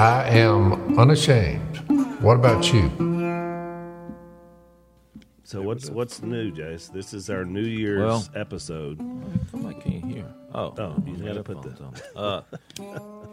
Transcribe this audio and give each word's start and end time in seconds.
I 0.00 0.24
am 0.30 0.98
unashamed. 0.98 1.76
What 2.22 2.36
about 2.36 2.72
you? 2.72 2.88
So 5.44 5.60
what's 5.60 5.90
what's 5.90 6.22
new, 6.22 6.50
Jase? 6.52 6.88
This 6.88 7.12
is 7.12 7.28
our 7.28 7.44
New 7.44 7.60
Year's 7.60 8.00
Well- 8.00 8.24
episode. 8.34 8.96
Come 9.50 9.66
I 9.66 9.74
can't 9.74 10.02
hear. 10.06 10.24
Oh, 10.54 10.72
Oh, 10.78 11.02
you 11.06 11.16
gotta 11.22 11.42
put 11.42 11.60
the- 11.60 11.84
on. 11.84 11.94
Uh, 12.16 12.42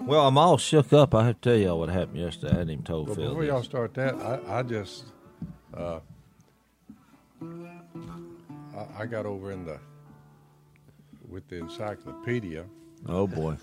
well, 0.01 0.27
I'm 0.27 0.38
all 0.38 0.57
shook 0.57 0.91
up. 0.91 1.15
I 1.15 1.28
have 1.28 1.40
to 1.40 1.49
tell 1.51 1.58
y'all 1.58 1.79
what 1.79 1.88
happened 1.88 2.17
yesterday. 2.17 2.51
I 2.51 2.56
hadn't 2.58 2.72
even 2.72 2.84
told 2.84 3.08
Well, 3.08 3.15
Phil. 3.15 3.28
before 3.29 3.44
this. 3.44 3.49
y'all 3.49 3.63
start 3.63 3.94
that, 3.94 4.15
I, 4.15 4.60
I 4.60 4.63
just, 4.63 5.06
uh, 5.74 5.99
I, 7.42 8.86
I 8.99 9.06
got 9.06 9.26
over 9.26 9.54
in 9.54 9.63
the 9.63 9.79
with 11.29 11.47
the 11.47 11.60
encyclopedia. 11.60 12.65
Oh 13.08 13.26
boy, 13.26 13.56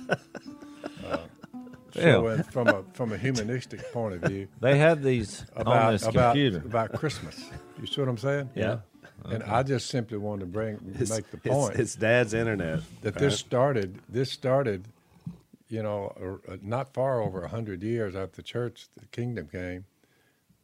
So, 1.95 2.43
from 2.51 2.69
a 2.69 2.83
from 2.93 3.13
a 3.13 3.19
humanistic 3.19 3.93
point 3.93 4.15
of 4.15 4.31
view, 4.31 4.49
they 4.61 4.79
have 4.79 5.03
these 5.03 5.45
on 5.57 5.63
about 5.63 5.91
this 5.93 6.03
about 6.07 6.35
computer. 6.35 6.59
about 6.59 6.93
Christmas. 6.95 7.51
You 7.81 7.87
see 7.87 8.01
what 8.01 8.09
I'm 8.09 8.19
saying? 8.19 8.51
Yeah. 8.55 8.79
And 9.27 9.43
I 9.45 9.63
just 9.63 9.87
simply 9.89 10.19
wanted 10.19 10.41
to 10.41 10.47
bring 10.47 10.79
It's, 10.99 11.11
make 11.11 11.31
the 11.31 11.39
point 11.39 11.77
It's, 11.77 11.95
Dad's 11.95 12.35
internet. 12.35 12.81
that 13.03 13.15
right? 13.15 13.21
this 13.21 13.39
started. 13.39 14.01
This 14.09 14.31
started, 14.31 14.87
you 15.69 15.83
know, 15.83 16.41
uh, 16.49 16.57
not 16.63 16.93
far 16.93 17.23
over 17.23 17.43
a 17.45 17.49
hundred 17.49 17.83
years 17.83 18.15
after 18.15 18.37
the 18.37 18.43
church, 18.43 18.87
the 18.99 19.07
kingdom 19.07 19.49
came. 19.49 19.85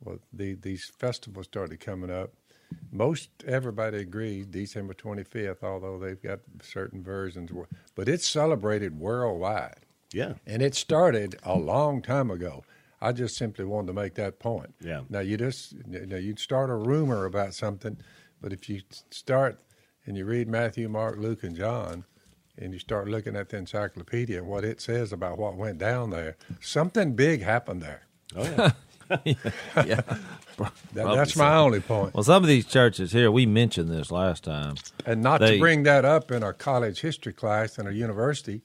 Well, 0.05 0.19
the, 0.33 0.55
these 0.55 0.91
festivals 0.99 1.47
started 1.47 1.81
coming 1.81 2.11
up. 2.11 2.33
Most 2.93 3.31
everybody 3.47 3.99
agrees 3.99 4.47
December 4.47 4.95
25th, 4.95 5.63
although 5.63 5.99
they've 5.99 6.23
got 6.23 6.41
certain 6.63 7.03
versions, 7.03 7.51
but 7.95 8.09
it's 8.09 8.29
celebrated 8.29 8.99
worldwide. 8.99 9.81
Yeah. 10.13 10.35
And 10.47 10.63
it 10.63 10.75
started 10.75 11.39
a 11.45 11.57
long 11.57 12.03
time 12.03 12.31
ago. 12.31 12.65
I 13.01 13.13
just 13.13 13.37
simply 13.37 13.65
wanted 13.65 13.89
to 13.89 13.93
make 13.95 14.15
that 14.15 14.39
point. 14.39 14.75
Yeah. 14.81 15.03
Now 15.09 15.21
you 15.21 15.37
just 15.37 15.73
you 15.89 16.07
know 16.07 16.17
you 16.17 16.37
start 16.37 16.71
a 16.71 16.75
rumor 16.75 17.25
about 17.25 17.55
something, 17.55 17.97
but 18.41 18.53
if 18.53 18.69
you 18.69 18.83
start 19.11 19.59
and 20.07 20.17
you 20.17 20.25
read 20.25 20.49
Matthew, 20.49 20.89
Mark, 20.89 21.17
Luke, 21.19 21.43
and 21.43 21.57
John, 21.57 22.05
and 22.59 22.73
you 22.73 22.79
start 22.79 23.09
looking 23.09 23.37
at 23.37 23.49
the 23.49 23.57
encyclopedia 23.57 24.39
and 24.39 24.47
what 24.47 24.65
it 24.65 24.81
says 24.81 25.13
about 25.13 25.39
what 25.39 25.57
went 25.57 25.79
down 25.79 26.11
there, 26.11 26.37
something 26.61 27.15
big 27.15 27.43
happened 27.43 27.81
there. 27.83 28.03
Oh 28.37 28.43
yeah. 28.43 28.73
yeah. 29.87 30.01
That, 30.93 31.05
Probably 31.05 31.17
that's 31.17 31.35
so. 31.35 31.41
my 31.43 31.57
only 31.57 31.81
point. 31.81 32.13
Well, 32.13 32.23
some 32.23 32.43
of 32.43 32.49
these 32.49 32.67
churches 32.67 33.13
here, 33.13 33.31
we 33.31 33.47
mentioned 33.47 33.89
this 33.89 34.11
last 34.11 34.45
time. 34.45 34.75
And 35.07 35.23
not 35.23 35.41
they- 35.41 35.55
to 35.55 35.59
bring 35.59 35.85
that 35.85 36.05
up 36.05 36.31
in 36.31 36.43
a 36.43 36.53
college 36.53 37.01
history 37.01 37.33
class 37.33 37.79
in 37.79 37.87
a 37.87 37.93
university 37.93 38.61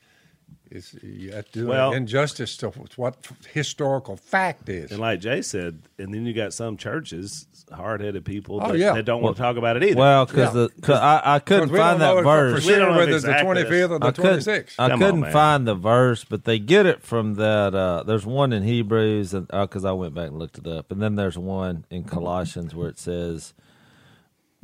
is 0.71 0.95
you 1.03 1.31
have 1.31 1.45
to 1.51 1.59
do 1.59 1.67
Well- 1.67 1.93
injustice 1.93 2.57
to 2.57 2.69
what 2.95 3.15
historical 3.53 4.15
fact 4.17 4.67
is. 4.69 4.91
and 4.91 4.99
like 4.99 5.19
Jay 5.21 5.41
said, 5.41 5.79
and 5.97 6.13
then 6.13 6.25
you 6.25 6.33
got 6.33 6.53
some 6.53 6.75
churches, 6.77 7.47
hard 7.71 8.01
headed 8.01 8.25
people 8.25 8.59
Oh, 8.61 8.71
that, 8.71 8.77
yeah. 8.77 8.93
that 8.93 9.05
don't 9.05 9.21
want 9.21 9.35
to 9.37 9.41
talk 9.41 9.57
about 9.57 9.77
it 9.77 9.83
either. 9.83 9.99
Well, 9.99 10.25
because 10.25 10.55
Yeah. 10.55 10.67
the 10.87 10.93
I, 10.95 11.35
I 11.35 11.39
couldn't 11.39 11.69
find 11.69 12.01
that 12.01 12.11
if 12.17 12.17
for 12.19 12.23
verse. 12.23 12.65
We 12.65 12.71
don't 12.73 12.79
sure 12.81 12.91
know 12.91 12.97
whether 12.97 13.11
if 13.11 13.15
it's 13.17 13.25
the 13.25 13.31
25th 13.33 13.89
or 13.91 13.99
the 13.99 14.05
I 14.07 14.11
couldn't, 14.11 14.39
26th. 14.39 14.75
I 14.79 14.89
Come 14.89 14.99
couldn't 14.99 15.19
man. 15.21 15.31
find 15.31 15.67
the 15.67 15.75
verse, 15.75 16.23
but 16.23 16.43
they 16.45 16.59
get 16.59 16.85
it 16.85 17.01
from 17.03 17.35
that. 17.35 17.73
Uh, 17.75 18.03
there's 18.03 18.25
one 18.25 18.53
in 18.53 18.63
Hebrews, 18.63 19.33
and 19.33 19.47
because 19.47 19.85
I 19.85 19.91
went 19.93 20.13
back 20.13 20.27
and 20.29 20.39
looked 20.39 20.57
it 20.57 20.67
up, 20.67 20.91
and 20.91 21.01
then 21.01 21.15
there's 21.15 21.37
one 21.37 21.85
in 21.89 22.03
Colossians 22.03 22.73
where 22.75 22.89
it 22.89 22.99
says 22.99 23.53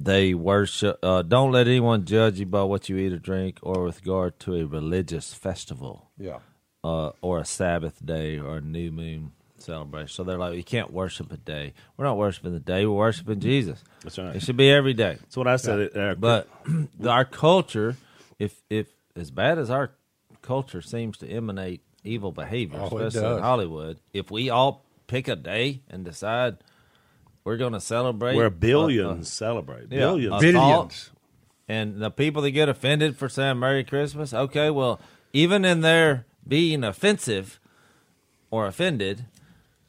they 0.03 0.33
worship. 0.33 0.99
Uh, 1.03 1.21
don't 1.21 1.51
let 1.51 1.67
anyone 1.67 2.05
judge 2.05 2.39
you 2.39 2.45
by 2.45 2.63
what 2.63 2.89
you 2.89 2.97
eat 2.97 3.13
or 3.13 3.19
drink, 3.19 3.59
or 3.61 3.83
with 3.83 3.97
regard 4.01 4.39
to 4.41 4.55
a 4.55 4.65
religious 4.65 5.33
festival, 5.33 6.09
Yeah. 6.17 6.39
uh, 6.83 7.11
or 7.21 7.39
a 7.39 7.45
Sabbath 7.45 8.03
day, 8.05 8.39
or 8.39 8.57
a 8.57 8.61
new 8.61 8.91
moon 8.91 9.31
celebration. 9.57 10.07
So 10.09 10.23
they're 10.23 10.37
like, 10.37 10.55
you 10.55 10.63
can't 10.63 10.91
worship 10.91 11.31
a 11.31 11.37
day. 11.37 11.73
We're 11.97 12.05
not 12.05 12.17
worshiping 12.17 12.53
the 12.53 12.59
day. 12.59 12.85
We're 12.85 12.95
worshiping 12.97 13.39
Jesus. 13.39 13.83
That's 14.03 14.17
right. 14.17 14.35
It 14.35 14.41
should 14.41 14.57
be 14.57 14.71
every 14.71 14.93
day. 14.93 15.17
That's 15.21 15.37
what 15.37 15.47
I 15.47 15.57
said. 15.57 15.95
Uh, 15.95 16.15
But 16.15 16.47
our 17.07 17.25
culture, 17.25 17.95
if 18.39 18.61
if 18.69 18.87
as 19.15 19.29
bad 19.29 19.59
as 19.59 19.69
our 19.69 19.91
culture 20.41 20.81
seems 20.81 21.17
to 21.19 21.27
emanate 21.29 21.81
evil 22.03 22.31
behavior, 22.31 22.79
Oh, 22.81 22.97
especially 22.97 23.35
in. 23.37 23.43
Hollywood, 23.43 23.99
if 24.13 24.31
we 24.31 24.49
all 24.49 24.83
pick 25.05 25.27
a 25.27 25.35
day 25.35 25.81
and 25.89 26.03
decide 26.03 26.57
we're 27.43 27.57
going 27.57 27.73
to 27.73 27.79
celebrate, 27.79 28.35
where 28.35 28.47
uh, 28.47 28.49
billions 28.49 29.27
uh, 29.27 29.29
celebrate. 29.29 29.91
yeah, 29.91 29.99
Billions. 29.99 30.33
uh, 30.33 30.39
Billions. 30.39 31.11
and 31.67 32.01
the 32.01 32.11
people 32.11 32.41
that 32.43 32.51
get 32.51 32.69
offended 32.69 33.17
for 33.17 33.29
saying 33.29 33.59
Merry 33.59 33.83
Christmas, 33.83 34.33
okay, 34.33 34.69
well, 34.69 34.99
even 35.33 35.65
in 35.65 35.81
their 35.81 36.25
being 36.47 36.83
offensive 36.83 37.59
or 38.49 38.67
offended, 38.67 39.25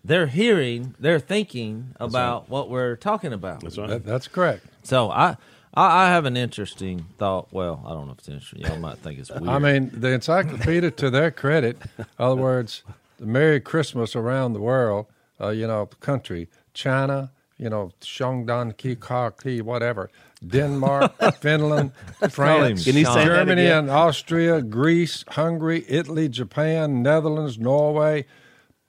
they're 0.05 0.27
hearing, 0.27 0.95
they're 0.99 1.21
thinking 1.21 1.95
about 2.01 2.49
what 2.49 2.69
we're 2.69 2.97
talking 2.97 3.33
about. 3.33 3.61
That's 3.61 3.79
right. 3.79 3.89
That, 3.89 4.05
that's 4.05 4.29
correct. 4.29 4.65
So 4.83 5.11
I, 5.11 5.37
I, 5.75 6.05
I 6.05 6.09
have 6.09 6.25
an 6.25 6.37
interesting 6.37 7.07
thought. 7.19 7.53
Well, 7.53 7.83
I 7.87 7.91
don't 7.91 8.07
know 8.07 8.12
if 8.12 8.19
it's 8.19 8.29
interesting. 8.29 8.62
Y'all 8.62 8.79
might 8.79 8.99
think 8.99 9.19
it's 9.19 9.31
weird. 9.31 9.49
I 9.49 9.59
mean, 9.59 9.91
the 9.93 10.09
encyclopedia, 10.09 10.91
to 10.93 11.11
their 11.11 11.31
credit, 11.31 11.79
in 11.99 12.05
other 12.19 12.41
words, 12.41 12.83
the 13.19 13.27
Merry 13.27 13.61
Christmas 13.61 14.17
around 14.17 14.55
the 14.55 14.61
world, 14.61 15.07
uh, 15.41 15.51
you 15.51 15.67
know, 15.67 15.87
country, 16.01 16.49
China, 16.75 17.31
you 17.62 17.71
know, 17.71 17.93
Shandong, 18.00 18.77
Ki, 18.77 18.97
Ka, 18.97 19.31
Ki, 19.31 19.61
whatever, 19.62 20.11
Denmark, 20.45 21.12
Finland, 21.41 21.93
France, 22.31 22.84
Can 22.84 22.97
you 22.97 23.05
say 23.05 23.15
that 23.15 23.25
Germany, 23.25 23.67
and 23.69 23.89
Austria, 23.89 24.61
Greece, 24.62 25.25
Hungary, 25.28 25.84
Italy, 25.89 26.28
Japan, 26.28 27.03
Netherlands, 27.03 27.59
Norway, 27.59 28.27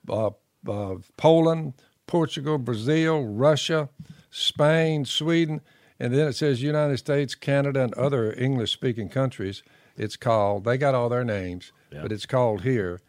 uh, 0.08 0.30
uh, 0.68 0.96
Poland, 1.16 1.74
Portugal, 2.08 2.58
Brazil, 2.58 3.24
Russia, 3.24 3.88
Spain, 4.30 5.04
Sweden, 5.04 5.60
and 6.00 6.12
then 6.12 6.26
it 6.26 6.32
says 6.34 6.60
United 6.60 6.96
States, 6.98 7.36
Canada, 7.36 7.84
and 7.84 7.94
other 7.94 8.32
English-speaking 8.32 9.08
countries. 9.08 9.62
It's 9.96 10.16
called. 10.16 10.64
They 10.64 10.76
got 10.78 10.96
all 10.96 11.08
their 11.08 11.24
names, 11.24 11.70
Yeah. 11.92 12.02
but 12.02 12.10
it's 12.10 12.26
called 12.26 12.62
here. 12.62 13.00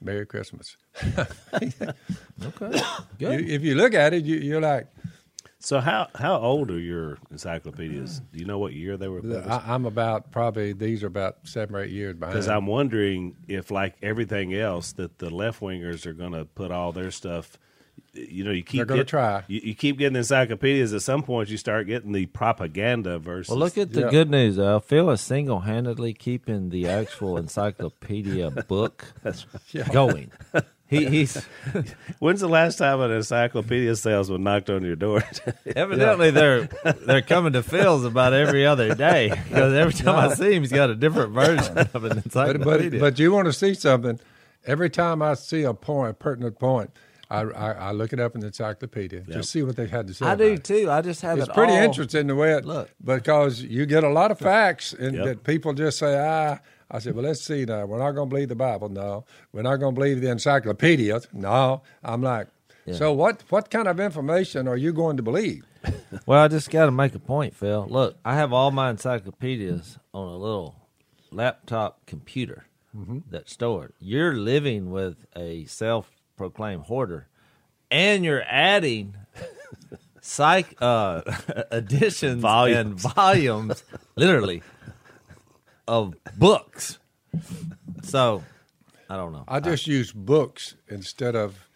Merry 0.00 0.26
Christmas. 0.26 0.76
okay, 1.16 2.82
You, 3.18 3.28
if 3.30 3.62
you 3.62 3.74
look 3.76 3.94
at 3.94 4.12
it, 4.12 4.24
you, 4.24 4.36
you're 4.36 4.60
like, 4.60 4.88
So 5.64 5.80
how 5.80 6.08
how 6.14 6.36
old 6.38 6.70
are 6.70 6.78
your 6.78 7.16
encyclopedias? 7.30 8.20
Do 8.32 8.38
you 8.38 8.44
know 8.44 8.58
what 8.58 8.74
year 8.74 8.98
they 8.98 9.08
were 9.08 9.22
published? 9.22 9.48
I, 9.48 9.62
I'm 9.74 9.86
about 9.86 10.30
probably 10.30 10.74
these 10.74 11.02
are 11.02 11.06
about 11.06 11.38
seven 11.44 11.74
or 11.74 11.82
eight 11.82 11.90
years 11.90 12.16
behind. 12.16 12.34
Because 12.34 12.48
I'm 12.48 12.66
wondering 12.66 13.34
if, 13.48 13.70
like 13.70 13.94
everything 14.02 14.52
else, 14.54 14.92
that 14.92 15.18
the 15.18 15.30
left 15.30 15.60
wingers 15.60 16.04
are 16.04 16.12
going 16.12 16.32
to 16.32 16.44
put 16.44 16.70
all 16.70 16.92
their 16.92 17.10
stuff. 17.10 17.58
You 18.12 18.44
know, 18.44 18.50
you 18.50 18.62
keep 18.62 18.78
They're 18.80 18.84
gonna 18.84 19.04
try. 19.04 19.44
You, 19.48 19.60
you 19.64 19.74
keep 19.74 19.96
getting 19.96 20.16
encyclopedias. 20.16 20.92
At 20.92 21.00
some 21.00 21.22
point, 21.22 21.48
you 21.48 21.56
start 21.56 21.86
getting 21.86 22.12
the 22.12 22.26
propaganda 22.26 23.18
versus. 23.18 23.48
Well, 23.48 23.58
look 23.58 23.78
at 23.78 23.92
the 23.92 24.02
Yeah. 24.02 24.10
good 24.10 24.28
news. 24.30 24.56
though. 24.56 24.80
Phil 24.80 25.10
is 25.10 25.22
single-handedly 25.22 26.12
keeping 26.12 26.68
the 26.68 26.88
actual 26.88 27.38
encyclopedia 27.38 28.50
book 28.50 29.14
going. 29.92 30.30
He, 30.98 31.06
he's 31.18 31.44
When's 32.18 32.40
the 32.40 32.48
last 32.48 32.76
time 32.78 33.00
an 33.00 33.10
encyclopedia 33.10 33.94
salesman 33.96 34.42
knocked 34.42 34.70
on 34.70 34.82
your 34.84 34.96
door? 34.96 35.22
evidently 35.76 36.30
they're 36.30 36.68
they're 37.06 37.22
coming 37.22 37.52
to 37.54 37.62
Phil's 37.62 38.04
about 38.04 38.32
every 38.32 38.66
other 38.66 38.94
day 38.94 39.30
because 39.48 39.72
every 39.74 39.92
time 39.94 40.16
I 40.30 40.34
see 40.34 40.52
him, 40.54 40.62
he's 40.62 40.72
got 40.72 40.90
a 40.90 40.94
different 40.94 41.32
version 41.32 41.78
of 41.78 41.94
an 41.96 42.00
but, 42.02 42.24
encyclopedia. 42.24 42.90
but 42.92 43.00
but 43.00 43.18
you 43.18 43.32
want 43.32 43.46
to 43.46 43.52
see 43.52 43.74
something. 43.74 44.18
Every 44.66 44.88
time 44.90 45.20
I 45.20 45.34
see 45.34 45.62
a 45.64 45.74
point, 45.74 46.10
a 46.12 46.14
pertinent 46.14 46.58
point, 46.58 46.90
I, 47.30 47.40
I, 47.42 47.72
I 47.72 47.92
look 47.92 48.12
it 48.14 48.20
up 48.20 48.34
in 48.34 48.40
the 48.40 48.46
encyclopedia 48.46 49.20
to 49.24 49.42
see 49.42 49.62
what 49.62 49.76
they 49.76 49.86
had 49.86 50.06
to 50.06 50.14
say. 50.14 50.24
I 50.24 50.32
about 50.32 50.38
do 50.44 50.52
it. 50.52 50.64
too. 50.64 50.90
I 50.90 51.02
just 51.02 51.20
have 51.20 51.38
It's 51.38 51.48
it 51.48 51.54
pretty 51.54 51.74
all- 51.74 51.82
interesting 51.82 52.28
the 52.28 52.34
way 52.34 52.52
it 52.54 52.64
Look. 52.64 52.88
because 53.04 53.60
you 53.60 53.84
get 53.84 54.04
a 54.04 54.08
lot 54.08 54.30
of 54.30 54.38
facts 54.38 54.94
and 54.94 55.16
Yep. 55.16 55.24
that 55.26 55.44
people 55.44 55.74
just 55.74 55.98
say 55.98 56.18
ah. 56.18 56.58
I 56.90 56.98
said, 56.98 57.14
well, 57.14 57.24
let's 57.24 57.40
see 57.42 57.64
now. 57.64 57.84
We're 57.86 57.98
not 57.98 58.12
going 58.12 58.28
to 58.28 58.34
believe 58.34 58.48
the 58.48 58.54
Bible. 58.54 58.88
No, 58.88 59.24
we're 59.52 59.62
not 59.62 59.76
going 59.76 59.94
to 59.94 59.98
believe 60.00 60.20
the 60.20 60.30
encyclopedia. 60.30 61.20
No, 61.32 61.82
I'm 62.02 62.22
like, 62.22 62.48
so 62.92 63.12
what? 63.12 63.42
What 63.48 63.70
kind 63.70 63.88
of 63.88 63.98
information 63.98 64.68
are 64.68 64.76
you 64.76 64.92
going 64.92 65.16
to 65.16 65.22
believe? 65.22 65.64
Well, 66.26 66.40
I 66.42 66.48
just 66.48 66.70
got 66.70 66.86
to 66.86 66.90
make 66.92 67.14
a 67.14 67.18
point, 67.18 67.54
Phil. 67.54 67.86
Look, 67.90 68.16
I 68.24 68.36
have 68.36 68.52
all 68.54 68.70
my 68.70 68.88
encyclopedias 68.88 69.98
on 70.14 70.28
a 70.28 70.36
little 70.36 70.76
laptop 71.30 72.06
computer 72.06 72.64
that's 73.30 73.52
stored. 73.52 73.92
You're 73.98 74.34
living 74.34 74.90
with 74.90 75.16
a 75.36 75.64
self-proclaimed 75.66 76.84
hoarder, 76.84 77.28
and 77.90 78.24
you're 78.24 78.44
adding 78.48 79.16
psych 80.22 80.76
uh, 80.80 81.22
additions 81.70 82.40
Volumes. 82.40 83.04
and 83.04 83.14
volumes, 83.14 83.84
literally, 84.16 84.62
of 85.88 86.14
books. 86.36 86.98
So, 88.02 88.42
I 89.08 89.16
don't 89.16 89.32
know. 89.32 89.44
I 89.48 89.60
just 89.60 89.86
use 89.86 90.12
books 90.12 90.74
instead 90.88 91.34
of 91.36 91.68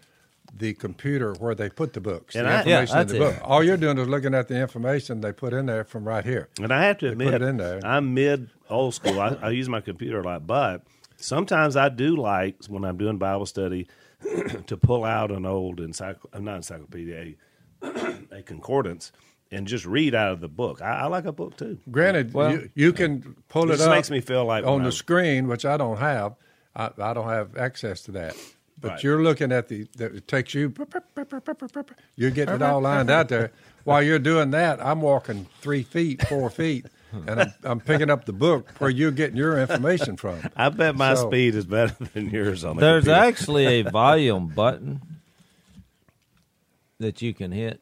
the 0.54 0.72
computer 0.74 1.34
where 1.34 1.54
they 1.54 1.68
put 1.68 1.92
the 1.92 2.00
books. 2.00 2.34
And 2.34 2.46
the 2.46 2.50
I- 2.50 2.64
Yeah, 2.64 2.80
information 2.80 2.98
in 2.98 3.06
the 3.06 3.12
that's 3.14 3.18
book. 3.18 3.34
it. 3.36 3.42
All 3.48 3.62
you're 3.62 3.76
doing 3.76 3.98
is 3.98 4.08
looking 4.08 4.34
at 4.34 4.48
the 4.48 4.58
information 4.58 5.20
they 5.20 5.32
put 5.32 5.52
in 5.52 5.66
there 5.66 5.84
from 5.84 6.06
right 6.06 6.24
here. 6.24 6.48
And 6.60 6.72
I 6.72 6.84
have 6.84 6.98
to 6.98 7.06
put 7.06 7.12
admit, 7.12 7.34
it 7.34 7.42
in 7.42 7.56
there. 7.58 7.80
I'm 7.84 8.14
mid 8.14 8.50
old 8.70 8.94
school. 8.94 9.20
I, 9.20 9.36
I 9.42 9.50
use 9.50 9.68
my 9.68 9.80
computer 9.80 10.20
a 10.20 10.24
lot, 10.24 10.46
but 10.46 10.82
Sometimes 11.20 11.74
I 11.76 11.88
do 11.88 12.14
like 12.16 12.64
when 12.68 12.84
I'm 12.84 12.96
doing 12.96 13.18
Bible 13.18 13.44
study 13.44 13.88
to 14.66 14.76
pull 14.76 15.04
out 15.04 15.32
an 15.32 15.46
old 15.46 15.80
encycl- 15.80 16.40
not 16.40 16.54
encyclopedia, 16.58 17.34
a, 17.82 18.16
a 18.38 18.42
concordance, 18.42 19.10
and 19.50 19.66
just 19.66 19.86
read 19.86 20.14
out 20.14 20.32
of 20.32 20.40
the 20.40 20.48
book. 20.48 20.82
I, 20.82 21.00
I 21.00 21.06
like 21.06 21.24
a 21.24 21.32
book 21.32 21.56
too. 21.56 21.78
Granted, 21.90 22.34
Well- 22.34 22.52
you, 22.52 22.70
you 22.74 22.92
can 22.92 23.36
pull 23.48 23.64
It 23.70 23.74
it, 23.74 23.76
just 23.78 23.88
up 23.88 23.94
makes 23.94 24.10
me 24.10 24.20
feel 24.20 24.44
like 24.44 24.64
on 24.64 24.82
the 24.82 24.88
I- 24.88 24.90
screen, 24.90 25.48
which 25.48 25.64
I 25.64 25.76
don't 25.76 25.96
have. 25.98 26.34
I, 26.76 26.90
I 26.98 27.14
don't 27.14 27.28
have 27.28 27.56
access 27.56 28.02
to 28.02 28.12
that. 28.12 28.36
But 28.80 28.88
Right. 28.92 29.02
you're 29.02 29.22
looking 29.24 29.50
at 29.50 29.66
the, 29.68 29.88
the 29.96 30.06
it 30.16 30.28
takes 30.28 30.54
you. 30.54 30.72
You're 32.16 32.30
getting 32.30 32.54
it 32.54 32.62
all 32.62 32.80
lined 32.80 33.10
out 33.10 33.28
there. 33.28 33.50
While 33.82 34.02
you're 34.04 34.20
doing 34.20 34.50
that, 34.52 34.84
I'm 34.84 35.00
walking 35.00 35.46
three 35.60 35.82
feet, 35.82 36.24
four 36.28 36.48
feet, 36.50 36.86
and 37.26 37.40
I'm, 37.40 37.54
I'm 37.64 37.80
picking 37.80 38.08
up 38.10 38.24
the 38.26 38.32
book 38.32 38.68
where 38.78 38.90
you're 38.90 39.10
getting 39.10 39.36
your 39.36 39.58
information 39.58 40.16
from. 40.16 40.40
I 40.56 40.68
bet 40.68 40.94
my 40.94 41.14
So- 41.14 41.28
speed 41.28 41.56
is 41.56 41.64
better 41.64 41.96
than 42.14 42.30
yours 42.30 42.64
on 42.64 42.76
the 42.76 42.80
There's 42.82 43.04
computer. 43.04 43.26
actually 43.26 43.66
a 43.66 43.82
volume 43.90 44.46
button 44.48 45.00
that 47.00 47.22
you 47.22 47.32
can 47.34 47.50
hit, 47.52 47.80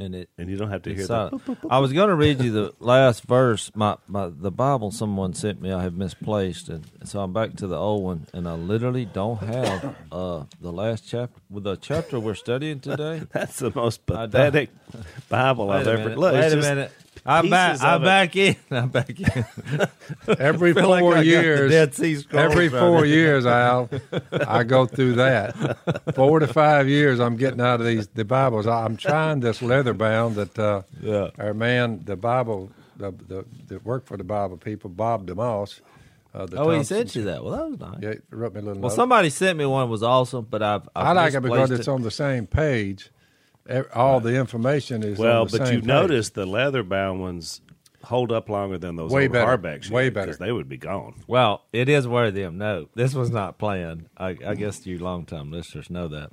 and 0.00 0.14
it. 0.14 0.30
and 0.38 0.48
you 0.48 0.56
don't 0.56 0.70
have 0.70 0.82
to 0.82 0.94
hear 0.94 1.06
that. 1.06 1.58
I 1.70 1.78
was 1.78 1.92
going 1.92 2.08
to 2.08 2.14
read 2.14 2.40
you 2.40 2.50
the 2.50 2.74
last 2.80 3.24
verse. 3.24 3.70
My, 3.74 3.96
my 4.08 4.30
the 4.34 4.50
Bible 4.50 4.90
someone 4.90 5.34
sent 5.34 5.60
me. 5.60 5.72
I 5.72 5.82
have 5.82 5.94
misplaced, 5.94 6.68
and 6.68 6.84
so 7.04 7.20
I'm 7.20 7.32
back 7.32 7.56
to 7.56 7.66
the 7.66 7.76
old 7.76 8.02
one, 8.02 8.26
and 8.32 8.48
I 8.48 8.54
literally 8.54 9.04
don't 9.04 9.38
have 9.38 9.96
uh, 10.12 10.44
the 10.60 10.72
last 10.72 11.08
chapter. 11.08 11.40
With 11.48 11.64
the 11.64 11.76
chapter 11.76 12.18
we're 12.20 12.34
studying 12.34 12.80
today. 12.80 13.22
That's 13.32 13.58
the 13.58 13.72
most 13.74 14.06
pathetic 14.06 14.70
Bible 15.28 15.70
I've 15.70 15.86
ever. 15.86 16.16
Look, 16.16 16.34
Wait 16.34 16.52
a 16.52 16.56
minute. 16.56 16.92
I'm 17.26 17.50
back. 17.50 17.80
I'm 17.82 18.02
it. 18.02 18.04
back 18.04 18.36
in. 18.36 18.56
I'm 18.70 18.88
back 18.88 19.10
in. 19.10 19.44
Every 20.38 20.72
like 20.74 20.84
I 20.84 21.00
four 21.00 21.14
the 21.16 21.24
years, 21.24 21.70
Dead 21.70 21.94
Sea 21.94 22.16
Scrolls 22.16 22.52
every 22.52 22.68
four 22.68 23.04
years, 23.04 23.46
Al, 23.46 23.88
I 24.32 24.64
go 24.64 24.86
through 24.86 25.14
that. 25.14 26.14
Four 26.14 26.40
to 26.40 26.46
five 26.46 26.88
years, 26.88 27.20
I'm 27.20 27.36
getting 27.36 27.60
out 27.60 27.80
of 27.80 27.86
these 27.86 28.08
the 28.08 28.24
Bibles. 28.24 28.66
I'm 28.66 28.96
trying 28.96 29.40
this 29.40 29.60
leather 29.62 29.94
bound 29.94 30.36
that 30.36 30.58
uh, 30.58 30.82
Yeah. 31.00 31.30
our 31.38 31.54
man, 31.54 32.02
the 32.04 32.16
Bible, 32.16 32.70
the, 32.96 33.10
the 33.12 33.44
that 33.68 33.84
worked 33.84 34.08
for 34.08 34.16
the 34.16 34.24
Bible 34.24 34.56
people, 34.56 34.90
Bob 34.90 35.26
DeMoss. 35.26 35.80
Uh, 36.32 36.46
the 36.46 36.58
Oh, 36.60 36.70
he 36.70 36.84
sent 36.84 37.16
you 37.16 37.24
that. 37.24 37.42
Well, 37.44 37.56
that 37.56 37.68
was 37.68 37.80
nice. 37.80 37.98
Yeah, 38.00 38.12
he 38.12 38.36
wrote 38.36 38.54
me 38.54 38.60
a 38.60 38.62
little. 38.62 38.80
Well, 38.80 38.90
note. 38.90 38.96
somebody 38.96 39.30
sent 39.30 39.58
me 39.58 39.66
one. 39.66 39.90
Was 39.90 40.02
awesome, 40.04 40.46
but 40.48 40.62
I've, 40.62 40.88
I've 40.94 41.06
I 41.06 41.12
like 41.12 41.34
it 41.34 41.40
because 41.42 41.58
misplaced 41.70 41.80
it's 41.80 41.88
on 41.88 42.02
the 42.02 42.10
same 42.10 42.46
page. 42.46 43.10
E- 43.70 43.82
All 43.94 44.20
the 44.20 44.34
information 44.36 45.02
is 45.02 45.18
well, 45.18 45.42
on 45.42 45.46
the 45.48 45.58
but 45.58 45.66
same 45.66 45.74
you've 45.76 45.82
page. 45.84 45.88
noticed 45.88 46.34
the 46.34 46.46
leather 46.46 46.82
bound 46.82 47.20
ones 47.20 47.60
hold 48.04 48.32
up 48.32 48.48
longer 48.48 48.78
than 48.78 48.96
those 48.96 49.10
Way 49.12 49.24
old 49.24 49.32
better. 49.32 49.58
hardback 49.58 49.82
sheets 49.82 49.90
Way 49.90 50.08
better. 50.10 50.26
because 50.28 50.38
they 50.38 50.50
would 50.52 50.68
be 50.68 50.78
gone. 50.78 51.14
Well, 51.26 51.62
it 51.72 51.88
is 51.88 52.08
worthy 52.08 52.42
of 52.42 52.54
note. 52.54 52.90
This 52.94 53.14
was 53.14 53.30
not 53.30 53.58
planned. 53.58 54.08
I, 54.16 54.36
I 54.46 54.54
guess 54.54 54.86
you 54.86 54.98
long-time 54.98 55.50
listeners 55.52 55.90
know 55.90 56.08
that. 56.08 56.30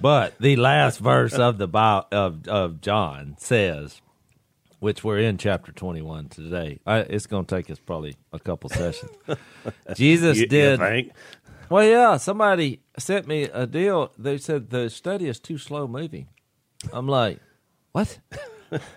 But 0.00 0.38
the 0.38 0.56
last 0.56 1.00
verse 1.00 1.32
of 1.34 1.58
the 1.58 1.66
Bi- 1.66 2.04
of 2.12 2.46
of 2.46 2.80
John 2.80 3.34
says, 3.38 4.00
which 4.78 5.02
we're 5.02 5.18
in 5.18 5.38
chapter 5.38 5.72
twenty-one 5.72 6.28
today. 6.28 6.78
I, 6.86 6.98
it's 6.98 7.26
going 7.26 7.46
to 7.46 7.54
take 7.56 7.68
us 7.68 7.80
probably 7.80 8.14
a 8.32 8.38
couple 8.38 8.70
sessions. 8.70 9.10
Jesus 9.96 10.36
You, 10.36 10.42
you 10.42 10.48
did. 10.48 10.78
think? 10.78 11.12
Well, 11.68 11.84
yeah. 11.84 12.16
Somebody 12.18 12.80
sent 12.96 13.26
me 13.26 13.44
a 13.44 13.66
deal. 13.66 14.12
They 14.16 14.38
said 14.38 14.70
the 14.70 14.88
study 14.88 15.26
is 15.26 15.40
too 15.40 15.58
slow 15.58 15.88
moving. 15.88 16.28
I'm 16.92 17.08
like, 17.08 17.40
what? 17.92 18.18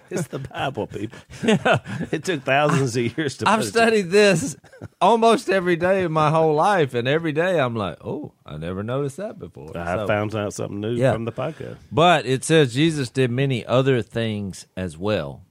It's 0.10 0.28
the 0.28 0.39
Bible, 0.39 0.86
people. 0.86 1.18
It 2.12 2.25
took 2.25 2.44
thousands 2.44 2.98
of 2.98 3.18
years 3.18 3.38
to. 3.38 3.48
I've 3.48 3.60
put 3.60 3.68
it 3.68 3.69
studied 3.69 4.10
this 4.10 4.57
almost 5.00 5.50
every 5.50 5.78
day 5.78 6.04
of 6.04 6.12
my 6.12 6.30
whole 6.30 6.54
life, 6.56 6.94
and 6.94 7.07
every 7.07 7.31
day 7.31 7.57
I'm 7.57 7.74
like, 7.78 8.04
oh, 8.04 8.33
I 8.45 8.57
never 8.57 8.83
noticed 8.83 9.16
that 9.16 9.39
before. 9.39 9.72
I 9.78 9.95
So- 9.95 10.07
found 10.07 10.36
out 10.36 10.54
something 10.54 10.81
new 10.81 10.92
Yeah. 10.95 11.13
from 11.13 11.24
the 11.24 11.31
podcast. 11.31 11.78
But 11.89 12.25
it 12.25 12.44
says 12.44 12.74
Jesus 12.74 13.10
did 13.10 13.31
many 13.31 13.66
other 13.66 14.01
things 14.01 14.66
as 14.75 14.98
well. 14.98 15.45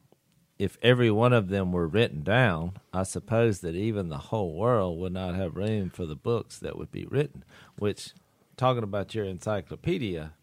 If 0.59 0.77
every 0.83 1.11
one 1.11 1.33
of 1.33 1.49
them 1.49 1.73
were 1.73 1.87
written 1.89 2.23
down, 2.23 2.73
I 2.93 3.05
suppose 3.05 3.61
that 3.61 3.75
even 3.75 4.11
the 4.11 4.19
whole 4.19 4.53
world 4.55 4.99
would 4.99 5.15
not 5.15 5.35
have 5.35 5.57
room 5.57 5.89
for 5.89 6.05
the 6.05 6.15
books 6.15 6.59
that 6.59 6.77
would 6.77 6.93
be 6.93 7.07
written. 7.07 7.43
Which, 7.79 8.13
talking 8.59 8.83
about 8.83 9.15
your 9.15 9.25
encyclopedia 9.25 10.35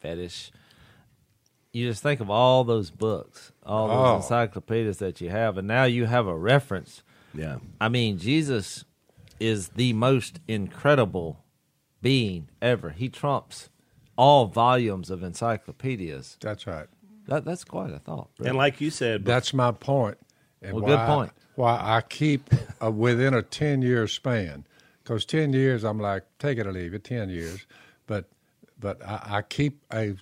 fetish, 0.00 0.50
you 1.72 1.88
just 1.88 2.02
think 2.02 2.20
of 2.20 2.28
all 2.30 2.64
those 2.64 2.90
books, 2.90 3.52
all 3.64 3.88
those 3.88 4.06
Oh. 4.08 4.16
encyclopedias 4.16 4.98
that 4.98 5.20
you 5.20 5.30
have, 5.30 5.56
and 5.58 5.68
now 5.68 5.84
you 5.84 6.06
have 6.06 6.26
a 6.26 6.36
reference 6.36 7.02
Yeah. 7.32 7.58
I 7.80 7.88
mean, 7.88 8.18
Jesus 8.18 8.84
is 9.38 9.68
the 9.70 9.92
most 9.92 10.40
incredible 10.48 11.44
being 12.02 12.48
ever. 12.60 12.90
He 12.90 13.08
trumps 13.08 13.68
all 14.16 14.46
volumes 14.46 15.10
of 15.10 15.22
encyclopedias. 15.22 16.36
That's 16.40 16.66
right. 16.66 16.88
That 17.26 17.44
that's 17.44 17.62
quite 17.64 17.92
a 17.92 17.98
thought. 18.00 18.30
really. 18.38 18.48
And 18.50 18.58
like 18.58 18.80
you 18.80 18.90
said, 18.90 19.24
That's 19.24 19.54
my 19.54 19.70
point. 19.70 20.18
And 20.62 20.74
Well, 20.74 20.82
why, 20.82 20.88
good 20.88 21.06
point. 21.06 21.32
Why 21.54 21.78
I 21.80 22.00
keep 22.02 22.50
uh, 22.82 22.90
within 22.90 23.32
a 23.34 23.42
ten 23.42 23.80
year 23.82 24.06
span, 24.08 24.66
because 25.02 25.24
ten 25.24 25.52
years 25.52 25.84
I'm 25.84 26.00
like 26.00 26.24
take 26.38 26.58
it 26.58 26.66
or 26.66 26.72
leave 26.72 26.94
it. 26.94 27.04
Ten 27.04 27.28
years, 27.30 27.64
but 28.06 28.24
but 28.78 29.00
I, 29.06 29.36
I 29.38 29.42
keep 29.42 29.80
a 29.92 30.16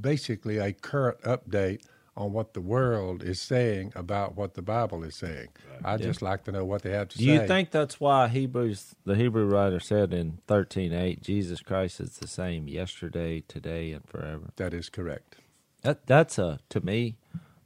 basically 0.00 0.58
a 0.58 0.72
current 0.72 1.20
update 1.22 1.82
on 2.16 2.32
what 2.32 2.54
the 2.54 2.60
world 2.60 3.24
is 3.24 3.40
saying 3.40 3.92
about 3.96 4.36
what 4.36 4.54
the 4.54 4.62
Bible 4.62 5.02
is 5.02 5.16
saying. 5.16 5.48
I 5.84 5.96
just 5.96 6.22
like 6.22 6.44
to 6.44 6.52
know 6.52 6.64
what 6.64 6.82
they 6.82 6.92
have 6.92 7.08
to 7.08 7.18
Do 7.18 7.24
say. 7.24 7.32
you 7.32 7.46
think 7.48 7.72
that's 7.72 7.98
why 7.98 8.28
Hebrews 8.28 8.94
the 9.04 9.16
Hebrew 9.16 9.46
writer 9.46 9.80
said 9.80 10.14
in 10.14 10.38
thirteen 10.46 10.92
eight, 10.92 11.22
Jesus 11.22 11.60
Christ 11.60 11.98
is 12.00 12.18
the 12.18 12.28
same 12.28 12.68
yesterday, 12.68 13.40
today, 13.48 13.90
and 13.92 14.06
forever? 14.08 14.50
that 14.56 14.72
is 14.72 14.88
correct? 14.88 15.36
That 15.82 16.06
that's 16.06 16.38
a 16.38 16.60
to 16.68 16.80
me, 16.80 17.16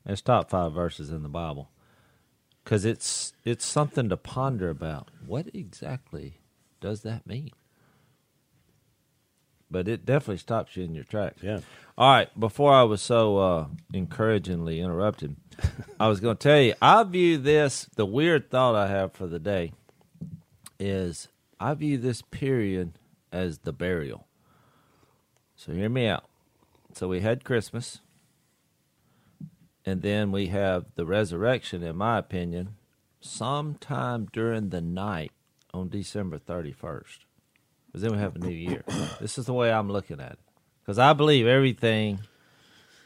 it's 0.07 0.23
top 0.23 0.49
five 0.49 0.73
verses 0.73 1.11
in 1.11 1.23
the 1.23 1.29
Bible, 1.29 1.71
because 2.65 2.87
it's 2.87 3.35
it's 3.45 3.67
something 3.67 4.09
to 4.09 4.17
ponder 4.17 4.71
about. 4.71 5.11
What 5.27 5.49
exactly 5.55 6.39
does 6.81 7.03
that 7.03 7.27
mean? 7.27 7.51
But 9.71 9.89
it 9.89 10.07
definitely 10.07 10.39
stops 10.39 10.77
you 10.77 10.85
in 10.85 10.95
your 10.95 11.05
tracks. 11.05 11.43
Yeah. 11.43 11.61
All 11.97 12.11
right. 12.11 12.41
Before 12.41 12.73
I 12.73 12.85
was 12.85 13.03
so 13.03 13.39
uh, 13.39 13.67
encouragingly 13.93 14.81
interrupted, 14.81 15.37
I 16.01 16.09
was 16.09 16.21
going 16.21 16.37
to 16.37 16.43
tell 16.43 16.61
you 16.61 16.75
I 16.81 17.03
view 17.05 17.39
this. 17.39 17.87
The 17.97 18.07
weird 18.07 18.51
thought 18.51 18.75
I 18.75 18.89
have 18.89 19.13
for 19.13 19.27
the 19.27 19.39
day 19.39 19.73
is 20.79 21.29
I 21.61 21.75
view 21.75 21.99
this 21.99 22.23
period 22.23 22.93
as 23.33 23.59
the 23.59 23.73
burial. 23.73 24.27
So 25.57 25.73
hear 25.73 25.89
me 25.89 26.07
out. 26.07 26.25
So 26.95 27.09
we 27.09 27.21
had 27.21 27.45
Christmas, 27.45 28.01
and 29.85 30.03
then 30.03 30.33
we 30.33 30.47
have 30.47 30.87
the 30.95 31.05
resurrection, 31.05 31.83
in 31.83 31.97
my 31.97 32.19
opinion, 32.19 32.77
sometime 33.21 34.29
during 34.33 34.71
the 34.71 34.81
night 34.81 35.33
on 35.75 35.89
December 35.89 36.39
31st. 36.39 37.19
Because 37.99 38.11
then 38.13 38.17
we 38.17 38.23
have 38.23 38.37
a 38.37 38.39
new 38.39 38.55
year. 38.55 38.85
this 39.21 39.39
is 39.39 39.47
the 39.47 39.53
way 39.53 39.73
I'm 39.73 39.91
looking 39.91 40.21
at 40.21 40.31
it. 40.31 40.39
Because 40.81 41.01
I 41.01 41.15
believe 41.15 41.49
everything 41.49 42.21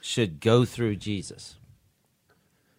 should 0.02 0.38
go 0.38 0.66
through 0.66 0.96
Jesus. 0.96 1.56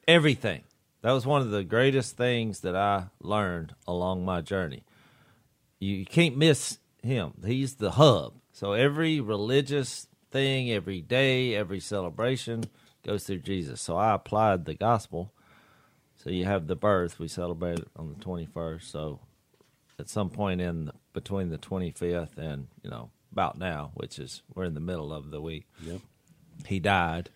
Everything. 0.07 0.61
That 1.01 1.13
was 1.13 1.25
one 1.25 1.41
of 1.41 1.49
the 1.49 1.63
greatest 1.63 2.15
things 2.15 2.59
that 2.59 2.75
I 2.75 3.05
learned 3.19 3.73
along 3.87 4.25
my 4.25 4.41
journey. 4.41 4.83
You, 5.79 6.05
can't 6.05 6.37
miss 6.37 6.77
him. 7.01 7.33
He's 7.43 7.77
the 7.77 7.91
hub. 7.91 8.35
So 8.51 8.73
every 8.73 9.19
religious 9.19 10.05
thing, 10.29 10.69
every 10.71 11.01
day, 11.01 11.55
every 11.55 11.79
celebration 11.79 12.65
goes 13.03 13.23
through 13.23 13.39
Jesus. 13.39 13.81
So 13.81 13.97
I 13.97 14.13
applied 14.13 14.65
the 14.65 14.75
gospel. 14.75 15.33
So 16.15 16.29
you 16.29 16.45
have 16.45 16.67
the 16.67 16.75
birth. 16.75 17.17
We 17.17 17.27
celebrate 17.27 17.79
it 17.79 17.87
on 17.95 18.09
the 18.09 18.23
21st. 18.23 18.83
So 18.83 19.19
at 19.97 20.09
some 20.09 20.29
point 20.29 20.61
in 20.61 20.85
the, 20.85 20.93
between 21.13 21.49
the 21.49 21.57
25th 21.57 22.37
and, 22.37 22.67
you 22.83 22.89
know, 22.89 23.09
about 23.31 23.57
now, 23.57 23.91
which 23.95 24.19
is 24.19 24.41
we're 24.53 24.65
in 24.65 24.73
the 24.73 24.79
middle 24.79 25.13
of 25.13 25.31
the 25.31 25.41
week, 25.41 25.65
Yep. 25.81 26.01
he 26.67 26.79
died. 26.79 27.29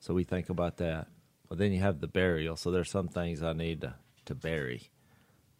So 0.00 0.14
we 0.14 0.24
think 0.24 0.48
about 0.50 0.76
that. 0.78 1.08
But 1.48 1.58
then 1.58 1.72
you 1.72 1.80
have 1.80 2.00
the 2.00 2.06
burial. 2.06 2.56
So 2.56 2.70
there's 2.70 2.90
some 2.90 3.08
things 3.08 3.42
I 3.42 3.52
need 3.52 3.80
to, 3.80 3.94
to 4.26 4.34
bury. 4.34 4.90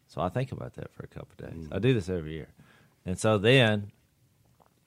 So 0.07 0.21
I 0.21 0.29
think 0.29 0.51
about 0.51 0.75
that 0.75 0.93
for 0.93 1.03
a 1.03 1.07
couple 1.07 1.29
of 1.39 1.51
days. 1.51 1.63
Mm-hmm. 1.65 1.73
I 1.73 1.79
do 1.79 1.93
this 1.93 2.09
every 2.09 2.33
year. 2.33 2.47
And 3.05 3.17
so 3.19 3.37
then 3.37 3.91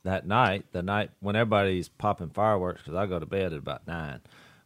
that 0.05 0.27
night, 0.27 0.65
the 0.73 0.83
night 0.83 1.11
when 1.21 1.37
everybody's 1.37 1.89
popping 1.89 2.31
fireworks, 2.31 2.83
because 2.83 2.95
I 2.97 3.07
go 3.07 3.19
to 3.19 3.27
bed 3.27 3.53
at 3.53 3.59
about 3.59 3.87
nine, 3.87 4.21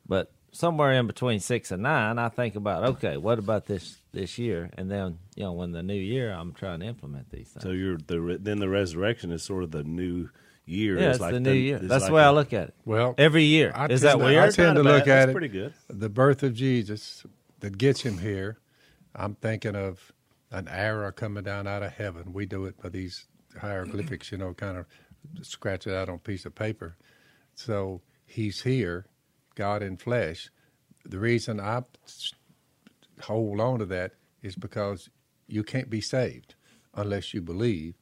but 0.06 0.30
somewhere 0.56 0.92
in 0.92 1.06
between 1.06 1.40
six 1.40 1.70
and 1.70 1.82
nine, 1.82 2.18
I 2.18 2.28
think 2.28 2.56
about 2.56 2.84
okay, 2.94 3.16
what 3.16 3.38
about 3.38 3.66
this 3.66 3.96
this 4.12 4.38
year? 4.38 4.70
And 4.76 4.90
then 4.90 5.18
you 5.36 5.44
know, 5.44 5.52
when 5.52 5.72
the 5.72 5.82
new 5.82 5.94
year, 5.94 6.32
I'm 6.32 6.52
trying 6.52 6.80
to 6.80 6.86
implement 6.86 7.30
these 7.30 7.48
things. 7.48 7.62
So 7.62 7.70
you're 7.70 7.98
the 7.98 8.38
then 8.40 8.58
the 8.58 8.68
resurrection 8.68 9.30
is 9.32 9.42
sort 9.42 9.62
of 9.62 9.70
the 9.70 9.84
new 9.84 10.28
year. 10.64 10.98
yeah, 10.98 11.06
It's 11.08 11.16
it's 11.16 11.20
like 11.20 11.32
the 11.34 11.40
new 11.40 11.52
year. 11.52 11.78
That's 11.78 12.02
like 12.02 12.08
the 12.10 12.14
way 12.14 12.22
I 12.22 12.28
I 12.28 12.30
look 12.30 12.52
at 12.52 12.68
it. 12.68 12.74
Well, 12.84 13.14
Every 13.18 13.44
year. 13.44 13.72
I 13.74 13.86
Is 13.86 14.00
tend 14.00 14.02
that 14.02 14.18
to- 14.18 14.24
weird? 14.24 14.44
I 14.44 14.50
tend 14.50 14.76
to 14.76 14.82
look 14.82 15.02
at 15.02 15.06
that's 15.06 15.30
it. 15.30 15.32
pretty 15.32 15.48
good. 15.48 15.74
the 15.88 16.08
birth 16.08 16.42
of 16.42 16.54
Jesus 16.54 17.24
that 17.60 17.78
gets 17.78 18.00
him 18.02 18.18
here, 18.18 18.58
I'm 19.14 19.34
thinking 19.36 19.76
of 19.76 20.12
an 20.50 20.68
arrow 20.68 21.12
coming 21.12 21.44
down 21.44 21.66
out 21.66 21.82
of 21.82 21.92
heaven. 21.92 22.32
We 22.32 22.46
do 22.46 22.64
it 22.66 22.80
by 22.82 22.88
these 22.88 23.26
hieroglyphics, 23.60 24.30
you 24.32 24.38
know, 24.38 24.54
kind 24.54 24.76
of 24.78 24.86
scratch 25.42 25.86
it 25.86 25.94
out 25.94 26.08
on 26.08 26.16
a 26.16 26.18
piece 26.18 26.44
of 26.46 26.54
paper. 26.54 26.96
So 27.54 28.00
he's 28.24 28.62
here, 28.62 29.06
God 29.56 29.82
in 29.82 29.96
flesh. 29.96 30.50
The 31.04 31.18
reason 31.18 31.58
I 31.58 31.82
hold 33.22 33.60
on 33.60 33.80
to 33.80 33.86
that 33.86 34.12
is 34.42 34.54
because 34.54 35.10
you 35.48 35.64
can't 35.64 35.90
be 35.90 36.00
saved 36.00 36.54
unless 36.94 37.34
you 37.34 37.42
believe 37.42 37.94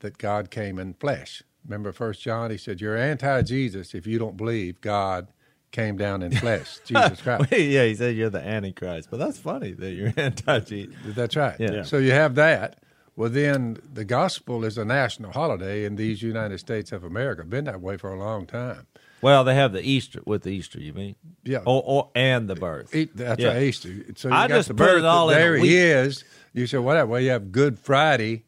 that 0.00 0.18
God 0.18 0.50
came 0.50 0.78
in 0.78 0.94
flesh. 0.94 1.42
Remember 1.64 1.92
First 1.92 2.22
John, 2.22 2.50
he 2.50 2.58
said, 2.58 2.80
You're 2.80 2.96
anti 2.96 3.42
Jesus 3.42 3.94
if 3.94 4.06
you 4.06 4.18
don't 4.18 4.36
believe 4.36 4.80
God 4.80 5.28
came 5.72 5.96
down 5.96 6.22
in 6.22 6.32
flesh, 6.32 6.78
Jesus 6.84 7.20
Christ. 7.20 7.46
yeah, 7.50 7.84
he 7.84 7.94
said 7.94 8.14
you're 8.14 8.30
the 8.30 8.46
Antichrist, 8.46 9.08
but 9.10 9.18
that's 9.18 9.38
funny 9.38 9.72
that 9.72 9.92
you're 9.92 10.12
anti-Jesus. 10.16 10.94
That's 11.06 11.34
right. 11.34 11.58
Yeah. 11.58 11.82
So 11.82 11.98
you 11.98 12.12
have 12.12 12.36
that. 12.36 12.78
Well, 13.16 13.30
then 13.30 13.78
the 13.92 14.04
gospel 14.04 14.64
is 14.64 14.78
a 14.78 14.84
national 14.84 15.32
holiday 15.32 15.84
in 15.84 15.96
these 15.96 16.22
United 16.22 16.58
States 16.60 16.92
of 16.92 17.04
America. 17.04 17.44
Been 17.44 17.64
that 17.64 17.80
way 17.80 17.96
for 17.96 18.12
a 18.12 18.18
long 18.18 18.46
time. 18.46 18.86
Well, 19.22 19.44
they 19.44 19.54
have 19.54 19.72
the 19.72 19.80
Easter 19.82 20.20
with 20.26 20.42
the 20.42 20.50
Easter. 20.50 20.80
You 20.80 20.92
mean? 20.92 21.14
Yeah. 21.44 21.58
Or, 21.64 21.82
or 21.86 22.10
and 22.14 22.48
the 22.50 22.56
birth. 22.56 22.94
Eat, 22.94 23.16
that's 23.16 23.40
Yeah. 23.40 23.48
right, 23.54 23.62
Easter. 23.62 23.88
So 24.16 24.28
you 24.28 24.34
I 24.34 24.48
got 24.48 24.56
just 24.56 24.68
the 24.68 24.74
put 24.74 24.88
it 24.90 24.92
birth. 24.96 25.04
all 25.04 25.30
in 25.30 25.36
a 25.36 25.38
there 25.40 25.52
week. 25.52 25.62
he 25.64 25.76
is. 25.78 26.24
You 26.52 26.66
say, 26.66 26.78
well, 26.78 27.06
well, 27.06 27.20
you 27.20 27.30
have 27.30 27.52
Good 27.52 27.78
Friday. 27.78 28.44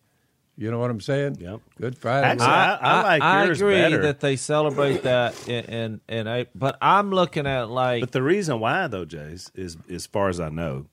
You 0.57 0.71
know 0.71 0.79
what 0.79 0.91
I'm 0.91 1.01
saying? 1.01 1.39
Yep. 1.41 1.61
Good 1.81 1.99
Friday. 1.99 2.27
Actually, 2.29 2.47
I- 2.47 2.75
I 2.77 3.03
like 3.03 3.23
I 3.23 3.45
yours 3.47 3.61
agree 3.61 3.75
better. 3.75 4.03
that 4.03 4.21
they 4.21 4.37
celebrate 4.37 5.03
that, 5.03 5.49
in, 5.49 5.65
in, 5.65 6.01
in 6.09 6.27
a, 6.29 6.47
but 6.55 6.77
I'm 6.81 7.11
looking 7.11 7.47
at 7.47 7.71
like 7.71 8.01
But 8.03 8.13
the 8.13 8.23
reason 8.23 8.61
why, 8.61 8.87
though, 8.87 9.05
Jase, 9.05 9.51
is 9.57 9.77
as 9.91 10.07
far 10.07 10.29
as 10.29 10.39
I 10.39 10.51
know, 10.51 10.87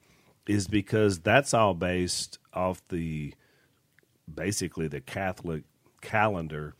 is 0.47 0.67
because 0.67 1.19
that's 1.19 1.53
all 1.53 1.75
based 1.75 2.39
off 2.53 2.81
the 2.89 3.35
basically 4.33 4.87
the 4.87 5.01
Catholic 5.01 5.63
calendar 6.01 6.73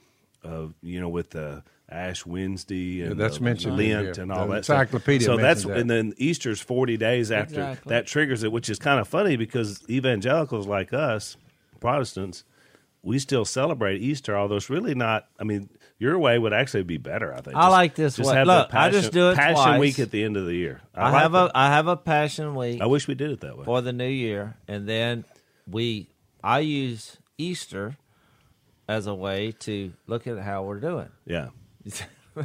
of 0.44 0.74
you 0.82 1.00
know 1.00 1.10
with 1.10 1.30
the 1.32 1.64
Ash 1.92 2.26
Wednesday 2.26 3.02
and 3.02 3.10
Yeah, 3.12 3.16
that's 3.24 3.36
uh, 3.36 3.40
the 3.40 3.44
mentioned 3.44 3.78
Lent 3.78 4.18
in 4.18 4.24
and 4.24 4.32
all 4.32 4.48
The 4.48 4.56
that. 4.56 4.64
stuff. 4.66 4.80
encyclopedia 4.82 5.26
So 5.26 5.38
that's 5.38 5.64
that. 5.66 5.78
and 5.78 5.90
then 5.90 6.14
Easter's 6.18 6.62
forty 6.62 6.98
days 6.98 7.32
after 7.32 7.56
Exactly. 7.62 7.90
that 7.90 8.08
triggers 8.08 8.44
it, 8.44 8.52
which 8.52 8.70
is 8.70 8.80
kind 8.80 9.00
of 9.00 9.08
funny 9.08 9.36
because 9.36 9.84
evangelicals 9.90 10.68
like 10.68 10.94
us, 10.94 11.36
Protestants, 11.80 12.44
we 13.04 13.18
still 13.20 13.46
celebrate 13.46 14.02
Easter, 14.02 14.38
although 14.38 14.56
it's 14.58 14.70
really 14.70 14.94
not. 14.96 15.28
I 15.40 15.44
mean, 15.44 15.70
your 15.98 16.18
way 16.20 16.38
would 16.38 16.54
actually 16.54 16.84
be 16.84 16.98
better. 16.98 17.34
I 17.34 17.42
think. 17.42 17.56
I 17.56 17.68
like 17.68 17.96
this 17.96 18.16
Just 18.16 18.30
way. 18.30 18.38
have 18.38 18.48
Look, 18.48 18.70
the 18.70 18.80
I 18.80 18.90
just 18.92 19.12
do 19.12 19.32
it 19.32 19.36
Passion 19.36 19.56
twice. 19.56 19.80
Week 19.80 20.00
at 20.00 20.12
the 20.12 20.24
end 20.24 20.38
of 20.38 20.46
the 20.46 20.54
year. 20.56 20.82
I, 20.96 21.12
like 21.12 21.22
have 21.24 21.32
that. 21.34 21.46
a 21.52 21.58
I 21.58 21.68
have 21.70 21.88
a 21.88 21.98
passion 21.98 22.56
week 22.56 22.80
I 22.82 22.86
wish 22.86 23.08
we 23.08 23.16
did 23.16 23.32
it 23.32 23.42
that 23.42 23.58
way. 23.58 23.66
for 23.66 23.82
the 23.82 23.92
new 23.92 24.08
year, 24.08 24.56
and 24.68 24.88
then 24.88 25.26
we 25.68 26.08
I 26.44 26.60
use 26.60 27.18
Easter 27.40 27.98
as 28.88 29.08
a 29.08 29.16
way 29.16 29.52
to 29.62 29.94
look 30.06 30.28
at 30.28 30.38
how 30.40 30.64
we're 30.64 30.80
doing. 30.80 31.10
Yeah, 31.26 31.50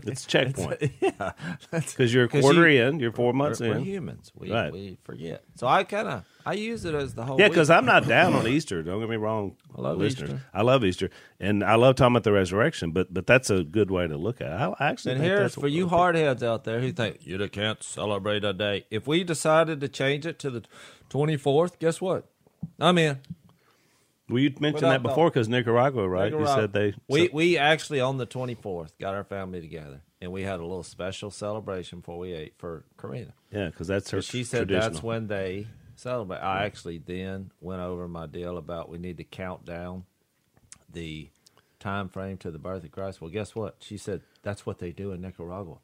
it's 0.02 0.24
checkpoint 0.26 0.90
yeah, 1.00 1.32
because 1.70 2.12
you're 2.12 2.24
a 2.24 2.28
quarter 2.28 2.68
you- 2.68 2.82
in, 2.82 2.98
you're 2.98 3.12
four 3.12 3.32
months 3.32 3.60
we're, 3.60 3.74
we're 3.74 3.78
humans. 3.80 4.32
We 4.34 4.50
Right. 4.50 4.72
we 4.72 4.98
forget. 5.04 5.44
So 5.54 5.66
I 5.66 5.84
kind 5.84 6.08
of 6.08 6.24
I 6.44 6.54
use 6.54 6.84
it 6.84 6.94
as 6.94 7.14
the 7.14 7.24
whole. 7.24 7.40
Yeah, 7.40 7.48
because 7.48 7.70
I'm 7.70 7.84
not 7.86 8.06
down 8.06 8.34
on 8.34 8.46
Easter. 8.46 8.82
Don't 8.82 9.00
get 9.00 9.08
me 9.08 9.16
wrong, 9.16 9.56
I 9.76 9.80
love 9.80 9.98
listeners. 9.98 10.30
Easter. 10.30 10.42
I 10.54 10.62
love 10.62 10.84
Easter, 10.84 11.10
and 11.40 11.62
I 11.62 11.74
love 11.76 11.96
talking 11.96 12.14
about 12.14 12.24
the 12.24 12.32
resurrection. 12.32 12.90
But 12.90 13.12
but 13.14 13.26
that's 13.26 13.50
a 13.50 13.62
good 13.62 13.90
way 13.90 14.06
to 14.06 14.16
look 14.16 14.40
at 14.40 14.48
it. 14.48 14.52
I 14.54 14.74
I 14.78 14.88
actually 14.90 15.14
And 15.14 15.22
here's 15.22 15.54
for 15.54 15.68
you 15.68 15.86
hardheads 15.86 16.42
out 16.42 16.64
there 16.64 16.80
who 16.80 16.92
think 16.92 17.18
you 17.26 17.38
can't 17.48 17.82
celebrate 17.82 18.44
a 18.44 18.52
day. 18.52 18.86
If 18.90 19.06
we 19.06 19.24
decided 19.24 19.80
to 19.80 19.88
change 19.88 20.26
it 20.26 20.38
to 20.40 20.50
the 20.50 20.62
24th, 21.10 21.78
guess 21.78 22.00
what? 22.00 22.26
I'm 22.80 22.98
in. 22.98 23.20
Well, 24.28 24.38
you 24.40 24.52
mentioned 24.58 24.90
that 24.90 25.02
before 25.02 25.30
because 25.30 25.48
Nicaragua, 25.48 26.08
right? 26.08 26.32
You 26.32 26.46
said 26.46 26.72
they. 26.72 26.94
We 27.08 27.26
so- 27.28 27.32
we 27.32 27.58
actually 27.58 28.00
on 28.00 28.16
the 28.18 28.26
24th 28.26 28.90
got 28.98 29.14
our 29.14 29.24
family 29.24 29.60
together 29.60 30.00
and 30.20 30.32
we 30.32 30.42
had 30.42 30.58
a 30.60 30.62
little 30.64 30.82
special 30.82 31.30
celebration 31.30 32.00
before 32.00 32.18
we 32.18 32.32
ate 32.32 32.54
for 32.58 32.84
Karina. 32.98 33.34
yeah, 33.52 33.66
because 33.66 33.86
that's 33.86 34.10
her. 34.10 34.20
She 34.22 34.42
said 34.44 34.68
that's 34.68 35.02
when 35.02 35.28
they 35.28 35.68
celebrate. 35.94 36.38
I 36.38 36.64
actually 36.64 36.98
then 36.98 37.52
went 37.60 37.80
over 37.82 38.08
my 38.08 38.26
deal 38.26 38.56
about 38.58 38.88
we 38.88 38.98
need 38.98 39.18
to 39.18 39.24
count 39.24 39.64
down 39.64 40.04
the 40.92 41.28
time 41.78 42.08
frame 42.08 42.36
to 42.38 42.50
the 42.50 42.58
birth 42.58 42.84
of 42.84 42.90
Christ. 42.90 43.20
Well, 43.20 43.30
guess 43.30 43.54
what? 43.54 43.76
She 43.80 43.96
said 43.96 44.22
that's 44.42 44.66
what 44.66 44.78
they 44.78 44.90
do 44.90 45.12
in 45.12 45.20
Nicaragua. 45.20 45.76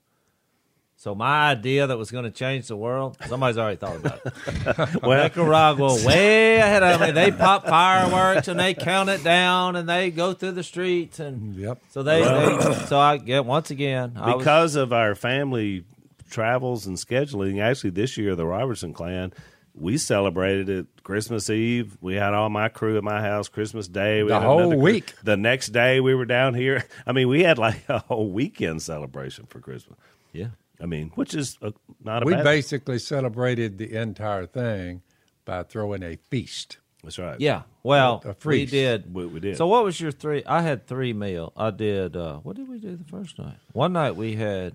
So 1.02 1.16
my 1.16 1.50
idea 1.50 1.88
that 1.88 1.98
was 1.98 2.12
going 2.12 2.26
to 2.26 2.30
change 2.30 2.68
the 2.68 2.76
world, 2.76 3.16
somebody's 3.26 3.58
already 3.58 3.76
thought 3.76 3.96
about 3.96 4.20
it. 4.24 5.02
Well, 5.02 5.20
Nicaragua 5.24 5.96
way 6.06 6.58
ahead 6.58 6.84
of 6.84 7.00
me. 7.00 7.10
They 7.10 7.32
pop 7.32 7.66
fireworks 7.66 8.46
and 8.46 8.60
they 8.60 8.72
count 8.72 9.08
it 9.10 9.24
down 9.24 9.74
and 9.74 9.88
they 9.88 10.12
go 10.12 10.32
through 10.32 10.52
the 10.52 10.62
streets 10.62 11.18
and 11.18 11.56
Yep. 11.56 11.82
so 11.90 12.04
they, 12.04 12.22
they 12.22 12.74
so 12.86 13.00
I 13.00 13.16
get 13.16 13.44
once 13.44 13.72
again 13.72 14.12
I 14.14 14.34
was- 14.36 14.44
because 14.44 14.76
of 14.76 14.92
our 14.92 15.16
family 15.16 15.84
travels 16.30 16.86
and 16.86 16.96
scheduling, 16.96 17.60
actually 17.60 17.90
this 17.90 18.16
year 18.16 18.36
the 18.36 18.46
Robertson 18.46 18.92
clan, 18.94 19.32
we 19.74 19.98
celebrated 19.98 20.68
it 20.68 20.86
Christmas 21.02 21.50
Eve. 21.50 21.98
We 22.00 22.14
had 22.14 22.32
all 22.32 22.48
my 22.48 22.68
crew 22.68 22.96
at 22.96 23.02
my 23.02 23.20
house 23.22 23.48
Christmas 23.48 23.88
Day. 23.88 24.22
We 24.22 24.28
The 24.28 24.34
had 24.38 24.46
whole 24.46 24.58
another 24.60 24.76
crew. 24.76 24.84
week. 24.84 25.14
The 25.24 25.36
next 25.36 25.70
day 25.70 25.98
we 25.98 26.14
were 26.14 26.26
down 26.26 26.54
here. 26.54 26.84
I 27.08 27.10
mean, 27.10 27.26
we 27.26 27.42
had 27.42 27.58
like 27.58 27.88
a 27.88 27.98
whole 27.98 28.30
weekend 28.30 28.82
celebration 28.82 29.46
for 29.46 29.58
Christmas. 29.58 29.98
yeah. 30.32 30.46
I 30.82 30.86
mean, 30.86 31.12
which 31.14 31.34
is 31.34 31.58
a, 31.62 31.72
not 32.02 32.22
a 32.24 32.26
We 32.26 32.34
bad. 32.34 32.44
basically 32.44 32.98
celebrated 32.98 33.78
the 33.78 33.94
entire 33.94 34.46
thing 34.46 35.02
by 35.44 35.62
throwing 35.62 36.02
a 36.02 36.16
feast. 36.16 36.78
That's 37.04 37.18
right. 37.18 37.38
Yeah. 37.40 37.62
Well, 37.82 38.22
A 38.24 38.34
we 38.46 38.64
did. 38.66 39.12
We- 39.14 39.26
we 39.26 39.40
did. 39.40 39.56
So 39.56 39.66
what 39.66 39.84
was 39.84 40.00
your 40.00 40.12
three? 40.12 40.42
I 40.44 40.62
had 40.62 40.86
three 40.86 41.12
meal. 41.12 41.52
I 41.56 41.70
did. 41.70 42.16
uh 42.16 42.38
What 42.38 42.56
did 42.56 42.68
we 42.68 42.78
do 42.78 42.96
the 42.96 43.04
first 43.04 43.38
night? 43.38 43.58
One 43.72 43.92
night 43.92 44.16
we 44.16 44.34
had 44.34 44.74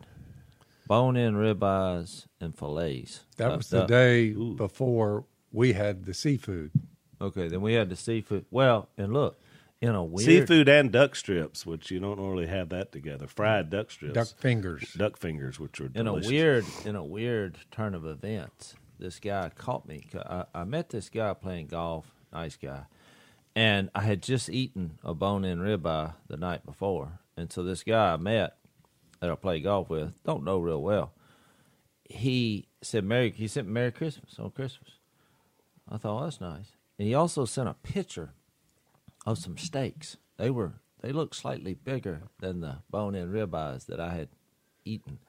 bone-in 0.87 1.35
ribeyes 1.35 2.25
and 2.39 2.57
fillets. 2.57 3.25
That 3.37 3.51
Uh, 3.51 3.57
was 3.57 3.69
the 3.69 3.83
uh, 3.83 3.87
day 3.87 4.31
before 4.31 5.25
we 5.51 5.73
had 5.73 6.05
the 6.05 6.13
seafood. 6.13 6.71
Okay, 7.19 7.47
then 7.47 7.61
we 7.61 7.73
had 7.73 7.89
the 7.89 7.95
seafood. 7.95 8.45
Well, 8.51 8.89
and 8.97 9.11
look, 9.13 9.39
in 9.81 9.89
a 9.89 10.03
weird 10.03 10.25
Seafood 10.25 10.67
and 10.69 10.91
duck 10.91 11.15
strips, 11.15 11.65
which 11.65 11.91
you 11.91 11.99
don't 11.99 12.17
normally 12.17 12.47
have 12.47 12.69
that 12.69 12.91
together. 12.91 13.27
Fried 13.27 13.69
duck 13.69 13.91
strips, 13.91 14.13
Duck 14.13 14.27
fingers. 14.39 14.93
duck 14.93 15.17
fingers, 15.17 15.59
which 15.59 15.79
are 15.79 15.85
in 15.85 16.05
delicious. 16.05 16.27
a 16.27 16.33
weird 16.33 16.65
in 16.85 16.95
a 16.95 17.03
weird 17.03 17.57
turn 17.71 17.93
of 17.93 18.05
events, 18.05 18.75
this 18.99 19.19
guy 19.19 19.51
caught 19.55 19.87
me. 19.87 20.07
I, 20.15 20.45
I 20.53 20.63
met 20.63 20.89
this 20.89 21.09
guy 21.09 21.33
playing 21.33 21.67
golf, 21.67 22.11
nice 22.33 22.55
guy, 22.57 22.85
and 23.55 23.89
I 23.93 24.01
had 24.01 24.23
just 24.23 24.49
eaten 24.49 24.97
a 25.03 25.13
bone-in 25.13 25.59
ribeye 25.59 26.13
the 26.27 26.37
night 26.37 26.65
before, 26.65 27.19
and 27.35 27.51
so 27.51 27.61
this 27.63 27.83
guy 27.83 28.13
I 28.13 28.17
met 28.17 28.57
that 29.19 29.29
I 29.29 29.35
play 29.35 29.59
golf 29.59 29.89
with, 29.89 30.13
don't 30.23 30.43
know 30.43 30.59
real 30.59 30.81
well. 30.81 31.13
He 32.09 32.67
said 32.81 33.03
Merry. 33.03 33.31
He 33.31 33.47
sent 33.47 33.67
Merry 33.67 33.91
Christmas 33.91 34.39
on 34.39 34.51
Christmas. 34.51 34.91
I 35.89 35.97
thought 35.97 36.15
well, 36.15 36.23
that's 36.23 36.41
nice, 36.41 36.71
and 36.97 37.07
he 37.07 37.13
also 37.13 37.45
sent 37.45 37.69
a 37.69 37.73
picture 37.75 38.33
of 39.27 39.37
some 39.37 39.57
steaks. 39.57 40.17
They 40.37 40.49
were 40.49 40.73
they 41.01 41.11
looked 41.11 41.35
slightly 41.35 41.75
bigger 41.75 42.23
than 42.39 42.61
the 42.61 42.77
bone-in 42.89 43.31
ribeyes 43.31 43.85
that 43.85 43.99
I 43.99 44.15
had 44.15 44.29
eaten. 44.83 45.19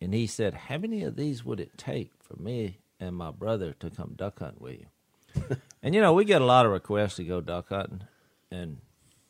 And 0.00 0.14
he 0.14 0.26
said, 0.26 0.54
How 0.54 0.78
many 0.78 1.02
of 1.02 1.16
these 1.16 1.44
would 1.44 1.60
it 1.60 1.76
take 1.76 2.12
for 2.22 2.36
me 2.40 2.78
and 2.98 3.14
my 3.14 3.30
brother 3.30 3.74
to 3.80 3.90
come 3.90 4.14
duck 4.16 4.38
hunting 4.38 4.60
with 4.62 4.78
you? 4.80 5.56
and 5.82 5.94
you 5.94 6.00
know, 6.00 6.14
we 6.14 6.24
get 6.24 6.40
a 6.40 6.46
lot 6.46 6.64
of 6.64 6.72
requests 6.72 7.16
to 7.16 7.24
go 7.24 7.40
duck 7.42 7.68
hunting, 7.68 8.02
and 8.50 8.78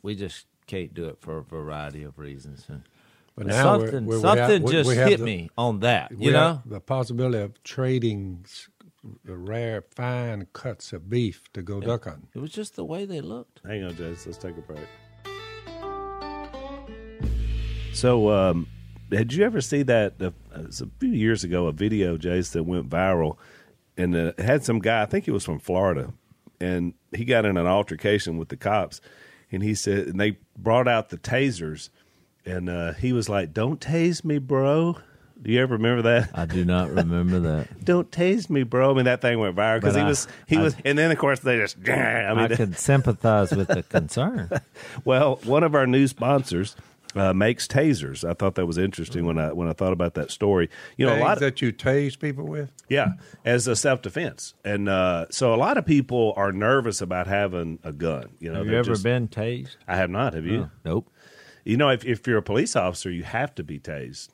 we 0.03 0.15
just 0.15 0.47
can't 0.67 0.95
do 0.95 1.07
it 1.07 1.17
for 1.21 1.39
a 1.39 1.43
variety 1.43 2.05
of 2.05 2.19
reasons. 2.19 2.67
And 2.69 2.83
But 3.35 3.47
now 3.49 3.79
we're- 3.79 3.91
something 3.91 4.07
we're- 4.07 4.21
we 4.23 4.29
have- 4.39 4.63
we- 4.63 4.73
just 4.73 4.89
we 4.89 4.97
have 4.97 5.09
hit 5.09 5.19
the- 5.19 5.25
me 5.25 5.51
on 5.59 5.81
that. 5.81 6.13
You 6.17 6.31
know? 6.31 6.63
the 6.65 6.81
possibility 6.81 7.39
of 7.43 7.61
trading 7.65 8.45
rare, 9.25 9.83
fine 9.95 10.47
cuts 10.53 10.93
of 10.93 11.09
beef 11.09 11.43
to 11.53 11.63
go 11.63 11.81
duck 11.81 12.05
hunting. 12.05 12.29
It 12.35 12.41
was 12.41 12.53
just 12.53 12.77
the 12.77 12.85
way 12.85 13.05
they 13.05 13.21
looked. 13.21 13.61
Hang 13.65 13.85
on, 13.85 13.97
Jase. 13.97 14.27
Let's 14.27 14.39
take 14.39 14.57
a 14.57 14.61
break. 14.61 14.87
So, 17.93 18.31
um, 18.31 18.67
had 19.13 19.33
you 19.33 19.45
ever 19.45 19.61
see 19.61 19.83
that? 19.83 20.15
Uh, 20.21 20.31
it 20.55 20.67
was 20.67 20.81
a 20.81 20.89
few 20.99 21.11
years 21.11 21.45
ago, 21.45 21.67
a 21.67 21.73
video, 21.73 22.17
Jase, 22.17 22.51
that 22.51 22.63
went 22.63 22.89
viral, 22.89 23.37
and 23.97 24.15
uh, 24.15 24.33
had 24.39 24.65
some 24.65 24.79
guy. 24.79 25.03
I 25.03 25.07
think 25.07 25.25
he 25.25 25.31
was 25.31 25.45
from 25.45 25.59
Florida, 25.59 26.13
and 26.61 26.95
he 27.15 27.25
got 27.25 27.45
in 27.45 27.57
an 27.57 27.67
altercation 27.67 28.39
with 28.39 28.49
the 28.49 28.57
cops, 28.57 29.01
and 29.51 29.63
he 29.63 29.75
said, 29.75 30.09
and 30.09 30.21
they 30.21 30.39
brought 30.57 30.87
out 30.89 31.09
the 31.09 31.19
tasers, 31.19 31.91
and 32.47 32.69
uh, 32.69 32.93
he 32.95 33.13
was 33.13 33.29
like, 33.29 33.53
"Don't 33.53 33.81
tase 33.81 34.25
me, 34.25 34.39
bro." 34.39 34.97
Do 35.43 35.51
you 35.51 35.61
ever 35.63 35.75
remember 35.75 36.03
that? 36.03 36.31
I 36.35 36.45
do 36.47 36.65
not 36.65 36.91
remember 36.91 37.41
that. 37.41 37.85
Don't 37.85 38.11
tase 38.11 38.51
me, 38.51 38.63
bro. 38.63 38.91
I 38.91 38.95
mean, 38.95 39.07
that 39.07 39.23
thing 39.23 39.39
went 39.39 39.57
viral 39.57 39.81
because 39.81 39.95
he 39.95 40.03
I- 40.03 40.07
was 40.09 40.29
he 40.47 40.57
I- 40.59 40.63
was, 40.63 40.77
and 40.85 40.99
then 40.99 41.11
of 41.11 41.19
course 41.19 41.41
they 41.41 41.57
just. 41.57 41.77
I 41.89 41.91
mean, 41.91 41.97
I, 41.97 42.49
mean, 42.49 42.57
can 42.57 42.75
sympathize 42.75 43.51
with 43.53 43.69
the 43.69 43.83
concern. 43.83 44.51
Well, 45.05 45.37
one 45.45 45.63
of 45.63 45.75
our 45.75 45.87
new 45.87 46.07
sponsors 46.07 46.77
uh, 47.15 47.33
makes 47.33 47.67
tasers. 47.67 48.29
I 48.29 48.35
thought 48.35 48.55
that 48.57 48.67
was 48.67 48.77
interesting 48.79 49.25
when 49.25 49.39
I 49.39 49.53
when 49.53 49.67
I 49.69 49.73
thought 49.73 49.93
about 49.93 50.15
that 50.15 50.31
story. 50.31 50.69
You 50.97 51.07
know, 51.07 51.17
a 51.17 51.21
lot 51.21 51.35
of, 51.39 51.41
that 51.41 51.63
you 51.63 51.73
tase 51.73 52.19
people 52.19 52.45
with. 52.47 52.71
yeah, 52.89 53.13
as 53.45 53.67
a 53.67 53.75
self 53.77 54.03
defense, 54.03 54.55
and 54.65 54.89
uh, 54.89 55.27
so 55.31 55.55
a 55.55 55.57
lot 55.57 55.77
of 55.79 55.87
people 55.87 56.35
are 56.37 56.53
nervous 56.53 57.01
about 57.01 57.27
having 57.27 57.79
a 57.83 57.93
gun. 57.93 58.31
You 58.41 58.51
know, 58.51 58.59
Have 58.59 58.67
you 58.67 58.71
they're 58.73 58.81
ever 58.81 58.91
just- 58.91 59.03
been 59.03 59.27
tased? 59.29 59.77
I 59.89 59.97
have 59.97 60.11
not. 60.11 60.35
Have 60.35 60.45
you? 60.47 60.71
Nope. 60.85 61.11
You 61.65 61.77
know, 61.77 61.89
if 61.89 62.05
if 62.05 62.27
you're 62.27 62.39
a 62.39 62.43
police 62.43 62.77
officer, 62.77 63.11
you 63.11 63.23
have 63.23 63.55
to 63.57 63.63
be 63.65 63.79
tased. 63.79 64.29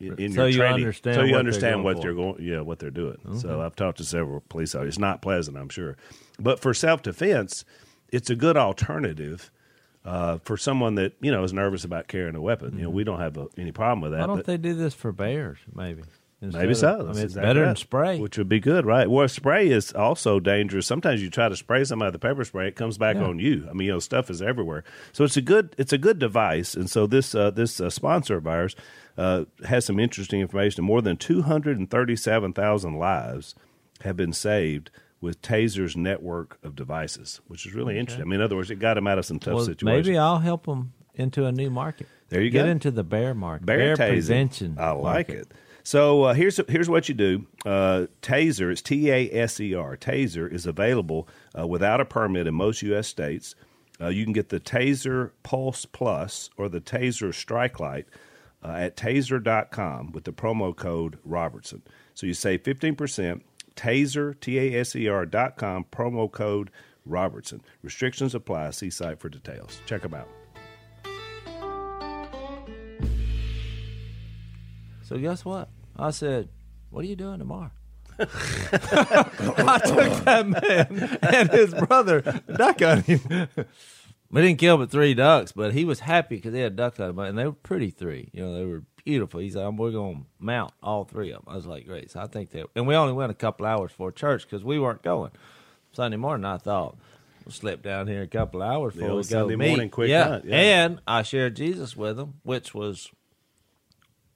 In, 0.00 0.32
So 0.32 0.42
your 0.42 0.48
you 0.48 0.56
training. 0.58 0.74
understand 0.76 1.14
so 1.14 1.20
you 1.22 1.26
what 1.26 1.30
they're 1.30 1.38
understand 1.38 1.72
going 1.76 1.84
what 1.84 1.96
for. 1.96 2.02
they're 2.02 2.14
going, 2.14 2.36
yeah, 2.42 2.60
what 2.60 2.78
they're 2.78 2.90
doing. 2.90 3.16
So 3.38 3.62
I've 3.62 3.76
talked 3.76 3.98
to 3.98 4.04
several 4.04 4.40
police 4.48 4.74
officers. 4.74 4.94
It's 4.94 4.98
not 4.98 5.22
pleasant, 5.22 5.56
I'm 5.56 5.68
sure, 5.68 5.96
but 6.38 6.60
for 6.60 6.74
self 6.74 7.02
defense, 7.02 7.64
it's 8.10 8.28
a 8.28 8.36
good 8.36 8.56
alternative 8.56 9.50
uh, 10.04 10.38
for 10.44 10.56
someone 10.56 10.96
that 10.96 11.12
you 11.20 11.30
know 11.32 11.42
is 11.44 11.52
nervous 11.52 11.84
about 11.84 12.08
carrying 12.08 12.34
a 12.34 12.40
weapon. 12.40 12.76
You 12.76 12.84
know, 12.84 12.90
we 12.90 13.04
don't 13.04 13.20
have 13.20 13.36
a, 13.38 13.46
any 13.56 13.72
problem 13.72 14.00
with 14.02 14.12
that. 14.12 14.20
Why 14.20 14.26
don't 14.26 14.36
but- 14.38 14.46
they 14.46 14.56
do 14.58 14.74
this 14.74 14.94
for 14.94 15.12
bears? 15.12 15.58
Maybe. 15.74 16.02
Maybe 16.52 16.72
of- 16.72 16.76
so. 16.76 16.94
I 16.94 16.98
mean, 16.98 17.10
it's 17.10 17.20
exactly 17.20 17.48
better 17.48 17.64
than 17.66 17.76
spray. 17.76 18.18
which 18.18 18.36
would 18.38 18.48
be 18.48 18.60
good, 18.60 18.84
right? 18.84 19.08
Well, 19.08 19.26
spray 19.28 19.68
is 19.68 19.92
also 19.92 20.40
dangerous. 20.40 20.86
Sometimes 20.86 21.22
you 21.22 21.30
try 21.30 21.48
to 21.48 21.56
spray 21.56 21.84
somebody 21.84 22.08
with 22.08 22.16
a 22.16 22.18
pepper 22.18 22.44
spray, 22.44 22.68
it 22.68 22.76
comes 22.76 22.98
back 22.98 23.16
Yeah. 23.16 23.24
on 23.24 23.38
you. 23.38 23.66
I 23.70 23.72
mean, 23.72 23.86
you 23.86 23.92
know, 23.92 23.98
stuff 24.00 24.28
is 24.30 24.42
everywhere. 24.42 24.84
So 25.12 25.24
it's 25.24 25.36
a 25.36 25.42
good 25.42 25.74
it's 25.78 25.92
a 25.92 25.98
good 25.98 26.18
device. 26.18 26.74
And 26.74 26.90
so 26.90 27.06
this 27.06 27.34
uh, 27.34 27.50
this 27.50 27.80
uh, 27.80 27.88
sponsor 27.90 28.36
of 28.36 28.46
ours 28.46 28.76
uh, 29.16 29.44
has 29.66 29.84
some 29.84 29.98
interesting 30.00 30.40
information. 30.40 30.84
More 30.84 31.00
than 31.00 31.16
two 31.16 31.42
hundred 31.42 31.78
and 31.78 31.90
thirty 31.90 32.16
seven 32.16 32.52
thousand 32.52 32.98
lives 32.98 33.54
have 34.02 34.16
been 34.16 34.32
saved 34.32 34.90
with 35.20 35.40
Taser's 35.40 35.96
network 35.96 36.58
of 36.62 36.74
devices, 36.76 37.40
which 37.46 37.64
is 37.64 37.72
really 37.72 37.96
interesting. 37.98 38.22
I 38.22 38.26
mean, 38.26 38.40
in 38.40 38.44
other 38.44 38.56
words, 38.56 38.70
it 38.70 38.78
got 38.78 38.94
them 38.94 39.06
out 39.06 39.18
of 39.18 39.24
some 39.24 39.38
tough 39.38 39.54
well, 39.54 39.64
situations. 39.64 40.06
maybe 40.06 40.18
I'll 40.18 40.40
help 40.40 40.66
them 40.66 40.92
into 41.14 41.46
a 41.46 41.52
new 41.52 41.70
market. 41.70 42.08
There 42.28 42.42
you 42.42 42.50
Get 42.50 42.64
go. 42.64 42.70
into 42.70 42.90
the 42.90 43.04
bear 43.04 43.32
market. 43.34 43.64
Bear, 43.64 43.96
tasing. 43.96 44.08
prevention. 44.26 44.76
I 44.78 44.90
like 44.90 45.28
market. 45.28 45.38
it. 45.42 45.52
So 45.84 46.22
uh, 46.24 46.34
here's 46.34 46.58
here's 46.66 46.88
what 46.88 47.08
you 47.10 47.14
do. 47.14 47.46
Uh, 47.64 48.06
Taser, 48.22 48.72
it's 48.72 48.80
T 48.80 49.10
A 49.10 49.30
S 49.30 49.60
E 49.60 49.74
R. 49.74 49.96
Taser 49.96 50.50
is 50.50 50.64
available 50.64 51.28
uh, 51.56 51.66
without 51.66 52.00
a 52.00 52.06
permit 52.06 52.46
in 52.46 52.54
most 52.54 52.80
U.S. 52.82 53.06
states. 53.06 53.54
Uh, 54.00 54.08
you 54.08 54.24
can 54.24 54.32
get 54.32 54.48
the 54.48 54.58
Taser 54.58 55.30
Pulse 55.42 55.84
Plus 55.84 56.50
or 56.56 56.68
the 56.68 56.80
Taser 56.80 57.32
Strike 57.32 57.78
Light 57.78 58.06
uh, 58.64 58.70
at 58.70 58.96
taser.com 58.96 60.10
with 60.12 60.24
the 60.24 60.32
promo 60.32 60.74
code 60.74 61.18
Robertson. 61.22 61.82
So 62.14 62.26
you 62.26 62.34
save 62.34 62.62
15%. 62.62 63.42
Taser, 63.76 64.40
T 64.40 64.58
A 64.58 64.80
S 64.80 64.96
E 64.96 65.06
R 65.06 65.26
dot 65.26 65.56
com, 65.56 65.84
promo 65.92 66.30
code 66.32 66.70
Robertson. 67.04 67.60
Restrictions 67.82 68.34
apply. 68.34 68.70
See 68.70 68.88
site 68.88 69.20
for 69.20 69.28
details. 69.28 69.80
Check 69.84 70.02
them 70.02 70.14
out. 70.14 70.28
So 75.14 75.20
guess 75.20 75.44
what? 75.44 75.68
I 75.96 76.10
said, 76.10 76.48
"What 76.90 77.04
are 77.04 77.06
you 77.06 77.14
doing 77.14 77.38
tomorrow?" 77.38 77.70
I 78.18 79.80
took 79.84 80.24
that 80.24 80.44
man 80.44 81.18
and 81.22 81.50
his 81.52 81.72
brother 81.72 82.20
duck 82.52 82.80
hunting. 82.80 83.20
we 84.32 84.42
didn't 84.42 84.58
kill 84.58 84.76
but 84.76 84.90
three 84.90 85.14
ducks, 85.14 85.52
but 85.52 85.72
he 85.72 85.84
was 85.84 86.00
happy 86.00 86.34
because 86.34 86.52
they 86.52 86.62
had 86.62 86.74
duck 86.74 86.96
hunting, 86.96 87.16
and 87.26 87.38
they 87.38 87.44
were 87.44 87.52
pretty 87.52 87.90
three. 87.90 88.28
You 88.32 88.44
know, 88.44 88.54
they 88.56 88.64
were 88.64 88.82
beautiful. 89.04 89.38
He's 89.38 89.54
like, 89.54 89.72
"We're 89.74 89.92
going 89.92 90.16
to 90.16 90.26
mount 90.40 90.72
all 90.82 91.04
three 91.04 91.30
of 91.30 91.44
them." 91.44 91.52
I 91.52 91.54
was 91.54 91.66
like, 91.66 91.86
"Great!" 91.86 92.10
So 92.10 92.18
I 92.18 92.26
think 92.26 92.50
that, 92.50 92.66
and 92.74 92.88
we 92.88 92.96
only 92.96 93.12
went 93.12 93.30
a 93.30 93.36
couple 93.36 93.66
hours 93.66 93.92
for 93.92 94.10
church 94.10 94.42
because 94.42 94.64
we 94.64 94.80
weren't 94.80 95.02
going 95.02 95.30
Sunday 95.92 96.16
morning. 96.16 96.44
I 96.44 96.58
thought. 96.58 96.98
We'll 97.44 97.52
slip 97.52 97.82
down 97.82 98.06
here 98.06 98.22
a 98.22 98.26
couple 98.26 98.62
hours 98.62 98.94
before 98.94 99.10
old 99.10 99.26
we 99.26 99.30
go 99.30 99.40
Sunday 99.40 99.56
meet. 99.56 99.68
morning 99.68 99.90
quick 99.90 100.08
yeah. 100.08 100.28
hunt, 100.28 100.44
yeah. 100.46 100.56
and 100.56 101.00
I 101.06 101.22
shared 101.22 101.54
Jesus 101.54 101.94
with 101.94 102.16
them, 102.16 102.40
which 102.42 102.74
was 102.74 103.10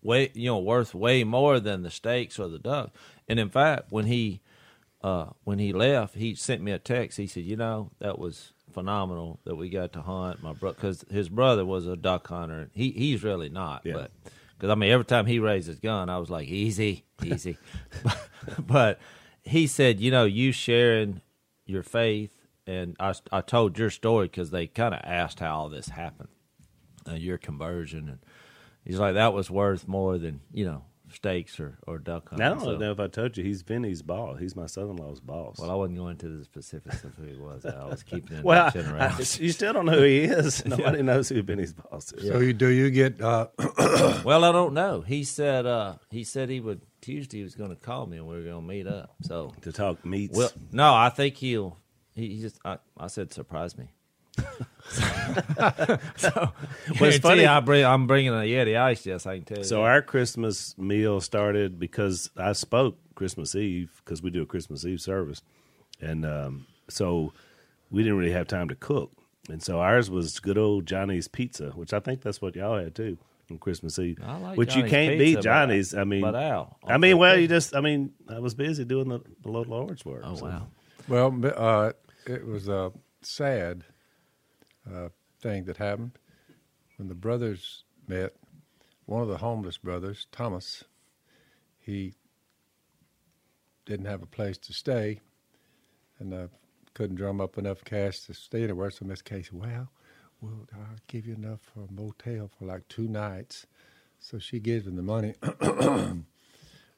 way 0.03 0.31
you 0.35 0.47
know 0.47 0.59
worth 0.59 0.95
way 0.95 1.25
more 1.25 1.61
than 1.61 1.83
the 1.83 1.91
steaks 1.91 2.39
or 2.39 2.49
the 2.49 2.59
duck. 2.59 2.91
And 3.29 3.39
in 3.39 3.51
fact, 3.51 3.91
when 3.91 4.07
he 4.07 4.41
uh, 5.03 5.27
when 5.45 5.59
he 5.59 5.73
left, 5.73 6.15
he 6.17 6.35
sent 6.35 6.63
me 6.63 6.73
a 6.73 6.79
text. 6.79 7.19
He 7.19 7.27
said, 7.27 7.45
"You 7.45 7.57
know, 7.57 7.91
that 8.01 8.19
was 8.19 8.53
phenomenal 8.73 9.41
that 9.45 9.57
we 9.57 9.69
got 9.71 9.93
to 9.95 10.03
hunt 10.03 10.43
my 10.43 10.53
brother 10.53 10.75
because 10.77 11.05
his 11.11 11.29
brother 11.29 11.65
was 11.65 11.87
a 11.87 11.97
duck 11.97 12.27
hunter. 12.29 12.71
He 12.75 12.91
he's 12.91 13.23
really 13.23 13.49
not, 13.49 13.83
Yeah. 13.85 13.95
but 13.95 14.11
because 14.57 14.71
I 14.71 14.75
mean, 14.75 14.91
every 14.91 15.05
time 15.05 15.27
he 15.27 15.39
raised 15.39 15.69
his 15.69 15.79
gun, 15.79 16.09
I 16.11 16.19
was 16.19 16.31
like, 16.31 16.49
easy, 16.49 17.05
easy. 17.25 17.57
but 18.59 18.99
he 19.43 19.67
said, 19.67 20.01
you 20.01 20.11
know, 20.11 20.25
you 20.25 20.53
sharing 20.53 21.21
your 21.65 21.83
faith, 21.83 22.35
and 22.67 22.97
I 22.99 23.15
I 23.31 23.41
told 23.41 23.79
your 23.79 23.91
story 23.91 24.27
because 24.27 24.51
they 24.51 24.67
kind 24.67 24.95
of 24.95 25.01
asked 25.05 25.41
how 25.41 25.57
all 25.57 25.69
this 25.69 25.89
happened, 25.91 26.29
uh, 27.09 27.15
your 27.15 27.39
conversion, 27.39 28.09
and 28.09 28.19
he's 28.89 28.99
like, 28.99 29.15
that 29.15 29.33
was 29.33 29.49
worth 29.51 29.87
more 29.87 30.19
than 30.19 30.41
you 30.53 30.65
know 30.67 30.83
steaks 31.11 31.59
or 31.59 31.79
or 31.87 31.99
duck 31.99 32.29
hunting. 32.29 32.45
I 32.47 32.51
don't 32.51 32.61
So- 32.61 32.77
know 32.77 32.91
if 32.93 33.01
I 33.01 33.07
told 33.07 33.37
you 33.37 33.43
he's 33.45 33.63
Vinny's 33.63 34.03
boss. 34.03 34.39
He's 34.41 34.55
my 34.57 34.67
son-in-law's 34.67 35.21
boss. 35.21 35.59
Well, 35.59 35.71
I 35.71 35.75
wasn't 35.75 35.97
going 35.99 36.11
into 36.13 36.29
the 36.29 36.45
specifics 36.45 37.03
of 37.05 37.15
who 37.15 37.23
he 37.25 37.37
was. 37.37 37.65
I 37.65 37.85
was 37.87 38.03
keeping 38.03 38.39
it 38.39 38.45
Well, 38.51 38.71
in 38.75 38.85
I- 38.87 38.93
around. 38.93 39.19
you 39.41 39.53
still 39.53 39.73
don't 39.73 39.87
know 39.87 39.93
who 39.93 40.03
he 40.03 40.19
is. 40.25 40.67
Nobody 40.67 41.03
knows 41.03 41.29
who 41.31 41.43
Vinny's 41.43 41.73
boss 41.73 42.13
is. 42.13 42.29
So 42.29 42.41
you, 42.41 42.53
do 42.53 42.69
you 42.69 42.91
get? 42.91 43.21
Uh, 43.23 43.47
Well, 44.25 44.45
I 44.45 44.53
don't 44.53 44.75
know. 44.75 45.01
He 45.01 45.25
said 45.25 45.65
uh, 45.65 45.95
he 46.11 46.25
said 46.25 46.51
he 46.51 46.61
would 46.61 46.83
Tuesday. 47.01 47.39
He 47.39 47.43
was 47.45 47.55
going 47.55 47.71
to 47.71 47.77
call 47.77 48.05
me 48.07 48.17
and 48.19 48.27
we 48.27 48.35
were 48.37 48.43
going 48.43 48.61
to 48.63 48.69
meet 48.69 48.87
up. 48.87 49.15
So, 49.23 49.53
To 49.63 49.73
talk 49.73 50.05
meats. 50.05 50.37
well, 50.37 50.51
no, 50.73 50.93
I 50.95 51.09
think 51.09 51.37
he'll. 51.37 51.79
He, 52.15 52.35
he 52.35 52.41
just. 52.43 52.59
I, 52.65 52.79
I 52.99 53.07
said 53.07 53.33
surprise 53.33 53.79
me. 53.79 53.87
so, 56.17 56.53
Well, 57.01 57.11
it's 57.11 57.19
funny- 57.23 57.47
I 57.47 57.61
bring, 57.61 57.85
I'm 57.85 58.07
bringing 58.07 58.33
a 58.33 58.39
Yeti 58.39 58.79
ice. 58.79 59.05
Yes, 59.07 59.27
I 59.27 59.37
can 59.37 59.45
tell 59.45 59.59
you. 59.59 59.65
so 59.65 59.77
that. 59.77 59.83
our 59.83 60.03
Christmas 60.03 60.77
meal 60.79 61.21
started 61.21 61.79
because 61.79 62.31
I 62.37 62.53
spoke 62.53 62.97
Christmas 63.15 63.55
Eve 63.55 64.01
because 64.05 64.23
we 64.23 64.31
do 64.31 64.43
a 64.43 64.47
Christmas 64.47 64.85
Eve 64.85 65.01
service, 65.01 65.43
and 66.01 66.25
um, 66.25 66.67
so 66.89 67.33
we 67.91 68.03
didn't 68.03 68.19
really 68.19 68.33
have 68.33 68.47
time 68.47 68.69
to 68.69 68.75
cook, 68.75 69.11
and 69.49 69.63
so 69.63 69.81
ours 69.81 70.11
was 70.11 70.39
good 70.41 70.59
old 70.59 70.87
Johnny's 70.87 71.29
Pizza, 71.29 71.71
which 71.71 71.93
I 71.93 72.01
think 72.01 72.23
that's 72.23 72.41
what 72.41 72.55
y'all 72.57 72.79
had 72.79 72.95
too 72.95 73.19
on 73.51 73.59
Christmas 73.59 73.99
Eve. 73.99 74.19
I 74.25 74.39
like 74.39 74.57
which 74.59 74.77
you 74.77 74.85
can't 74.85 75.13
Pizza, 75.13 75.19
beat 75.25 75.35
but- 75.37 75.45
Johnny's. 75.45 75.95
I 75.95 76.05
mean, 76.05 76.23
but 76.23 76.35
Al, 76.35 76.77
I 76.87 76.99
mean, 76.99 77.19
well, 77.19 77.39
you 77.39 77.49
just. 77.49 77.75
I 77.75 77.81
mean, 77.81 78.13
I 78.29 78.39
was 78.39 78.55
busy 78.55 78.85
doing 78.85 79.09
the, 79.09 79.21
the 79.43 79.51
Lord's 79.51 80.05
work. 80.05 80.23
Oh 80.25 80.35
so. 80.37 80.45
wow. 80.47 80.67
well, 81.09 81.41
uh, 81.57 81.93
it 82.27 82.47
was 82.47 82.69
a 82.69 82.93
sad 83.23 83.85
uh, 84.93 85.09
thing 85.41 85.65
that 85.65 85.77
happened 85.77 86.13
when 86.97 87.09
the 87.09 87.15
brothers 87.15 87.85
met. 88.07 88.35
One 89.07 89.23
of 89.23 89.29
the 89.29 89.39
homeless 89.39 89.79
brothers, 89.79 90.27
Thomas, 90.33 90.85
he 91.79 92.15
didn't 93.87 94.07
have 94.07 94.23
a 94.23 94.27
place 94.27 94.59
to 94.59 94.73
stay, 94.73 95.21
and 96.19 96.35
uh, 96.35 96.49
couldn't 96.93 97.17
drum 97.17 97.41
up 97.41 97.57
enough 97.57 97.85
cash 97.85 98.21
to 98.21 98.35
stay 98.35 98.65
anywhere. 98.65 98.91
So 98.91 99.07
Miss 99.07 99.23
Casey, 99.23 99.51
well, 99.53 99.89
well, 100.41 100.67
I'll 100.75 100.99
give 101.07 101.27
you 101.27 101.35
enough 101.35 101.61
for 101.61 101.81
a 101.81 101.93
motel 101.93 102.51
for 102.59 102.67
like 102.67 102.87
two 102.89 103.09
nights. 103.09 103.67
So 104.21 104.39
she 104.39 104.59
gives 104.59 104.87
him 104.87 104.97
the 104.97 105.03
money. 105.03 105.35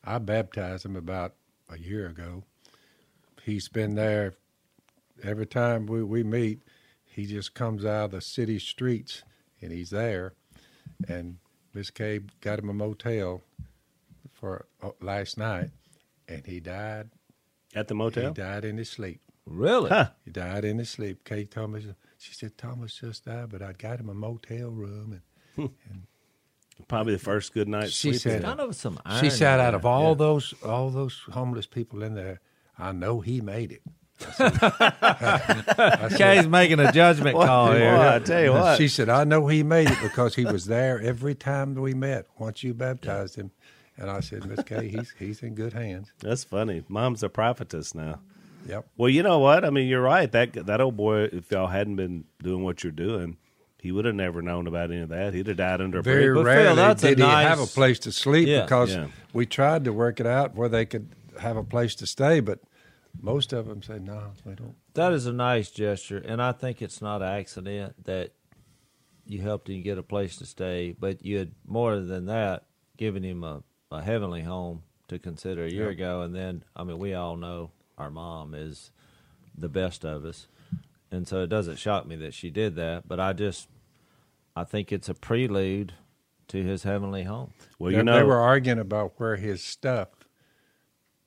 I 0.05 0.18
baptized 0.18 0.85
him 0.85 0.96
about 0.96 1.35
a 1.68 1.79
year 1.79 2.07
ago. 2.07 2.42
He's 3.44 3.68
been 3.68 3.94
there 3.94 4.35
every 5.22 5.46
time 5.46 5.87
we, 5.87 6.03
we 6.03 6.22
meet. 6.22 6.61
He 7.10 7.26
just 7.26 7.54
comes 7.54 7.84
out 7.84 8.06
of 8.06 8.10
the 8.12 8.20
city 8.20 8.58
streets 8.58 9.22
and 9.60 9.72
he's 9.72 9.90
there. 9.90 10.32
And 11.08 11.38
Miss 11.74 11.90
Kay 11.90 12.20
got 12.40 12.58
him 12.58 12.68
a 12.70 12.74
motel 12.74 13.42
for 14.32 14.66
uh, 14.82 14.90
last 15.00 15.36
night, 15.38 15.70
and 16.28 16.46
he 16.46 16.60
died. 16.60 17.10
At 17.74 17.88
the 17.88 17.94
motel. 17.94 18.28
He 18.28 18.34
died 18.34 18.64
in 18.64 18.76
his 18.78 18.88
sleep. 18.90 19.20
Really? 19.46 19.88
Huh. 19.90 20.10
He 20.24 20.30
died 20.30 20.64
in 20.64 20.78
his 20.78 20.90
sleep. 20.90 21.24
Kay 21.24 21.44
Thomas, 21.44 21.84
she 22.18 22.32
said 22.34 22.56
Thomas 22.58 22.94
just 22.94 23.24
died, 23.24 23.48
but 23.50 23.62
I 23.62 23.72
got 23.72 24.00
him 24.00 24.08
a 24.08 24.14
motel 24.14 24.70
room, 24.70 25.20
and 25.56 25.70
Probably 26.88 27.12
the 27.12 27.18
first 27.18 27.52
good 27.52 27.68
night. 27.68 27.90
She 27.92 28.10
sleep 28.12 28.20
said- 28.22 28.36
in. 28.36 28.42
Kind 28.42 28.60
of 28.60 28.74
some. 28.74 28.94
she 28.94 29.00
irony 29.04 29.30
said, 29.30 29.60
out 29.60 29.74
of 29.74 29.84
all 29.84 30.10
yeah. 30.10 30.14
those 30.14 30.54
all 30.64 30.90
those 30.90 31.20
homeless 31.30 31.66
people 31.66 32.02
in 32.02 32.14
there, 32.14 32.40
I 32.78 32.92
know 32.92 33.20
he 33.20 33.40
made 33.40 33.72
it. 33.72 33.82
Kay's 36.16 36.46
making 36.46 36.80
a 36.80 36.92
judgment 36.92 37.37
call 37.37 37.68
Boy, 37.68 37.78
here. 37.78 37.96
I 37.96 38.18
tell 38.18 38.42
you 38.42 38.52
what. 38.52 38.78
She 38.78 38.88
said, 38.88 39.09
I 39.09 39.24
know 39.24 39.46
he 39.46 39.62
made 39.62 39.90
it 39.90 39.98
because 40.02 40.35
he 40.35 40.44
was 40.44 40.66
there 40.66 41.00
every 41.00 41.35
time 41.35 41.74
we 41.74 41.94
met 41.94 42.26
once 42.38 42.62
you 42.62 42.74
baptized 42.74 43.37
him. 43.37 43.50
And 43.96 44.11
I 44.11 44.20
said, 44.20 44.46
Miss 44.46 44.62
Kay, 44.64 44.88
he's 44.88 45.12
he's 45.18 45.42
in 45.42 45.54
good 45.54 45.74
hands. 45.74 46.12
That's 46.20 46.42
funny. 46.44 46.83
Mom's 46.88 47.22
a 47.22 47.28
prophetess 47.28 47.94
now. 47.94 48.20
Yep. 48.66 48.87
Well, 48.96 49.09
you 49.11 49.22
know 49.22 49.38
what? 49.40 49.64
I 49.64 49.70
mean, 49.70 49.88
you're 49.88 50.00
right. 50.02 50.30
That 50.33 50.52
that 50.66 50.80
old 50.80 50.96
boy, 50.96 51.24
if 51.24 51.50
y'all 51.50 51.66
hadn't 51.66 51.96
been 51.96 52.24
doing 52.42 52.64
what 52.64 52.83
you're 52.83 52.92
doing, 52.92 53.37
he 53.78 53.92
would 53.92 54.06
have 54.06 54.14
never 54.14 54.40
known 54.40 54.66
about 54.66 54.90
any 54.90 55.00
of 55.02 55.11
that. 55.11 55.35
He'd 55.35 55.48
have 55.48 55.56
died 55.59 55.80
under 55.83 55.98
a 55.98 56.02
Very 56.02 56.26
bridge. 56.33 56.44
But 56.44 56.50
Phil, 56.50 56.62
rarely 56.62 56.76
that's 56.76 57.02
a 57.04 57.09
did 57.09 57.18
he 57.18 57.24
nice- 57.24 57.46
have 57.48 57.61
a 57.61 57.66
place 57.66 57.98
to 58.00 58.12
sleep 58.12 58.48
Yeah. 58.48 58.62
because 58.62 58.94
Yeah. 58.94 59.09
we 59.35 59.44
tried 59.44 59.85
to 59.85 59.92
work 59.92 60.18
it 60.20 60.26
out 60.26 60.54
where 60.54 60.68
they 60.70 60.87
could 60.87 61.09
have 61.38 61.56
a 61.59 61.62
place 61.64 61.94
to 61.96 62.06
stay, 62.06 62.40
but 62.40 62.59
most 63.20 63.52
of 63.52 63.66
them 63.66 63.82
said, 63.82 64.04
no, 64.04 64.32
they 64.44 64.54
don't. 64.54 64.74
That 64.94 65.12
is 65.12 65.26
a 65.26 65.32
nice 65.32 65.70
gesture, 65.70 66.18
and 66.18 66.42
I 66.42 66.52
think 66.52 66.82
it's 66.82 67.00
not 67.02 67.22
an 67.22 67.28
accident 67.28 68.04
that 68.04 68.32
you 69.26 69.40
helped 69.40 69.68
him 69.68 69.82
get 69.82 69.98
a 69.98 70.02
place 70.02 70.36
to 70.36 70.46
stay, 70.46 70.94
but 70.98 71.24
you 71.24 71.38
had 71.38 71.52
more 71.66 71.98
than 72.00 72.26
that 72.26 72.64
given 72.96 73.22
him 73.22 73.44
a, 73.44 73.62
a 73.90 74.02
heavenly 74.02 74.42
home 74.42 74.82
to 75.08 75.18
consider 75.18 75.64
a 75.64 75.70
year 75.70 75.84
Yep. 75.90 75.92
ago. 75.92 76.22
And 76.22 76.34
then, 76.34 76.64
I 76.74 76.84
mean, 76.84 76.98
we 76.98 77.14
all 77.14 77.36
know 77.36 77.70
our 77.98 78.10
mom 78.10 78.54
is 78.54 78.90
the 79.56 79.68
best 79.68 80.04
of 80.04 80.24
us, 80.24 80.48
and 81.10 81.26
so 81.28 81.42
it 81.42 81.48
doesn't 81.48 81.76
shock 81.78 82.06
me 82.06 82.16
that 82.16 82.34
she 82.34 82.50
did 82.50 82.74
that. 82.76 83.06
But 83.06 83.20
I 83.20 83.32
just, 83.32 83.68
I 84.56 84.64
think 84.64 84.90
it's 84.92 85.08
a 85.08 85.14
prelude 85.14 85.92
to 86.48 86.62
his 86.62 86.82
heavenly 86.82 87.24
home. 87.24 87.52
Well, 87.78 87.90
they, 87.92 87.98
you 87.98 88.02
know, 88.02 88.16
they 88.16 88.22
were 88.24 88.38
arguing 88.40 88.78
about 88.80 89.12
where 89.18 89.36
his 89.36 89.62
stuff. 89.62 90.08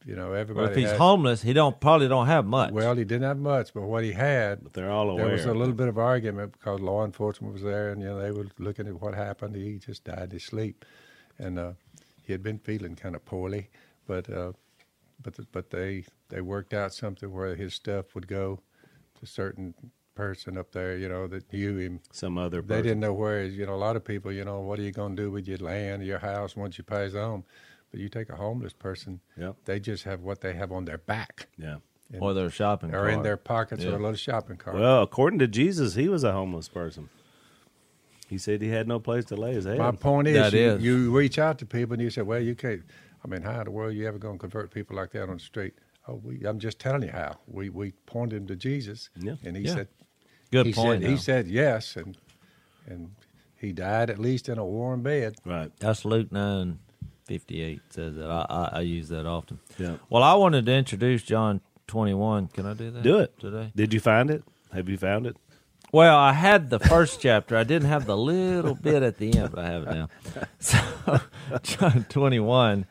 You 0.05 0.15
know, 0.15 0.31
Well, 0.31 0.35
everybody. 0.39 0.71
if 0.71 0.75
he's 0.77 0.89
had- 0.89 0.97
homeless, 0.97 1.41
he 1.41 1.53
don't 1.53 1.79
probably 1.79 2.07
don't 2.09 2.27
have 2.27 2.45
much. 2.45 2.71
Well, 2.73 2.95
he 2.95 3.05
didn't 3.05 3.23
have 3.23 3.37
much, 3.37 3.73
but 3.73 3.83
what 3.83 4.03
he 4.03 4.11
had, 4.11 4.65
they're 4.73 4.91
all 4.91 5.09
aware. 5.09 5.25
there 5.27 5.33
was 5.33 5.45
a 5.45 5.53
little 5.53 5.73
bit 5.73 5.87
of 5.87 5.97
argument 5.97 6.51
because 6.53 6.81
law 6.81 7.05
enforcement 7.05 7.53
was 7.53 7.63
there, 7.63 7.89
and 7.91 8.01
you 8.01 8.07
know 8.07 8.19
they 8.21 8.31
were 8.31 8.47
looking 8.59 8.87
at 8.87 8.99
what 9.01 9.13
happened. 9.15 9.55
He 9.55 9.79
just 9.79 10.03
died 10.03 10.23
in 10.23 10.31
his 10.31 10.43
sleep, 10.43 10.83
and 11.39 11.57
uh, 11.57 11.73
he 12.21 12.33
had 12.33 12.43
been 12.43 12.59
feeling 12.59 12.95
kind 12.95 13.15
of 13.15 13.23
poorly, 13.23 13.69
but 14.05 14.29
uh, 14.29 14.51
but 15.21 15.35
but 15.53 15.69
they 15.69 16.03
they 16.29 16.41
worked 16.41 16.73
out 16.73 16.93
something 16.93 17.31
where 17.31 17.55
his 17.55 17.73
stuff 17.73 18.13
would 18.13 18.27
go 18.27 18.59
to 19.19 19.25
certain 19.25 19.73
person 20.15 20.57
up 20.57 20.71
there, 20.73 20.95
you 20.97 21.07
know, 21.09 21.25
that 21.27 21.51
knew 21.51 21.77
him. 21.77 21.99
Some 22.11 22.37
other. 22.37 22.61
They 22.61 22.81
didn't 22.83 22.99
know 22.99 23.13
where. 23.13 23.41
his- 23.43 23.55
You 23.55 23.65
know, 23.65 23.73
a 23.73 23.83
lot 23.87 23.95
of 23.95 24.03
people, 24.03 24.31
you 24.31 24.43
know, 24.45 24.59
what 24.59 24.77
are 24.79 24.83
you 24.83 24.91
going 24.91 25.15
to 25.15 25.21
do 25.23 25.31
with 25.31 25.47
your 25.47 25.57
land, 25.57 26.03
your 26.05 26.19
house 26.19 26.55
once 26.55 26.77
you 26.77 26.83
pass 26.83 27.15
on? 27.15 27.43
But 27.93 27.99
you 28.01 28.09
take 28.09 28.29
a 28.31 28.35
homeless 28.35 28.73
person, 28.73 29.19
Yep. 29.37 29.55
they 29.65 29.79
just 29.79 30.03
have 30.05 30.21
what 30.21 30.41
they 30.41 30.53
have 30.53 30.71
on 30.71 30.85
their 30.85 30.97
back 30.97 31.47
Yeah. 31.59 31.75
or 32.19 32.33
their 32.33 32.49
shopping 32.49 32.89
cart. 32.89 33.05
or 33.05 33.07
in 33.09 33.21
their 33.21 33.37
pockets 33.37 33.83
or 33.85 33.89
Yeah. 33.89 33.97
a 33.97 33.99
little 33.99 34.15
shopping 34.15 34.57
cart. 34.57 34.77
Well, 34.77 35.03
according 35.03 35.37
to 35.39 35.47
Jesus, 35.47 35.93
he 35.93 36.09
was 36.09 36.23
a 36.23 36.31
homeless 36.31 36.67
person. 36.67 37.09
He 38.27 38.39
said 38.39 38.63
he 38.63 38.69
had 38.69 38.87
no 38.87 38.99
place 38.99 39.25
to 39.25 39.35
lay 39.35 39.53
his 39.53 39.65
head. 39.65 39.77
My 39.77 39.91
point 39.91 40.27
is, 40.27 40.33
That 40.37 40.53
you, 40.53 40.59
is. 40.71 40.83
you 40.83 41.15
reach 41.15 41.37
out 41.37 41.59
to 41.59 41.67
people 41.67 41.93
and 41.93 42.01
you 42.01 42.09
say, 42.09 42.23
"Well, 42.23 42.39
you 42.41 42.55
can't." 42.55 42.81
I 43.23 43.27
mean, 43.27 43.43
how 43.43 43.59
in 43.59 43.65
the 43.65 43.71
world 43.71 43.93
you 43.93 44.07
ever 44.07 44.17
going 44.17 44.39
to 44.39 44.41
convert 44.41 44.71
people 44.71 44.95
like 44.95 45.11
that 45.11 45.29
on 45.29 45.35
the 45.35 45.39
street? 45.39 45.75
Oh, 46.07 46.15
we, 46.15 46.43
I'm 46.47 46.57
just 46.57 46.79
telling 46.79 47.03
you 47.03 47.11
how. 47.11 47.37
We 47.45 47.69
we 47.69 47.91
pointed 48.07 48.37
him 48.37 48.47
to 48.47 48.55
Jesus, 48.55 49.11
Yeah. 49.15 49.35
and 49.45 49.55
he 49.55 49.63
Yeah. 49.65 49.75
said, 49.75 49.87
Good 50.51 50.65
he 50.65 50.73
point. 50.73 51.03
Said, 51.03 51.09
he 51.11 51.17
said 51.17 51.47
yes, 51.47 51.95
and 51.95 52.17
and 52.87 53.11
he 53.55 53.71
died 53.71 54.09
at 54.09 54.17
least 54.17 54.49
in 54.49 54.57
a 54.57 54.65
warm 54.65 55.03
bed. 55.03 55.35
right. 55.45 55.71
That's 55.77 56.03
Luke 56.03 56.31
nine 56.31 56.79
fifty 57.33 57.61
eight 57.63 57.81
says 57.89 58.15
that. 58.15 58.29
I, 58.29 58.45
I 58.47 58.69
I 58.73 58.79
use 58.81 59.09
that 59.09 59.25
often. 59.25 59.59
Yeah. 59.79 59.97
Well, 60.09 60.21
I 60.21 60.35
wanted 60.35 60.67
to 60.67 60.71
introduce 60.71 61.23
John 61.23 61.61
twenty 61.87 62.13
one. 62.13 62.47
Can 62.47 62.67
I 62.67 62.75
do 62.75 62.91
that? 62.91 63.01
Do 63.01 63.17
it 63.17 63.39
today. 63.39 63.71
Did 63.75 63.91
you 63.91 63.99
find 63.99 64.29
it? 64.29 64.43
Have 64.71 64.87
you 64.87 64.97
found 64.97 65.25
it? 65.25 65.35
Well, 65.91 66.15
I 66.15 66.33
had 66.33 66.69
the 66.69 66.79
first 66.79 67.21
chapter. 67.21 67.57
I 67.57 67.63
didn't 67.63 67.87
have 67.87 68.05
the 68.05 68.17
little 68.17 68.75
bit 68.75 69.01
at 69.01 69.17
the 69.17 69.35
end, 69.35 69.51
but 69.51 69.65
I 69.65 69.67
have 69.67 69.83
it 69.83 69.89
now. 69.89 70.09
So, 70.59 70.79
John 71.63 72.05
21. 72.09 72.85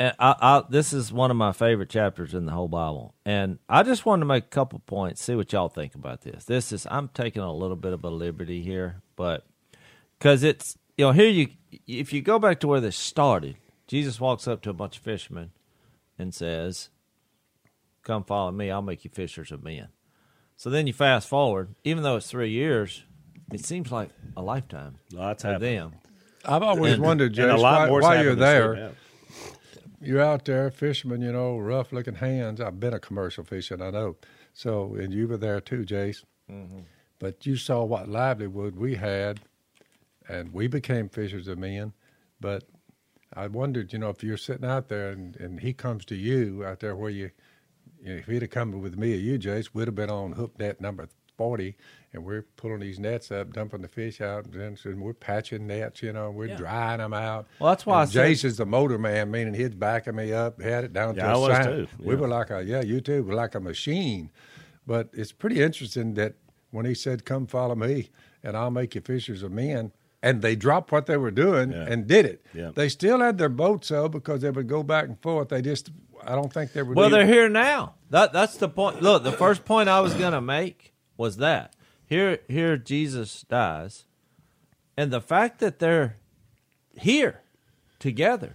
And 0.00 0.14
I, 0.20 0.34
I, 0.40 0.62
this 0.68 0.92
is 0.92 1.12
one 1.12 1.30
of 1.32 1.36
my 1.36 1.50
favorite 1.52 1.90
chapters 1.90 2.32
in 2.34 2.46
the 2.46 2.52
whole 2.52 2.68
Bible. 2.68 3.14
And 3.24 3.58
I 3.68 3.82
just 3.82 4.06
wanted 4.06 4.20
to 4.20 4.26
make 4.26 4.44
a 4.44 4.48
couple 4.48 4.78
points, 4.80 5.22
see 5.22 5.34
what 5.34 5.52
y'all 5.52 5.68
think 5.68 5.96
about 5.96 6.20
this. 6.22 6.44
This 6.44 6.70
is, 6.70 6.86
I'm 6.90 7.08
taking 7.08 7.42
a 7.42 7.52
little 7.52 7.76
bit 7.76 7.92
of 7.92 8.04
a 8.04 8.10
liberty 8.10 8.62
here, 8.62 9.02
but 9.16 9.44
because 10.18 10.44
it's, 10.44 10.76
you 10.98 11.04
know, 11.06 11.12
here 11.12 11.28
you, 11.30 11.48
if 11.86 12.12
you 12.12 12.20
go 12.20 12.38
back 12.38 12.60
to 12.60 12.68
where 12.68 12.80
this 12.80 12.96
started, 12.96 13.56
Jesus 13.86 14.20
walks 14.20 14.46
up 14.46 14.60
to 14.62 14.70
a 14.70 14.74
bunch 14.74 14.98
of 14.98 15.02
fishermen 15.02 15.52
and 16.18 16.34
says, 16.34 16.90
Come 18.02 18.24
follow 18.24 18.50
me, 18.52 18.70
I'll 18.70 18.82
make 18.82 19.04
you 19.04 19.10
fishers 19.10 19.50
of 19.52 19.62
men. 19.62 19.88
So 20.56 20.68
then 20.70 20.86
you 20.86 20.92
fast 20.92 21.28
forward, 21.28 21.74
even 21.84 22.02
though 22.02 22.16
it's 22.16 22.28
three 22.30 22.50
years, 22.50 23.04
it 23.52 23.64
seems 23.64 23.92
like 23.92 24.10
a 24.36 24.42
lifetime 24.42 24.96
Lots 25.12 25.42
to 25.42 25.48
happened. 25.52 25.62
them. 25.64 25.92
I've 26.44 26.62
always 26.62 26.94
And- 26.94 27.02
wondered, 27.02 27.38
And 27.38 27.50
a 27.50 27.54
Jase, 27.54 27.62
lot 27.62 27.80
why, 27.90 28.00
more 28.00 28.16
you're 28.22 28.34
there, 28.34 28.74
Yeah. 28.76 28.88
you're 30.00 30.20
out 30.20 30.44
there 30.44 30.70
fisherman, 30.70 31.22
you 31.22 31.32
know, 31.32 31.58
rough 31.58 31.92
looking 31.92 32.16
hands. 32.16 32.60
I've 32.60 32.80
been 32.80 32.94
a 32.94 32.98
commercial 33.00 33.44
fishing, 33.44 33.80
I 33.80 33.90
know. 33.90 34.16
So, 34.52 34.94
and 34.96 35.12
you 35.14 35.28
were 35.28 35.36
there 35.36 35.60
too, 35.60 35.84
Jase. 35.84 36.24
Mm-hmm. 36.50 36.80
But 37.20 37.46
you 37.46 37.56
saw 37.56 37.84
what 37.84 38.08
livelihood 38.08 38.76
we 38.76 38.96
had, 38.96 39.40
and 40.28 40.52
we 40.52 40.66
became 40.66 41.08
fishers 41.08 41.48
of 41.48 41.58
men. 41.58 41.92
But 42.40 42.64
I 43.34 43.46
wondered, 43.48 43.92
you 43.92 43.98
know, 43.98 44.10
if 44.10 44.22
you're 44.22 44.36
sitting 44.36 44.64
out 44.68 44.88
there 44.88 45.10
and, 45.10 45.36
and 45.36 45.60
he 45.60 45.72
comes 45.72 46.04
to 46.06 46.14
you 46.14 46.64
out 46.64 46.80
there 46.80 46.94
where 46.96 47.10
you, 47.10 47.30
you 48.02 48.12
know, 48.12 48.18
if 48.18 48.26
he'd 48.26 48.42
have 48.42 48.50
come 48.50 48.80
with 48.80 48.96
me 48.96 49.12
or 49.14 49.16
you, 49.16 49.38
Jase, 49.38 49.74
we'd 49.74 49.88
have 49.88 49.94
been 49.94 50.10
on 50.10 50.32
hook 50.32 50.58
net 50.58 50.80
number 50.80 51.08
40, 51.36 51.76
and 52.12 52.24
we're 52.24 52.42
pulling 52.56 52.80
these 52.80 52.98
nets 52.98 53.30
up, 53.30 53.52
dumping 53.52 53.82
the 53.82 53.88
fish 53.88 54.20
out, 54.20 54.46
and, 54.46 54.78
and 54.84 55.00
we're 55.00 55.12
patching 55.12 55.66
nets, 55.68 56.02
you 56.02 56.12
know, 56.12 56.30
we're 56.30 56.46
Yeah. 56.48 56.56
drying 56.56 56.98
them 56.98 57.12
out. 57.12 57.46
Well, 57.60 57.70
that's 57.70 57.86
why 57.86 58.02
And 58.02 58.08
I 58.08 58.12
said- 58.12 58.26
Jase 58.28 58.44
is 58.44 58.56
the 58.56 58.66
motor 58.66 58.98
man, 58.98 59.30
meaning 59.30 59.54
he'd 59.54 59.78
backing 59.78 60.16
me 60.16 60.32
up, 60.32 60.60
had 60.60 60.84
it 60.84 60.92
down 60.92 61.14
Yeah, 61.16 61.24
to 61.24 61.28
I 61.28 61.32
a 61.34 61.40
was 61.40 61.56
sign. 61.56 61.64
too, 61.64 61.88
We 61.98 62.16
were 62.16 62.28
like 62.28 62.50
a 62.50 62.62
yeah, 62.64 62.82
you 62.82 63.00
too, 63.00 63.22
were 63.24 63.34
like 63.34 63.54
a 63.54 63.60
machine. 63.60 64.30
But 64.86 65.10
it's 65.12 65.32
pretty 65.32 65.60
interesting 65.62 66.14
that 66.14 66.34
when 66.70 66.86
he 66.86 66.94
said, 66.94 67.24
"Come 67.24 67.46
follow 67.46 67.74
me, 67.74 68.10
and 68.42 68.56
I'll 68.56 68.70
make 68.70 68.94
you 68.94 69.00
fishers 69.00 69.42
of 69.42 69.52
men," 69.52 69.92
and 70.22 70.42
they 70.42 70.56
dropped 70.56 70.90
what 70.92 71.06
they 71.06 71.16
were 71.16 71.30
doing 71.30 71.70
Yeah. 71.72 71.86
and 71.88 72.06
did 72.06 72.26
it. 72.26 72.44
Yeah. 72.54 72.70
They 72.74 72.88
still 72.88 73.20
had 73.20 73.38
their 73.38 73.48
boats 73.48 73.88
though 73.88 74.08
because 74.08 74.40
they 74.42 74.50
would 74.50 74.66
go 74.68 74.82
back 74.82 75.04
and 75.06 75.20
forth. 75.20 75.48
They 75.50 75.62
just, 75.62 75.90
I 76.24 76.34
don't 76.34 76.52
think 76.52 76.72
they 76.72 76.82
were. 76.82 76.94
Well, 76.94 77.10
they're 77.10 77.26
here 77.26 77.48
now. 77.48 77.94
That 78.10 78.32
that's 78.32 78.56
the 78.56 78.68
point. 78.68 79.02
Look, 79.02 79.22
the 79.24 79.32
first 79.32 79.64
point 79.64 79.88
I 79.88 80.00
was 80.00 80.14
going 80.14 80.32
to 80.32 80.40
make 80.40 80.92
was 81.16 81.36
that 81.38 81.74
here 82.06 82.38
here 82.48 82.76
Jesus 82.76 83.42
dies, 83.48 84.06
and 84.96 85.10
the 85.12 85.20
fact 85.20 85.58
that 85.60 85.78
they're 85.78 86.16
here 86.98 87.42
together 87.98 88.54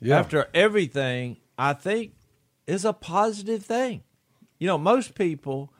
Yeah. 0.00 0.18
after 0.18 0.48
everything, 0.54 1.36
I 1.58 1.72
think 1.74 2.14
is 2.66 2.84
a 2.84 2.92
positive 2.92 3.64
thing. 3.64 4.02
You 4.58 4.66
know, 4.66 4.78
most 4.78 5.14
people 5.14 5.72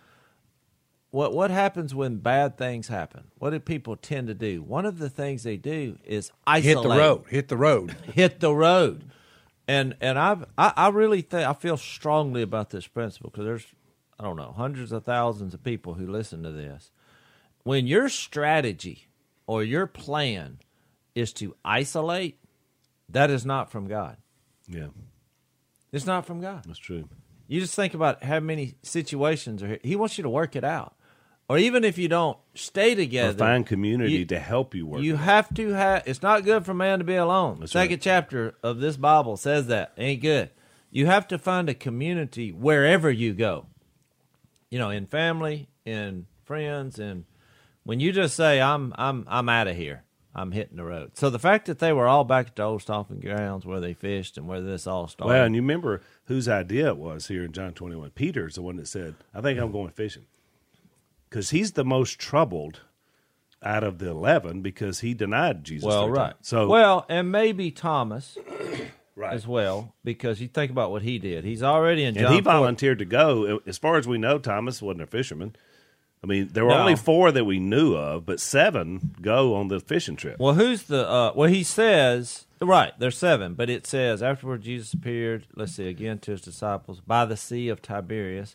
what 1.10 1.32
what 1.32 1.50
happens 1.50 1.94
when 1.94 2.16
bad 2.18 2.56
things 2.56 2.88
happen? 2.88 3.24
What 3.38 3.50
do 3.50 3.58
people 3.60 3.96
tend 3.96 4.28
to 4.28 4.34
do? 4.34 4.62
One 4.62 4.86
of 4.86 4.98
the 4.98 5.10
things 5.10 5.42
they 5.42 5.56
do 5.56 5.98
is 6.04 6.30
isolate 6.46 6.64
hit 6.76 6.82
the 6.82 6.88
road, 6.96 7.24
hit 7.28 7.48
the 7.48 7.56
road. 7.56 7.90
hit 8.14 8.40
the 8.40 8.54
road. 8.54 9.04
And 9.66 9.96
and 10.00 10.18
I've, 10.18 10.44
I 10.56 10.72
I 10.76 10.88
really 10.88 11.22
think 11.22 11.48
I 11.48 11.52
feel 11.52 11.76
strongly 11.76 12.42
about 12.42 12.70
this 12.70 12.86
principle 12.86 13.30
because 13.30 13.44
there's 13.44 13.66
I 14.18 14.24
don't 14.24 14.36
know 14.36 14.52
hundreds 14.56 14.92
of 14.92 15.04
thousands 15.04 15.54
of 15.54 15.64
people 15.64 15.94
who 15.94 16.06
listen 16.06 16.42
to 16.44 16.52
this. 16.52 16.90
When 17.62 17.86
your 17.86 18.08
strategy 18.08 19.08
or 19.46 19.62
your 19.64 19.86
plan 19.86 20.58
is 21.14 21.32
to 21.34 21.54
isolate, 21.64 22.38
that 23.08 23.30
is 23.30 23.44
not 23.44 23.70
from 23.70 23.86
God. 23.88 24.16
Yeah, 24.68 24.88
It's 25.92 26.06
not 26.06 26.24
from 26.24 26.40
God. 26.40 26.62
that's 26.66 26.78
true. 26.78 27.08
You 27.48 27.60
just 27.60 27.74
think 27.74 27.94
about 27.94 28.22
how 28.22 28.38
many 28.38 28.74
situations 28.84 29.62
are 29.62 29.66
here. 29.66 29.80
He 29.82 29.96
wants 29.96 30.16
you 30.16 30.22
to 30.22 30.30
work 30.30 30.54
it 30.54 30.62
out, 30.62 30.94
or 31.50 31.58
even 31.58 31.82
if 31.84 31.98
you 31.98 32.06
don't 32.08 32.38
stay 32.54 32.92
Or 32.92 32.96
together, 32.96 33.36
find 33.38 33.66
community 33.66 34.12
you- 34.12 34.24
to 34.26 34.38
help 34.38 34.72
you 34.74 34.86
work. 34.86 35.02
You 35.02 35.16
have 35.16 35.52
to 35.54 35.70
have. 35.70 36.04
It's 36.06 36.22
not 36.22 36.44
good 36.44 36.64
for 36.64 36.72
man 36.74 37.00
to 37.00 37.04
be 37.04 37.16
alone. 37.16 37.58
That's 37.60 37.72
Second 37.72 37.94
right. 37.94 38.00
chapter 38.02 38.54
of 38.62 38.78
this 38.78 38.96
Bible 38.96 39.36
says 39.36 39.66
that 39.66 39.92
ain't 39.98 40.22
good. 40.22 40.50
You 40.92 41.06
have 41.06 41.26
to 41.28 41.38
find 41.38 41.68
a 41.68 41.74
community 41.74 42.52
wherever 42.52 43.10
you 43.10 43.32
go. 43.34 43.66
You 44.70 44.78
know, 44.78 44.90
in 44.90 45.06
family, 45.06 45.68
in 45.84 46.26
friends, 46.44 46.98
and 47.00 47.24
when 47.82 47.98
you 47.98 48.12
just 48.12 48.36
say, 48.36 48.60
"I'm, 48.60 48.94
I'm, 48.96 49.24
I'm 49.28 49.48
out 49.48 49.66
of 49.66 49.76
here. 49.76 50.04
I'm 50.32 50.52
hitting 50.52 50.76
the 50.76 50.84
road." 50.84 51.16
So 51.16 51.30
the 51.30 51.38
fact 51.40 51.66
that 51.66 51.80
they 51.80 51.92
were 51.92 52.06
all 52.06 52.22
back 52.22 52.46
at 52.48 52.56
the 52.56 52.62
old 52.62 52.82
stomping 52.82 53.18
grounds 53.18 53.66
where 53.66 53.80
they 53.80 53.94
fished 53.94 54.38
and 54.38 54.46
where 54.46 54.60
this 54.60 54.86
all 54.86 55.08
started. 55.08 55.32
Well, 55.32 55.44
and 55.44 55.56
you 55.56 55.62
remember 55.62 56.02
whose 56.26 56.48
idea 56.48 56.88
it 56.88 56.96
was 56.96 57.26
here 57.26 57.42
in 57.44 57.50
John 57.50 57.72
21. 57.72 58.10
Peter's 58.10 58.54
the 58.54 58.62
one 58.62 58.76
that 58.76 58.86
said, 58.86 59.16
I 59.34 59.40
think 59.40 59.58
I'm 59.58 59.72
going 59.72 59.90
fishing. 59.90 60.26
Because 61.30 61.50
he's 61.50 61.72
the 61.72 61.84
most 61.84 62.18
troubled 62.18 62.80
out 63.62 63.84
of 63.84 63.98
the 63.98 64.08
11 64.10 64.62
because 64.62 65.00
he 65.00 65.14
denied 65.14 65.64
Jesus. 65.64 65.86
well, 65.86 66.10
right. 66.10 66.32
times. 66.32 66.36
So, 66.42 66.66
well, 66.68 67.06
and 67.08 67.30
maybe 67.30 67.70
Thomas 67.70 68.36
right. 69.16 69.32
as 69.32 69.46
well 69.46 69.94
because 70.04 70.40
you 70.40 70.48
think 70.48 70.70
about 70.72 70.90
what 70.90 71.02
he 71.02 71.18
did. 71.18 71.44
He's 71.44 71.62
already 71.62 72.02
in 72.02 72.08
And 72.16 72.18
John 72.18 72.32
he 72.32 72.40
4 72.40 72.52
volunteered 72.52 72.98
to 72.98 73.04
go. 73.04 73.60
As 73.66 73.78
far 73.78 73.96
as 73.96 74.08
we 74.08 74.18
know, 74.18 74.38
Thomas 74.38 74.82
wasn't 74.82 75.02
a 75.02 75.06
fisherman. 75.06 75.54
I 76.22 76.26
mean, 76.26 76.48
there 76.52 76.64
were 76.64 76.72
No. 76.72 76.80
only 76.80 76.96
four 76.96 77.32
that 77.32 77.44
we 77.44 77.58
knew 77.58 77.94
of, 77.94 78.26
but 78.26 78.40
seven 78.40 79.14
go 79.22 79.54
on 79.54 79.68
the 79.68 79.80
fishing 79.80 80.16
trip. 80.16 80.38
Well, 80.38 80.54
who's 80.54 80.82
the? 80.82 81.08
Uh, 81.08 81.32
well, 81.34 81.48
he 81.48 81.62
says 81.62 82.44
right. 82.60 82.92
There's 82.98 83.16
seven, 83.16 83.54
but 83.54 83.70
it 83.70 83.86
says 83.86 84.22
afterward 84.22 84.62
Jesus 84.62 84.92
appeared. 84.92 85.46
Let's 85.54 85.72
see 85.76 85.88
again 85.88 86.18
to 86.20 86.32
his 86.32 86.42
disciples 86.42 87.00
by 87.00 87.24
the 87.24 87.38
Sea 87.38 87.68
of 87.68 87.80
Tiberias. 87.80 88.54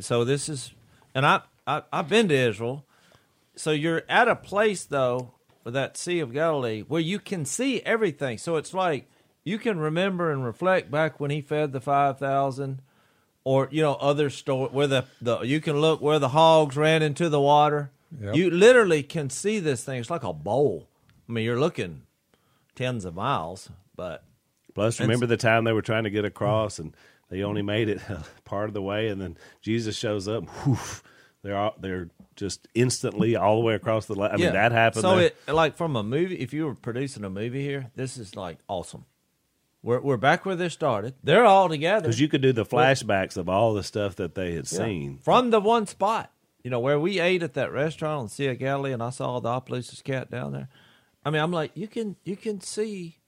So 0.00 0.22
this 0.24 0.50
is, 0.50 0.72
and 1.14 1.24
I, 1.24 1.40
I 1.66 1.82
I've 1.92 2.08
been 2.08 2.28
to 2.28 2.34
Israel. 2.34 2.84
So 3.54 3.70
you're 3.70 4.02
at 4.08 4.28
a 4.28 4.36
place 4.36 4.84
though 4.84 5.32
with 5.64 5.74
that 5.74 5.96
Sea 5.96 6.20
of 6.20 6.32
Galilee 6.32 6.82
where 6.82 7.00
you 7.00 7.18
can 7.18 7.44
see 7.44 7.80
everything. 7.82 8.38
So 8.38 8.56
it's 8.56 8.72
like 8.74 9.10
you 9.44 9.58
can 9.58 9.78
remember 9.78 10.30
and 10.30 10.44
reflect 10.44 10.90
back 10.90 11.20
when 11.20 11.30
he 11.30 11.40
fed 11.40 11.72
the 11.72 11.80
five 11.80 12.18
thousand 12.18 12.82
or 13.44 13.68
you 13.70 13.82
know 13.82 13.94
other 13.94 14.30
story 14.30 14.70
where 14.70 14.86
the, 14.86 15.04
the 15.20 15.40
you 15.40 15.60
can 15.60 15.80
look 15.80 16.00
where 16.00 16.18
the 16.18 16.30
hogs 16.30 16.76
ran 16.76 17.02
into 17.02 17.28
the 17.28 17.40
water 17.40 17.90
Yep. 18.20 18.34
You 18.34 18.50
literally 18.50 19.02
can 19.02 19.30
see 19.30 19.58
this 19.58 19.84
thing. 19.84 20.00
It's 20.00 20.10
like 20.10 20.24
a 20.24 20.32
bowl. 20.32 20.88
I 21.28 21.32
mean, 21.32 21.44
you're 21.44 21.60
looking 21.60 22.02
tens 22.74 23.04
of 23.04 23.14
miles, 23.14 23.70
but 23.96 24.24
Plus, 24.74 25.00
remember 25.00 25.26
the 25.26 25.36
time 25.36 25.64
they 25.64 25.72
were 25.72 25.82
trying 25.82 26.04
to 26.04 26.10
get 26.10 26.24
across 26.24 26.78
and 26.78 26.94
they 27.30 27.42
only 27.42 27.62
made 27.62 27.88
it 27.88 28.00
part 28.44 28.68
of 28.68 28.74
the 28.74 28.82
way, 28.82 29.08
and 29.08 29.20
then 29.20 29.36
Jesus 29.60 29.96
shows 29.96 30.28
up. 30.28 30.44
They're 31.42 31.56
all, 31.56 31.74
they're 31.80 32.08
just 32.36 32.68
instantly 32.74 33.36
all 33.36 33.56
the 33.56 33.64
way 33.64 33.74
across 33.74 34.06
the. 34.06 34.14
La- 34.14 34.28
I 34.28 34.36
mean, 34.36 34.52
that 34.52 34.72
happened. 34.72 35.02
So 35.02 35.16
there. 35.16 35.30
it 35.46 35.52
like 35.52 35.76
from 35.76 35.96
a 35.96 36.02
movie. 36.02 36.36
If 36.36 36.52
you 36.52 36.66
were 36.66 36.74
producing 36.74 37.24
a 37.24 37.30
movie 37.30 37.62
here, 37.62 37.90
this 37.96 38.16
is 38.16 38.36
like 38.36 38.58
awesome. 38.68 39.04
We're 39.82 40.00
we're 40.00 40.16
back 40.16 40.46
where 40.46 40.54
they 40.54 40.68
started. 40.68 41.14
They're 41.24 41.44
all 41.44 41.68
together 41.68 42.02
because 42.02 42.20
you 42.20 42.28
could 42.28 42.42
do 42.42 42.52
the 42.52 42.64
flashbacks 42.64 43.36
of 43.36 43.48
all 43.48 43.74
the 43.74 43.82
stuff 43.82 44.14
that 44.16 44.34
they 44.36 44.54
had 44.54 44.70
Yeah. 44.70 44.78
seen. 44.78 45.18
from 45.18 45.50
the 45.50 45.60
one 45.60 45.86
spot. 45.86 46.30
You 46.62 46.70
know 46.70 46.78
where 46.78 47.00
we 47.00 47.18
ate 47.18 47.42
at 47.42 47.54
that 47.54 47.72
restaurant 47.72 48.20
on 48.20 48.28
Sea 48.28 48.46
of 48.46 48.58
Galilee, 48.60 48.92
and 48.92 49.02
I 49.02 49.10
saw 49.10 49.40
the 49.40 49.48
Opelousas 49.48 50.00
cat 50.02 50.30
down 50.30 50.52
there. 50.52 50.68
I 51.24 51.30
mean, 51.30 51.42
I'm 51.42 51.50
like, 51.50 51.72
you 51.74 51.88
can 51.88 52.14
you 52.24 52.36
can 52.36 52.60
see 52.60 53.18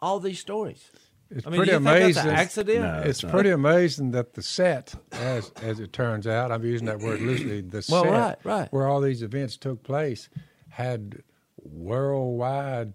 all 0.00 0.18
these 0.18 0.40
stories. 0.40 0.90
It's 1.34 1.46
I 1.46 1.50
mean, 1.50 1.58
pretty 1.60 1.70
do 1.72 1.76
you 1.78 1.82
think 1.84 1.96
amazing. 1.96 2.14
that's 2.14 2.26
an 2.26 2.30
accident? 2.34 2.80
No. 2.82 2.98
It's 3.08 3.22
it's 3.22 3.30
pretty 3.32 3.50
amazing 3.50 4.10
that 4.12 4.34
the 4.34 4.42
set, 4.42 4.94
as 5.12 5.50
as 5.62 5.80
it 5.80 5.92
turns 5.92 6.26
out, 6.26 6.52
I'm 6.52 6.64
using 6.64 6.86
that 6.86 6.98
word 6.98 7.20
loosely. 7.20 7.60
The 7.62 7.84
Well, 7.90 8.04
set 8.04 8.10
right, 8.12 8.36
right. 8.44 8.72
where 8.72 8.86
all 8.86 9.00
these 9.00 9.22
events 9.22 9.56
took 9.56 9.82
place 9.82 10.28
had 10.68 11.22
worldwide 11.62 12.92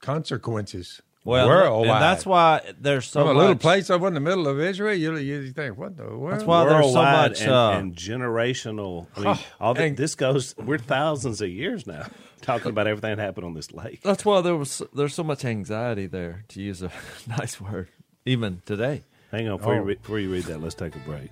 consequences. 0.00 1.02
Well, 1.26 1.48
worldwide. 1.48 1.90
and 1.90 2.02
that's 2.02 2.24
why 2.24 2.60
there's 2.80 3.06
so 3.06 3.20
From 3.20 3.30
a 3.30 3.34
much. 3.34 3.40
little 3.40 3.56
place 3.56 3.90
over 3.90 4.06
in 4.08 4.14
the 4.14 4.20
middle 4.20 4.46
of 4.48 4.60
Israel, 4.60 4.94
you 4.94 5.16
you 5.16 5.50
think, 5.52 5.76
what 5.76 5.96
the 5.96 6.04
world? 6.04 6.32
That's 6.34 6.44
why 6.44 6.64
there's 6.64 6.92
so 6.92 7.02
much, 7.02 7.40
and, 7.42 7.50
uh, 7.52 7.70
and 7.72 7.94
generational. 7.96 9.06
I 9.16 9.20
mean, 9.20 9.28
Oh, 9.28 9.44
all 9.60 9.74
the, 9.74 9.82
and- 9.84 9.96
this 9.96 10.14
goes. 10.14 10.54
We're 10.56 10.78
thousands 10.78 11.40
of 11.40 11.48
years 11.48 11.86
now 11.86 12.06
talking 12.42 12.70
about 12.70 12.86
everything 12.86 13.16
that 13.16 13.22
happened 13.22 13.44
on 13.44 13.54
this 13.54 13.72
lake. 13.72 14.00
That's 14.02 14.24
why 14.24 14.40
there 14.40 14.56
was 14.56 14.82
there's 14.94 15.14
so 15.14 15.24
much 15.24 15.44
anxiety 15.44 16.06
there, 16.06 16.44
to 16.48 16.62
use 16.62 16.80
a 16.82 16.90
nice 17.26 17.60
word, 17.60 17.88
even 18.24 18.62
today. 18.64 19.02
Hang 19.32 19.48
on, 19.48 19.58
before, 19.58 19.74
you 19.74 19.80
Oh. 19.80 19.84
re- 19.84 19.94
before 19.96 20.18
you 20.20 20.32
read 20.32 20.44
that, 20.44 20.62
let's 20.62 20.74
take 20.76 20.94
a 20.94 21.00
break. 21.00 21.30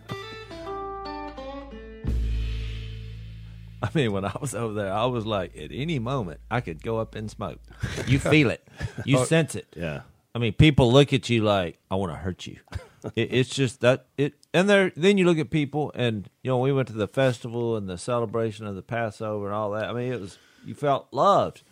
I 3.85 3.91
mean, 3.95 4.13
when 4.13 4.25
I 4.25 4.35
was 4.41 4.55
over 4.55 4.73
there, 4.73 4.93
I 4.93 5.05
was 5.05 5.27
like, 5.27 5.55
at 5.57 5.71
any 5.73 5.99
moment, 5.99 6.41
I 6.51 6.61
could 6.63 6.83
go 6.83 6.99
up 6.99 7.15
in 7.15 7.29
smoke. 7.29 7.61
You 8.07 8.19
feel 8.19 8.49
it, 8.51 8.67
you 9.05 9.19
Oh. 9.21 9.25
sense 9.25 9.55
it. 9.55 9.67
Yeah, 9.77 10.01
I 10.35 10.39
mean, 10.39 10.55
people 10.55 10.91
look 10.91 11.13
at 11.13 11.29
you 11.29 11.43
like, 11.43 11.79
I 11.91 11.97
want 11.97 12.11
to 12.13 12.17
hurt 12.17 12.47
you. 12.47 12.57
it, 13.15 13.29
it's 13.31 13.51
just 13.51 13.81
that 13.83 14.07
it, 14.17 14.33
and 14.55 14.71
there. 14.71 14.91
Then 14.97 15.19
you 15.19 15.27
look 15.27 15.39
at 15.39 15.51
people, 15.51 15.93
and 15.95 16.29
you 16.43 16.51
know, 16.51 16.59
we 16.59 16.73
went 16.73 16.89
to 16.89 16.95
the 16.95 17.07
festival 17.09 17.77
and 17.77 17.89
the 17.89 17.99
celebration 17.99 18.67
of 18.67 18.75
the 18.75 18.83
Passover 18.83 19.47
and 19.47 19.55
all 19.55 19.71
that. 19.73 19.85
I 19.85 19.93
mean, 19.93 20.13
it 20.13 20.21
was 20.21 20.39
you 20.65 20.75
felt 20.75 21.09
loved. 21.13 21.63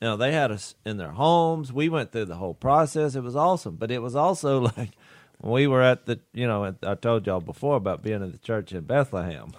You 0.00 0.08
know, 0.08 0.16
they 0.16 0.32
had 0.32 0.50
us 0.50 0.76
in 0.86 0.96
their 0.96 1.10
homes. 1.10 1.74
We 1.74 1.90
went 1.90 2.10
through 2.10 2.24
the 2.24 2.36
whole 2.36 2.54
process. 2.54 3.14
It 3.14 3.22
was 3.22 3.36
awesome, 3.36 3.76
but 3.76 3.90
it 3.90 4.00
was 4.00 4.16
also 4.16 4.60
like 4.76 4.92
when 5.40 5.52
we 5.52 5.66
were 5.66 5.82
at 5.82 6.06
the. 6.06 6.20
You 6.32 6.46
know, 6.46 6.74
I 6.82 6.94
told 6.94 7.26
y'all 7.26 7.40
before 7.42 7.76
about 7.76 8.02
being 8.02 8.22
at 8.22 8.32
the 8.32 8.38
church 8.38 8.72
in 8.72 8.84
Bethlehem, 8.84 9.52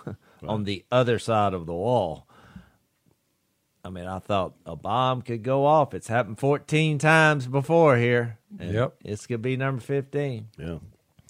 on 0.49 0.63
the 0.63 0.83
other 0.91 1.19
side 1.19 1.53
of 1.53 1.65
the 1.65 1.73
wall. 1.73 2.27
I 3.83 3.89
mean, 3.89 4.05
I 4.05 4.19
thought 4.19 4.53
a 4.65 4.75
bomb 4.75 5.21
could 5.23 5.41
go 5.43 5.65
off. 5.65 5.93
It's 5.93 6.07
happened 6.07 6.37
14 6.39 6.99
times 6.99 7.47
before 7.47 7.97
here. 7.97 8.37
and 8.59 8.73
Yep. 8.73 8.95
It's 9.03 9.25
going 9.25 9.39
to 9.39 9.43
be 9.43 9.57
number 9.57 9.81
15. 9.81 10.49
yeah. 10.57 10.77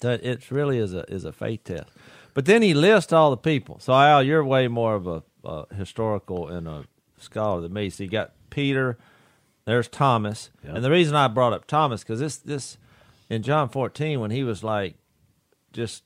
So 0.02 0.10
it 0.10 0.50
really 0.50 0.78
is 0.78 0.92
a 0.94 1.04
is 1.12 1.24
a 1.24 1.32
faith 1.32 1.62
test. 1.64 1.88
But 2.34 2.44
then 2.46 2.60
he 2.60 2.74
lists 2.74 3.12
all 3.12 3.30
the 3.30 3.36
people. 3.36 3.78
So 3.78 3.92
Al, 3.92 4.22
you're 4.22 4.44
way 4.44 4.66
more 4.66 4.96
of 4.96 5.06
a, 5.06 5.22
a 5.44 5.72
historical 5.76 6.48
and 6.48 6.66
a 6.66 6.84
scholar 7.18 7.60
than 7.60 7.72
me. 7.72 7.88
So 7.88 8.02
you 8.02 8.10
got 8.10 8.32
Peter, 8.50 8.98
there's 9.64 9.86
Thomas, 9.86 10.50
Yep. 10.64 10.74
and 10.74 10.84
the 10.84 10.90
reason 10.90 11.14
I 11.14 11.28
brought 11.28 11.52
up 11.52 11.66
Thomas 11.68 12.02
because 12.02 12.18
this 12.18 12.36
this 12.38 12.78
in 13.30 13.42
John 13.44 13.68
14 13.68 14.18
when 14.18 14.32
he 14.32 14.42
was 14.42 14.64
like, 14.64 14.96
just 15.72 16.02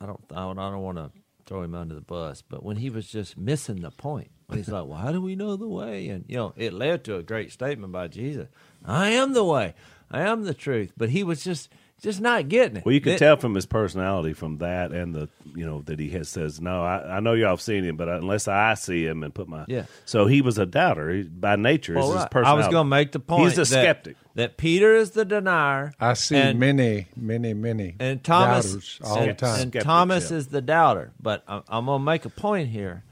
I 0.00 0.06
don't 0.06 0.20
I 0.30 0.36
don't, 0.42 0.58
I 0.60 0.70
don't 0.70 0.82
want 0.82 0.98
to 0.98 1.10
throw 1.46 1.62
him 1.62 1.74
under 1.74 1.94
the 1.94 2.00
bus, 2.00 2.42
but 2.42 2.62
when 2.62 2.76
he 2.76 2.90
was 2.90 3.08
just 3.08 3.36
missing 3.36 3.80
the 3.80 3.90
point, 3.90 4.30
when 4.46 4.58
he's 4.58 4.68
like, 4.68 4.86
"Well, 4.86 4.98
how 4.98 5.12
do 5.12 5.20
we 5.20 5.36
know 5.36 5.56
the 5.56 5.68
way?" 5.68 6.08
and 6.08 6.24
you 6.28 6.36
know, 6.36 6.52
it 6.56 6.72
led 6.72 7.04
to 7.04 7.16
a 7.16 7.22
great 7.22 7.52
statement 7.52 7.92
by 7.92 8.08
Jesus: 8.08 8.48
"I 8.84 9.10
am 9.10 9.32
the 9.32 9.44
way, 9.44 9.74
I 10.10 10.22
am 10.22 10.44
the 10.44 10.54
truth," 10.54 10.92
but 10.96 11.10
he 11.10 11.22
was 11.22 11.44
just 11.44 11.68
just 12.02 12.20
not 12.20 12.48
getting 12.48 12.76
it. 12.78 12.84
Well, 12.84 12.94
you 12.94 13.00
can 13.00 13.12
It- 13.12 13.18
tell 13.18 13.36
from 13.36 13.54
his 13.54 13.66
personality 13.66 14.34
from 14.34 14.58
that 14.58 14.92
and 14.92 15.14
the 15.14 15.28
you 15.54 15.64
know 15.64 15.82
that 15.82 15.98
he 15.98 16.10
has 16.10 16.28
says 16.28 16.60
no. 16.60 16.82
I, 16.82 17.16
I 17.16 17.20
know 17.20 17.32
y'all 17.32 17.50
have 17.50 17.60
seen 17.60 17.84
him, 17.84 17.96
but 17.96 18.08
unless 18.08 18.48
I 18.48 18.74
see 18.74 19.06
him 19.06 19.22
and 19.22 19.34
put 19.34 19.48
my 19.48 19.64
Yeah. 19.68 19.86
So 20.04 20.26
he 20.26 20.42
was 20.42 20.58
a 20.58 20.66
doubter 20.66 21.10
he, 21.10 21.22
by 21.22 21.56
nature. 21.56 21.94
Well, 21.94 22.08
is 22.08 22.22
his 22.22 22.28
right. 22.34 22.44
I 22.44 22.52
was 22.54 22.66
going 22.66 22.84
to 22.86 22.90
make 22.90 23.12
the 23.12 23.20
point. 23.20 23.44
He's 23.44 23.54
a 23.54 23.60
that- 23.60 23.66
skeptic. 23.66 24.16
That 24.34 24.56
Peter 24.56 24.96
is 24.96 25.12
the 25.12 25.24
denier. 25.24 25.94
I 26.00 26.14
see 26.14 26.34
and, 26.34 26.58
many, 26.58 27.06
many, 27.16 27.54
many 27.54 27.94
and 28.00 28.22
Thomas 28.22 28.66
doubters 28.66 29.00
all 29.04 29.18
and, 29.18 29.30
the 29.30 29.34
time. 29.34 29.50
and 29.52 29.60
Skeptics, 29.60 29.84
Thomas 29.84 30.30
yeah. 30.32 30.36
is 30.38 30.48
the 30.48 30.60
doubter. 30.60 31.12
But 31.20 31.44
I'm, 31.46 31.62
I'm 31.68 31.86
going 31.86 32.00
to 32.00 32.04
make 32.04 32.24
a 32.24 32.30
point 32.30 32.70
here 32.70 33.04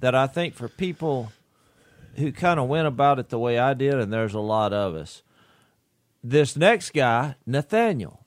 that 0.00 0.16
I 0.16 0.26
think 0.26 0.54
for 0.54 0.68
people 0.68 1.30
who 2.16 2.32
kind 2.32 2.58
of 2.58 2.66
went 2.68 2.88
about 2.88 3.20
it 3.20 3.28
the 3.28 3.38
way 3.38 3.56
I 3.56 3.74
did, 3.74 3.94
and 3.94 4.12
there's 4.12 4.34
a 4.34 4.40
lot 4.40 4.72
of 4.72 4.96
us. 4.96 5.22
This 6.22 6.56
next 6.56 6.92
guy, 6.92 7.36
Nathaniel, 7.46 8.26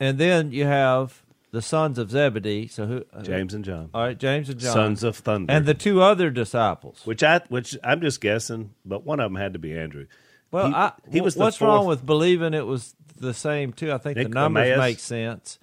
and 0.00 0.18
then 0.18 0.50
you 0.52 0.64
have 0.64 1.22
the 1.52 1.62
sons 1.62 1.98
of 1.98 2.10
Zebedee. 2.10 2.66
So 2.66 2.86
who? 2.86 3.04
uh, 3.12 3.22
James 3.22 3.54
and 3.54 3.64
John, 3.64 3.90
All 3.94 4.02
right, 4.02 4.18
James 4.18 4.48
and 4.50 4.58
John, 4.58 4.72
sons 4.72 5.04
of 5.04 5.16
thunder, 5.16 5.52
and 5.52 5.64
the 5.66 5.74
two 5.74 6.02
other 6.02 6.30
disciples. 6.30 7.02
which 7.04 7.22
I 7.22 7.40
which 7.48 7.76
I'm 7.84 8.00
just 8.00 8.20
guessing, 8.20 8.74
but 8.84 9.04
one 9.04 9.20
of 9.20 9.30
them 9.30 9.40
had 9.40 9.52
to 9.52 9.58
be 9.58 9.76
Andrew. 9.78 10.06
Well, 10.50 10.68
he, 10.68 10.74
I, 10.74 10.92
he 11.10 11.20
was 11.20 11.34
the 11.34 11.40
what's 11.40 11.60
wrong 11.60 11.86
with 11.86 12.04
believing 12.04 12.54
it 12.54 12.66
was 12.66 12.94
the 13.18 13.34
same 13.34 13.72
two? 13.72 13.92
I 13.92 13.98
think 13.98 14.16
the 14.16 14.24
Nick 14.24 14.34
numbers 14.34 14.66
Emmaus? 14.68 14.78
make 14.78 14.98
sense. 14.98 15.58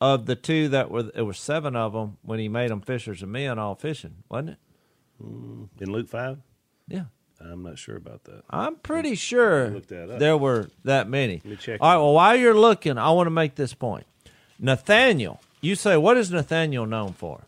Of 0.00 0.26
the 0.26 0.34
two 0.34 0.68
that 0.70 0.90
were, 0.90 1.12
it 1.14 1.22
was 1.22 1.38
seven 1.38 1.76
of 1.76 1.92
them 1.92 2.16
when 2.22 2.40
he 2.40 2.48
made 2.48 2.70
them 2.70 2.80
fishers 2.80 3.22
of 3.22 3.28
men, 3.28 3.56
all 3.58 3.76
fishing, 3.76 4.16
wasn't 4.28 4.50
it? 4.50 4.58
in 5.20 5.92
Luke 5.92 6.08
five? 6.08 6.38
Yeah, 6.88 7.04
I'm 7.44 7.62
not 7.62 7.78
sure 7.78 7.96
about 7.96 8.24
that. 8.24 8.42
I'm 8.50 8.76
pretty 8.76 9.14
sure 9.14 9.70
that 9.80 10.10
up. 10.10 10.18
there 10.18 10.36
were 10.36 10.70
that 10.84 11.08
many. 11.08 11.40
me 11.44 11.56
check 11.56 11.80
All 11.80 11.90
right. 11.90 11.96
Well, 11.96 12.14
while 12.14 12.36
you're 12.36 12.58
looking, 12.58 12.98
I 12.98 13.10
want 13.10 13.26
to 13.26 13.30
make 13.30 13.54
this 13.54 13.74
point. 13.74 14.06
Nathaniel, 14.58 15.40
you 15.60 15.74
say, 15.74 15.96
what 15.96 16.16
is 16.16 16.30
Nathaniel 16.30 16.86
known 16.86 17.12
for? 17.12 17.42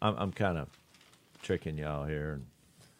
I'm, 0.00 0.16
I'm 0.16 0.32
kind 0.32 0.58
of 0.58 0.68
tricking 1.42 1.78
y'all 1.78 2.06
here. 2.06 2.40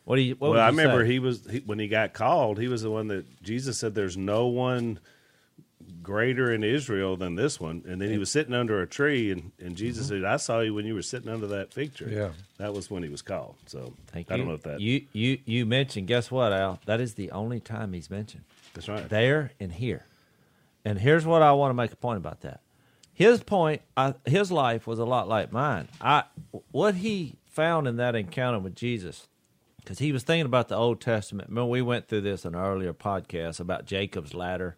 What 0.04 0.16
do 0.16 0.22
you? 0.22 0.34
What 0.34 0.52
well, 0.52 0.60
I 0.60 0.66
remember 0.66 1.04
say? 1.04 1.12
he 1.12 1.18
was 1.18 1.46
he, 1.50 1.58
when 1.60 1.78
he 1.78 1.88
got 1.88 2.12
called. 2.12 2.58
He 2.58 2.68
was 2.68 2.82
the 2.82 2.90
one 2.90 3.08
that 3.08 3.42
Jesus 3.42 3.78
said, 3.78 3.94
"There's 3.94 4.16
no 4.16 4.46
one 4.48 4.98
greater 6.04 6.52
in 6.52 6.62
Israel 6.62 7.16
than 7.16 7.34
this 7.34 7.58
one." 7.58 7.82
And 7.88 8.00
then 8.00 8.10
he 8.10 8.18
was 8.18 8.30
sitting 8.30 8.54
under 8.54 8.80
a 8.80 8.86
tree, 8.86 9.32
and, 9.32 9.50
and 9.58 9.74
Jesus 9.76 10.06
Mm-hmm. 10.06 10.22
said, 10.22 10.24
"I 10.24 10.36
saw 10.36 10.60
you 10.60 10.72
when 10.74 10.86
you 10.86 10.94
were 10.94 11.02
sitting 11.02 11.28
under 11.28 11.48
that 11.48 11.72
fig 11.74 11.94
tree." 11.94 12.14
Yeah. 12.14 12.30
that 12.58 12.72
was 12.72 12.88
when 12.90 13.02
he 13.02 13.08
was 13.08 13.22
called. 13.22 13.56
So 13.66 13.94
Thank 14.08 14.30
I 14.30 14.34
you. 14.34 14.38
don't 14.38 14.48
know 14.48 14.54
if 14.54 14.62
that. 14.62 14.80
you 14.80 15.06
you 15.12 15.38
you 15.44 15.66
mentioned. 15.66 16.06
Guess 16.06 16.30
what, 16.30 16.52
Al? 16.52 16.78
That 16.86 17.00
is 17.00 17.14
the 17.14 17.32
only 17.32 17.58
time 17.58 17.92
he's 17.92 18.08
mentioned. 18.10 18.44
that's 18.74 18.88
right. 18.88 19.08
there 19.08 19.50
and 19.58 19.72
here. 19.72 20.06
And 20.84 20.98
here's 20.98 21.24
what 21.26 21.42
I 21.42 21.52
want 21.52 21.70
to 21.70 21.74
make 21.74 21.92
a 21.92 21.96
point 21.96 22.18
about 22.18 22.42
that. 22.42 22.60
His 23.12 23.42
point, 23.42 23.80
I, 23.96 24.14
his 24.26 24.50
life 24.52 24.86
was 24.86 24.98
a 24.98 25.04
lot 25.04 25.28
like 25.28 25.50
mine. 25.52 25.88
I 26.00 26.24
what 26.72 26.96
he 26.96 27.36
found 27.48 27.86
in 27.86 27.96
that 27.96 28.16
encounter 28.16 28.58
with 28.58 28.74
Jesus, 28.74 29.28
because 29.76 30.00
he 30.00 30.10
was 30.10 30.24
thinking 30.24 30.46
about 30.46 30.68
the 30.68 30.74
Old 30.76 31.00
Testament. 31.00 31.48
Remember, 31.48 31.70
we 31.70 31.80
went 31.80 32.08
through 32.08 32.22
this 32.22 32.44
in 32.44 32.54
an 32.56 32.60
earlier 32.60 32.92
podcast 32.92 33.60
about 33.60 33.86
Jacob's 33.86 34.34
ladder, 34.34 34.76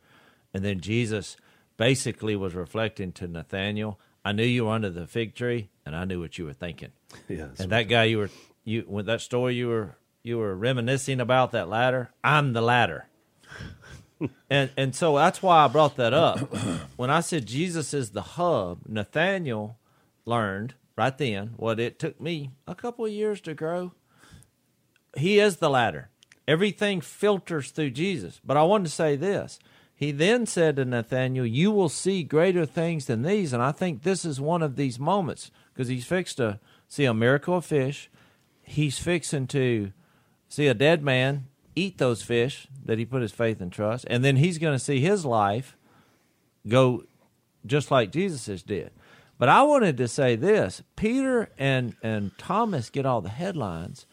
and 0.56 0.64
then 0.64 0.80
Jesus 0.80 1.36
basically 1.76 2.34
was 2.34 2.54
reflecting 2.54 3.12
to 3.12 3.28
Nathaniel. 3.28 4.00
I 4.24 4.32
knew 4.32 4.42
you 4.42 4.64
were 4.64 4.72
under 4.72 4.88
the 4.88 5.06
fig 5.06 5.34
tree, 5.34 5.68
and 5.84 5.94
I 5.94 6.06
knew 6.06 6.18
what 6.18 6.38
you 6.38 6.46
were 6.46 6.54
thinking. 6.54 6.92
yeah, 7.28 7.48
And 7.58 7.70
that 7.72 7.90
guy 7.90 8.04
you 8.04 8.16
were 8.16 8.30
you 8.64 8.86
with 8.88 9.04
that 9.04 9.20
story 9.20 9.54
you 9.54 9.68
were 9.68 9.96
you 10.22 10.38
were 10.38 10.56
reminiscing 10.56 11.20
about 11.20 11.52
that 11.52 11.68
ladder. 11.68 12.10
I'm 12.24 12.54
the 12.54 12.62
ladder. 12.62 13.06
and 14.50 14.70
and 14.78 14.94
so 14.96 15.16
that's 15.16 15.42
why 15.42 15.62
I 15.62 15.68
brought 15.68 15.96
that 15.96 16.14
up. 16.14 16.50
When 16.96 17.10
I 17.10 17.20
said 17.20 17.44
Jesus 17.44 17.92
is 17.92 18.12
the 18.12 18.22
hub, 18.22 18.78
Nathaniel 18.88 19.76
learned 20.24 20.72
right 20.96 21.18
then 21.18 21.52
what 21.58 21.78
it 21.78 21.98
took 21.98 22.18
me 22.18 22.52
a 22.66 22.74
couple 22.74 23.04
of 23.04 23.12
years 23.12 23.42
to 23.42 23.52
grow. 23.52 23.92
He 25.18 25.38
is 25.38 25.58
the 25.58 25.68
ladder. 25.68 26.08
Everything 26.48 27.02
filters 27.02 27.72
through 27.72 27.90
Jesus. 27.90 28.40
But 28.42 28.56
I 28.56 28.62
wanted 28.62 28.84
to 28.84 28.90
say 28.90 29.16
this. 29.16 29.58
He 29.98 30.12
then 30.12 30.44
said 30.44 30.76
to 30.76 30.84
Nathaniel, 30.84 31.46
You 31.46 31.70
will 31.70 31.88
see 31.88 32.22
greater 32.22 32.66
things 32.66 33.06
than 33.06 33.22
these. 33.22 33.54
And 33.54 33.62
I 33.62 33.72
think 33.72 34.02
this 34.02 34.26
is 34.26 34.38
one 34.38 34.62
of 34.62 34.76
these 34.76 34.98
moments 34.98 35.50
because 35.72 35.88
he's 35.88 36.04
fixed 36.04 36.36
to 36.36 36.60
see 36.86 37.06
a 37.06 37.14
miracle 37.14 37.56
of 37.56 37.64
fish. 37.64 38.10
He's 38.62 38.98
fixing 38.98 39.46
to 39.48 39.92
see 40.48 40.66
a 40.66 40.74
dead 40.74 41.02
man 41.02 41.46
eat 41.74 41.96
those 41.96 42.22
fish 42.22 42.68
that 42.84 42.98
he 42.98 43.06
put 43.06 43.22
his 43.22 43.32
faith 43.32 43.60
and 43.62 43.72
trust. 43.72 44.04
And 44.10 44.22
then 44.22 44.36
he's 44.36 44.58
going 44.58 44.74
to 44.74 44.84
see 44.84 45.00
his 45.00 45.24
life 45.24 45.78
go 46.68 47.04
just 47.64 47.90
like 47.90 48.12
Jesus 48.12 48.62
did. 48.62 48.90
But 49.38 49.48
I 49.48 49.62
wanted 49.62 49.96
to 49.96 50.08
say 50.08 50.36
this 50.36 50.82
Peter 50.94 51.48
and, 51.56 51.96
and 52.02 52.36
Thomas 52.36 52.90
get 52.90 53.06
all 53.06 53.22
the 53.22 53.30
headlines. 53.30 54.04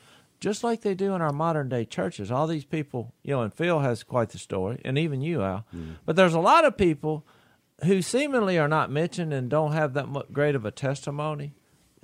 Just 0.44 0.62
like 0.62 0.82
they 0.82 0.94
do 0.94 1.16
in 1.16 1.22
our 1.22 1.32
modern 1.32 1.70
day 1.70 1.86
churches. 1.86 2.30
All 2.30 2.48
these 2.48 2.66
people, 2.66 3.14
you 3.24 3.34
know, 3.34 3.44
and 3.44 3.54
Phil 3.54 3.80
has 3.80 4.04
quite 4.04 4.30
the 4.32 4.38
story, 4.38 4.82
and 4.84 4.98
even 4.98 5.22
you, 5.22 5.42
Al. 5.42 5.66
Mm-hmm. 5.74 5.94
But 6.06 6.18
there's 6.18 6.34
a 6.34 6.40
lot 6.42 6.66
of 6.66 6.76
people 6.76 7.26
who 7.86 8.02
seemingly 8.02 8.58
are 8.58 8.68
not 8.68 8.92
mentioned 8.92 9.32
and 9.34 9.50
don't 9.50 9.72
have 9.72 9.94
that 9.94 10.10
much 10.10 10.26
great 10.34 10.54
of 10.54 10.66
a 10.66 10.72
testimony. 10.72 11.54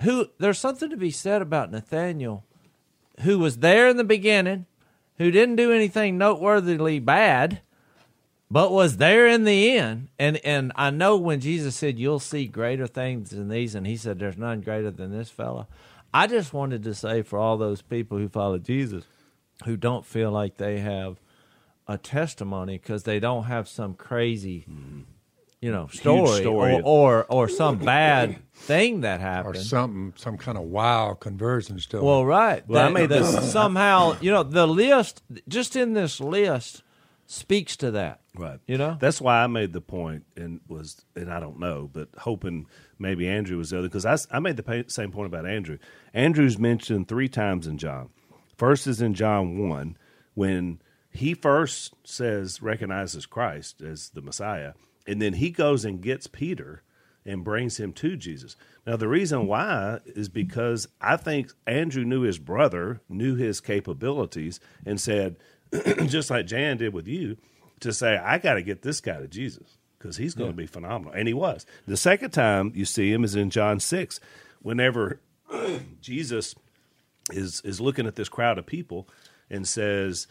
Who 0.04 0.28
there's 0.38 0.58
something 0.58 0.89
to 0.89 0.95
be 0.95 1.12
said 1.12 1.41
about 1.41 1.69
Nathaniel, 1.69 2.45
who 3.23 3.39
was 3.39 3.58
there 3.58 3.89
in 3.89 3.97
the 3.97 4.06
beginning, 4.06 4.67
who 5.17 5.32
didn't 5.32 5.58
do 5.58 5.73
anything 5.73 6.17
noteworthily 6.17 6.99
bad, 6.99 7.60
but 8.49 8.71
was 8.71 8.97
there 8.97 9.28
in 9.28 9.43
the 9.43 9.71
end. 9.71 10.08
And 10.17 10.38
and 10.45 10.71
I 10.78 10.91
know 10.91 11.17
when 11.17 11.41
Jesus 11.41 11.75
said, 11.75 11.99
"You'll 11.99 12.19
see 12.19 12.47
greater 12.47 12.88
things 12.88 13.32
than 13.32 13.49
these," 13.49 13.75
and 13.75 13.86
he 13.86 13.97
said, 13.97 14.17
"There's 14.17 14.38
none 14.38 14.62
greater 14.62 14.91
than 14.91 15.12
this 15.12 15.30
fella." 15.30 15.67
I 16.13 16.27
just 16.27 16.53
wanted 16.53 16.83
to 16.83 16.93
say 16.93 17.21
for 17.21 17.37
all 17.39 17.57
those 17.57 17.81
people 17.81 18.17
who 18.17 18.29
follow 18.29 18.57
Jesus, 18.57 19.03
who 19.65 19.77
don't 19.77 20.05
feel 20.05 20.31
like 20.31 20.57
they 20.57 20.79
have 20.79 21.19
a 21.87 21.97
testimony 21.97 22.77
because 22.77 23.03
they 23.03 23.19
don't 23.19 23.43
have 23.45 23.67
some 23.67 23.93
crazy, 23.93 24.65
you 25.61 25.71
know, 25.71 25.87
story, 25.87 26.41
story. 26.41 26.75
Or, 26.75 27.23
or 27.23 27.25
or 27.25 27.47
some 27.49 27.77
bad 27.79 28.37
thing 28.53 29.01
that 29.01 29.19
happened 29.21 29.55
or 29.55 29.59
something, 29.59 30.13
some 30.15 30.37
kind 30.37 30.57
of 30.57 30.63
wow 30.65 31.13
conversion 31.19 31.79
story. 31.79 32.03
Well, 32.03 32.25
right. 32.25 32.67
Well, 32.67 32.81
I 32.81 32.85
That- 32.87 32.93
made 32.93 33.09
that 33.09 33.23
this- 33.23 33.51
somehow. 33.59 34.15
You 34.21 34.31
know, 34.31 34.43
the 34.43 34.67
list 34.67 35.21
just 35.47 35.75
in 35.75 35.93
this 35.93 36.19
list 36.19 36.83
speaks 37.29 37.77
to 37.77 37.91
that. 37.91 38.21
Right. 38.35 38.59
You 38.65 38.79
know. 38.79 38.97
That's 38.99 39.21
why 39.21 39.43
I 39.43 39.47
made 39.47 39.71
the 39.71 39.81
point 39.81 40.25
and 40.35 40.61
was, 40.67 41.05
and 41.15 41.31
I 41.31 41.39
don't 41.39 41.59
know, 41.59 41.87
but 41.93 42.09
hoping 42.17 42.65
maybe 42.97 43.27
Andrew 43.27 43.57
was 43.57 43.69
the 43.69 43.77
other 43.77 43.87
because 43.87 44.05
I, 44.05 44.17
I 44.35 44.39
made 44.39 44.57
the 44.57 44.85
same 44.87 45.11
point 45.11 45.27
about 45.27 45.45
Andrew. 45.45 45.77
Andrew's 46.11 46.57
mentioned 46.57 47.07
three 47.07 47.29
times 47.29 47.67
in 47.67 47.77
John. 47.77 48.09
First 48.57 48.87
is 48.87 48.99
in 48.99 49.13
John 49.13 49.69
1 49.69 49.95
when 50.33 50.81
he 51.11 51.35
first 51.35 51.93
says, 52.03 52.63
recognizes 52.63 53.27
Christ 53.27 53.79
as 53.81 54.09
the 54.09 54.21
Messiah, 54.21 54.73
and 55.05 55.21
then 55.21 55.33
he 55.33 55.51
goes 55.51 55.85
and 55.85 56.01
gets 56.01 56.25
Peter 56.25 56.81
and 57.25 57.43
brings 57.43 57.79
him 57.79 57.93
to 57.93 58.17
Jesus. 58.17 58.55
Now, 58.87 58.95
the 58.95 59.07
reason 59.07 59.45
why 59.45 59.99
is 60.03 60.29
because 60.29 60.87
I 60.99 61.15
think 61.15 61.51
Andrew 61.67 62.03
knew 62.03 62.21
his 62.21 62.39
brother, 62.39 63.01
knew 63.07 63.35
his 63.35 63.61
capabilities, 63.61 64.59
and 64.83 64.99
said, 64.99 65.35
just 66.08 66.29
like 66.29 66.47
Jan 66.47 66.77
did 66.77 66.93
with 66.93 67.08
you, 67.08 67.38
to 67.82 67.93
say, 67.93 68.17
I 68.17 68.38
got 68.38 68.55
to 68.55 68.62
get 68.62 68.82
this 68.82 69.01
guy 69.01 69.19
to 69.19 69.27
Jesus 69.27 69.77
because 69.97 70.17
he's 70.17 70.34
going 70.34 70.51
to 70.51 70.55
be 70.55 70.65
phenomenal. 70.65 71.13
And 71.13 71.27
he 71.27 71.34
was. 71.34 71.65
The 71.86 71.97
second 71.97 72.32
time 72.32 72.71
you 72.75 72.86
see 72.86 73.12
him 73.12 73.23
is 73.23 73.36
in 73.36 73.49
John 73.49 73.79
6, 73.79 74.19
whenever 74.62 75.19
Jesus 76.01 76.55
is, 77.32 77.62
is 77.62 77.82
looking 77.82 78.08
at 78.08 78.15
this 78.15 78.29
crowd 78.29 78.58
of 78.58 78.65
people 78.65 79.08
and 79.49 79.67
says, 79.67 80.27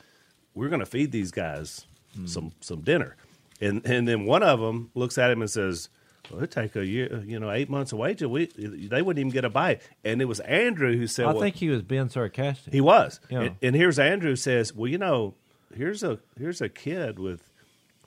We're 0.54 0.68
going 0.68 0.80
to 0.80 0.86
feed 0.86 1.12
these 1.12 1.30
guys 1.30 1.86
hmm. 2.14 2.26
some, 2.26 2.52
some 2.60 2.80
dinner. 2.80 3.16
And, 3.60 3.84
and 3.84 4.06
then 4.06 4.24
one 4.24 4.42
of 4.42 4.60
them 4.60 4.90
looks 4.94 5.18
at 5.18 5.30
him 5.30 5.42
and 5.42 5.50
says, 5.50 5.88
well, 6.30 6.38
it'd 6.38 6.50
take 6.50 6.76
a 6.76 6.86
year, 6.86 7.08
uh, 7.12 7.20
you 7.20 7.38
know, 7.38 7.50
eight 7.50 7.68
months 7.70 7.92
away 7.92 8.14
till 8.14 8.28
we, 8.28 8.46
they 8.46 9.02
wouldn't 9.02 9.18
even 9.20 9.30
get 9.30 9.44
a 9.44 9.50
bite. 9.50 9.82
And 10.04 10.20
it 10.20 10.26
was 10.26 10.40
Andrew 10.40 10.96
who 10.96 11.06
said, 11.06 11.26
I 11.26 11.32
well, 11.32 11.40
think 11.40 11.56
he 11.56 11.68
was 11.68 11.82
being 11.82 12.08
sarcastic. 12.08 12.72
he 12.72 12.80
was. 12.80 13.20
Yeah. 13.30 13.40
And, 13.42 13.56
and 13.62 13.76
here's 13.76 13.98
Andrew 13.98 14.36
says, 14.36 14.74
"Well, 14.74 14.88
you 14.90 14.98
know, 14.98 15.34
here's 15.74 16.02
a 16.02 16.18
here's 16.38 16.60
a 16.60 16.68
kid 16.68 17.18
with 17.18 17.42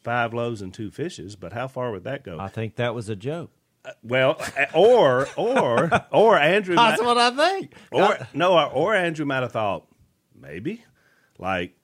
five 0.03 0.33
loaves 0.33 0.61
and 0.61 0.73
two 0.73 0.91
fishes, 0.91 1.35
but 1.35 1.53
how 1.53 1.67
far 1.67 1.91
would 1.91 2.03
that 2.03 2.23
go?" 2.23 2.39
I 2.39 2.47
think 2.47 2.75
that 2.75 2.93
was 2.95 3.09
a 3.09 3.15
joke. 3.15 3.51
Uh, 3.83 3.91
well, 4.03 4.41
or 4.73 5.27
or 5.35 5.89
or 6.11 6.37
Andrew 6.37 6.75
might, 6.75 6.91
That's 6.91 7.01
what 7.01 7.17
I 7.17 7.31
think. 7.31 7.73
or 7.91 8.03
uh, 8.03 8.25
no, 8.33 8.53
or, 8.53 8.65
or 8.67 8.95
Andrew 8.95 9.25
might 9.25 9.41
have 9.41 9.51
thought 9.51 9.87
maybe 10.39 10.83
like 11.37 11.75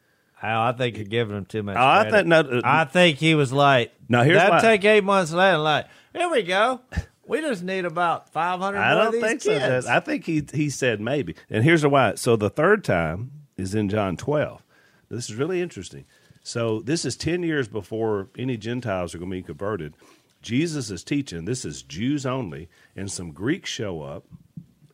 I 0.41 0.71
think 0.73 0.97
you're 0.97 1.05
giving 1.05 1.35
him 1.35 1.45
too 1.45 1.63
much. 1.63 1.77
I 1.77 2.01
credit. 2.03 2.11
think- 2.11 2.27
no, 2.27 2.39
uh, 2.39 2.61
I 2.63 2.85
think 2.85 3.17
he 3.17 3.35
was 3.35 3.51
like, 3.51 3.91
No, 4.07 4.23
here's 4.23 4.37
that 4.37 4.61
take 4.61 4.85
eight 4.85 5.03
months 5.03 5.31
later. 5.31 5.57
Like, 5.57 5.87
here 6.13 6.29
we 6.29 6.43
go. 6.43 6.81
We 7.25 7.41
just 7.41 7.63
need 7.63 7.85
about 7.85 8.29
five 8.29 8.59
hundred. 8.59 8.79
I 8.79 8.93
don't 8.93 9.11
think 9.19 9.41
so. 9.41 9.51
kids. 9.51 9.65
Jess. 9.65 9.85
I 9.85 9.99
think 9.99 10.25
he 10.25 10.45
he 10.53 10.69
said 10.69 11.01
maybe, 11.01 11.35
and 11.49 11.63
here's 11.63 11.81
the 11.81 11.89
why. 11.89 12.15
So 12.15 12.35
the 12.35 12.49
third 12.49 12.83
time 12.83 13.31
is 13.57 13.75
in 13.75 13.89
John 13.89 14.15
12. 14.15 14.63
This 15.09 15.29
is 15.29 15.35
really 15.35 15.61
interesting. 15.61 16.05
So 16.43 16.79
this 16.79 17.03
is 17.03 17.17
10 17.17 17.43
years 17.43 17.67
before 17.67 18.29
any 18.37 18.55
Gentiles 18.55 19.13
are 19.13 19.17
going 19.17 19.31
to 19.31 19.37
be 19.37 19.43
converted. 19.43 19.95
Jesus 20.41 20.89
is 20.91 21.03
teaching. 21.03 21.45
This 21.45 21.65
is 21.65 21.81
Jews 21.81 22.25
only, 22.25 22.69
and 22.95 23.11
some 23.11 23.31
Greeks 23.31 23.69
show 23.69 24.01
up, 24.01 24.25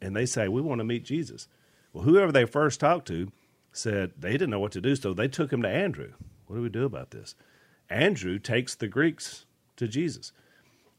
and 0.02 0.16
they 0.16 0.26
say, 0.26 0.48
"We 0.48 0.62
want 0.62 0.80
to 0.80 0.86
meet 0.86 1.04
Jesus." 1.04 1.48
Well, 1.92 2.06
whoever 2.06 2.32
they 2.32 2.46
first 2.46 2.80
talked 2.80 3.08
to 3.10 3.32
said 3.72 4.14
they 4.18 4.32
didn't 4.32 4.50
know 4.50 4.60
what 4.60 4.72
to 4.72 4.82
do, 4.82 4.96
so 4.96 5.14
they 5.14 5.28
took 5.28 5.54
him 5.54 5.62
to 5.62 5.70
Andrew. 5.70 6.14
What 6.48 6.56
do 6.56 6.62
we 6.62 6.70
do 6.70 6.86
about 6.86 7.12
this? 7.12 7.36
Andrew 7.90 8.40
takes 8.40 8.74
the 8.74 8.88
Greeks 8.88 9.46
to 9.76 9.88
Jesus. 9.88 10.32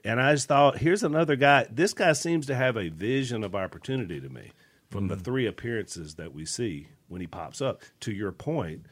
And 0.04 0.20
I 0.20 0.34
just 0.34 0.48
thought, 0.48 0.78
here's 0.78 1.02
another 1.02 1.34
guy. 1.34 1.66
This 1.70 1.94
guy 1.94 2.12
seems 2.12 2.46
to 2.46 2.54
have 2.54 2.76
a 2.76 2.90
vision 2.90 3.42
of 3.42 3.54
opportunity 3.54 4.20
to 4.20 4.28
me 4.28 4.52
from 4.90 5.08
the 5.08 5.14
mm-hmm. 5.14 5.24
three 5.24 5.46
appearances 5.46 6.16
that 6.16 6.34
we 6.34 6.44
see 6.44 6.88
when 7.08 7.20
he 7.20 7.26
pops 7.26 7.62
up. 7.62 7.80
To 8.00 8.12
your 8.12 8.30
point, 8.30 8.82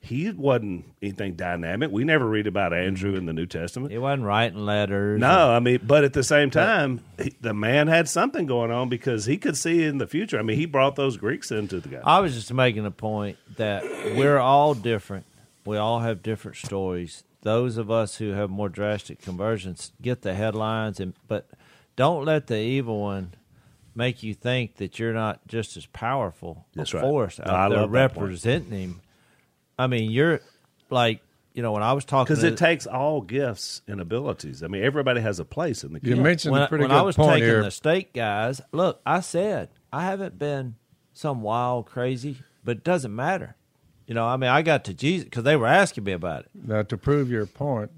he 0.00 0.30
wasn't 0.30 0.86
anything 1.00 1.34
dynamic. 1.34 1.92
We 1.92 2.04
never 2.04 2.26
read 2.26 2.46
about 2.46 2.72
mm-hmm. 2.72 2.86
Andrew 2.86 3.14
in 3.14 3.26
the 3.26 3.34
New 3.34 3.46
Testament. 3.46 3.92
he 3.92 3.98
wasn't 3.98 4.24
writing 4.24 4.64
letters. 4.64 5.20
No, 5.20 5.50
I 5.50 5.60
mean, 5.60 5.80
but 5.82 6.04
at 6.04 6.14
the 6.14 6.24
same 6.24 6.50
time, 6.50 7.04
he, 7.22 7.36
the 7.40 7.54
man 7.54 7.86
had 7.86 8.08
something 8.08 8.46
going 8.46 8.70
on 8.70 8.88
because 8.88 9.26
he 9.26 9.36
could 9.36 9.56
see 9.56 9.84
in 9.84 9.98
the 9.98 10.06
future. 10.06 10.38
I 10.38 10.42
mean, 10.42 10.56
he 10.56 10.66
brought 10.66 10.96
those 10.96 11.18
Greeks 11.18 11.50
into 11.50 11.80
the 11.80 11.88
guy. 11.88 12.00
I 12.02 12.20
was 12.20 12.34
just 12.34 12.52
making 12.52 12.86
a 12.86 12.90
point 12.90 13.36
that 13.56 13.84
we're 14.16 14.38
all 14.38 14.74
different. 14.74 15.26
We 15.64 15.76
all 15.76 16.00
have 16.00 16.22
different 16.22 16.56
stories. 16.56 17.22
Those 17.42 17.76
of 17.76 17.90
us 17.90 18.16
who 18.16 18.30
have 18.30 18.50
more 18.50 18.68
drastic 18.68 19.20
conversions 19.20 19.92
get 20.00 20.22
the 20.22 20.34
headlines, 20.34 21.00
and 21.00 21.12
but 21.28 21.48
don't 21.96 22.24
let 22.24 22.46
the 22.46 22.58
evil 22.58 23.00
one 23.00 23.34
make 23.94 24.22
you 24.22 24.32
think 24.32 24.76
that 24.76 24.98
you're 24.98 25.12
not 25.12 25.46
just 25.46 25.76
as 25.76 25.84
powerful 25.86 26.64
That's 26.74 26.94
a 26.94 26.98
right. 26.98 27.02
force 27.02 27.38
No, 27.38 27.44
out 27.44 27.54
I 27.54 27.68
there 27.68 27.78
love 27.80 27.92
that 27.92 28.14
point. 28.14 28.22
representing 28.24 28.70
him. 28.78 29.00
I 29.78 29.86
mean, 29.88 30.10
you're 30.10 30.40
like 30.88 31.20
you 31.52 31.62
know 31.62 31.72
when 31.72 31.82
I 31.82 31.92
was 31.92 32.04
talking 32.06 32.32
Because 32.32 32.44
it 32.44 32.56
takes 32.56 32.86
all 32.86 33.20
gifts 33.20 33.82
and 33.88 34.00
abilities. 34.00 34.62
I 34.62 34.68
mean, 34.68 34.82
everybody 34.84 35.20
has 35.20 35.38
a 35.40 35.44
place 35.44 35.82
in 35.84 35.92
the 35.92 36.00
Kingdom. 36.00 36.08
You 36.08 36.14
kingdom. 36.14 36.30
mentioned 36.30 36.52
when, 36.52 36.62
a 36.62 36.64
I- 36.64 36.68
pretty 36.68 36.82
when 36.82 36.90
good 36.90 36.96
I 36.98 37.02
was 37.02 37.16
point 37.16 37.30
taking 37.32 37.48
here. 37.48 37.62
the 37.62 37.70
state 37.70 38.14
guys, 38.14 38.60
look, 38.72 39.00
I 39.04 39.20
said 39.20 39.68
I 39.92 40.04
haven't 40.04 40.38
been 40.38 40.76
some 41.12 41.42
wild 41.42 41.86
crazy, 41.86 42.38
but 42.64 42.78
it 42.78 42.84
doesn't 42.84 43.14
matter. 43.14 43.56
You 44.06 44.14
know, 44.14 44.26
I 44.26 44.36
mean, 44.36 44.50
I 44.50 44.62
got 44.62 44.84
to 44.84 44.94
Jesus 44.94 45.24
because 45.24 45.44
they 45.44 45.56
were 45.56 45.66
asking 45.66 46.04
me 46.04 46.12
about 46.12 46.40
it. 46.40 46.50
Now, 46.54 46.82
to 46.82 46.96
prove 46.96 47.30
your 47.30 47.46
point, 47.46 47.90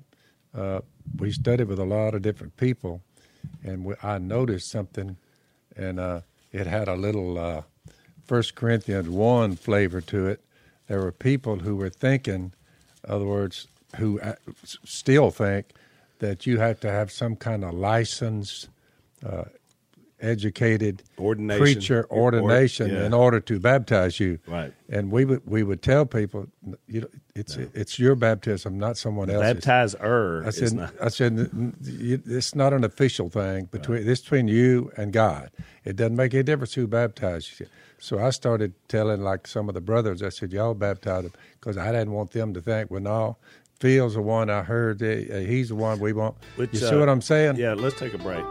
uh, 0.57 0.81
we 1.19 1.33
studied 1.33 1.69
with 1.69 1.79
a 1.79 1.85
lot 1.85 2.15
of 2.15 2.23
different 2.23 2.57
people, 2.57 3.01
and 3.63 3.85
we, 3.85 3.95
I 4.03 4.19
noticed 4.19 4.71
something, 4.71 5.17
and 5.77 5.99
uh, 5.99 6.21
it 6.53 6.67
had 6.67 6.89
a 6.89 6.95
little 6.95 7.39
uh, 7.39 7.63
First 8.25 8.55
Corinthians 8.55 9.09
one 9.09 9.57
flavor 9.57 10.01
to 10.03 10.27
it. 10.27 10.41
There 10.89 11.01
were 11.01 11.13
people 11.13 11.61
who 11.61 11.77
were 11.77 11.91
thinking, 11.91 12.53
in 13.05 13.11
other 13.11 13.25
words, 13.25 13.67
who 13.97 14.21
uh, 14.21 14.35
still 14.65 15.31
think 15.31 15.73
that 16.19 16.47
you 16.47 16.59
have 16.59 16.81
to 16.81 16.91
have 16.91 17.11
some 17.11 17.37
kind 17.37 17.65
of 17.65 17.75
license, 17.75 18.69
uh, 19.27 19.45
educated 20.21 21.03
Ordination. 21.19 21.63
preacher 21.63 22.07
Or- 22.09 22.35
ordination 22.35 22.91
yeah. 22.91 23.05
in 23.05 23.13
order 23.13 23.41
to 23.41 23.59
baptize 23.59 24.19
you. 24.21 24.39
Right. 24.47 24.73
And 24.89 25.11
we 25.11 25.25
would 25.25 25.43
we 25.45 25.63
would 25.63 25.83
tell 25.83 26.07
people, 26.07 26.47
you 26.87 27.03
know, 27.03 27.09
it's 27.35 27.57
it's 27.57 27.99
your 27.99 28.15
baptism, 28.15 28.79
not 28.79 28.97
someone 28.97 29.31
else's. 29.31 29.65
Baptizer 29.65 30.47
I 30.47 30.51
said, 30.51 30.73
not. 30.73 30.95
I 31.01 31.09
said, 31.09 31.73
it's 31.85 32.55
not 32.55 32.73
an 32.73 32.85
official 32.85 33.29
thing 33.29 33.67
between 33.67 34.07
this 34.07 34.21
between 34.21 34.49
you 34.49 34.91
and 34.97 35.13
God. 35.13 35.51
It 35.85 35.97
doesn't 35.97 36.17
make 36.17 36.33
any 36.35 36.43
difference 36.43 36.75
who 36.75 36.87
baptizes 36.87 37.61
you. 37.61 37.67
So 37.99 38.19
I 38.19 38.31
started 38.31 38.75
telling 38.89 39.23
like 39.23 39.47
some 39.47 39.69
of 39.69 39.75
the 39.75 39.81
brothers. 39.81 40.23
I 40.23 40.29
said, 40.29 40.53
y'all 40.53 40.75
baptize 40.75 41.23
them 41.25 41.33
because 41.59 41.77
I 41.77 41.91
didn't 41.93 42.13
want 42.13 42.33
them 42.33 42.53
to 42.55 42.61
think, 42.61 42.91
well, 42.91 43.01
no, 43.01 43.37
Phil's 43.81 44.15
the 44.15 44.23
one 44.23 44.51
I 44.51 44.63
heard. 44.63 44.99
That, 44.99 45.31
uh, 45.31 45.39
he's 45.41 45.69
the 45.71 45.75
one 45.75 45.99
we 46.01 46.13
want. 46.13 46.37
Which, 46.57 46.73
you 46.73 46.81
see 46.81 46.87
uh, 46.87 46.99
what 46.99 47.09
I'm 47.09 47.23
saying? 47.23 47.57
Yeah, 47.57 47.75
let's 47.75 47.99
take 47.99 48.15
a 48.15 48.19
break. 48.19 48.45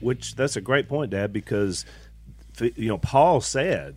Which 0.00 0.34
that's 0.36 0.56
a 0.56 0.60
great 0.60 0.88
point, 0.88 1.10
Dad, 1.10 1.32
because 1.32 1.84
you 2.60 2.88
know 2.88 2.98
Paul 2.98 3.40
said 3.40 3.96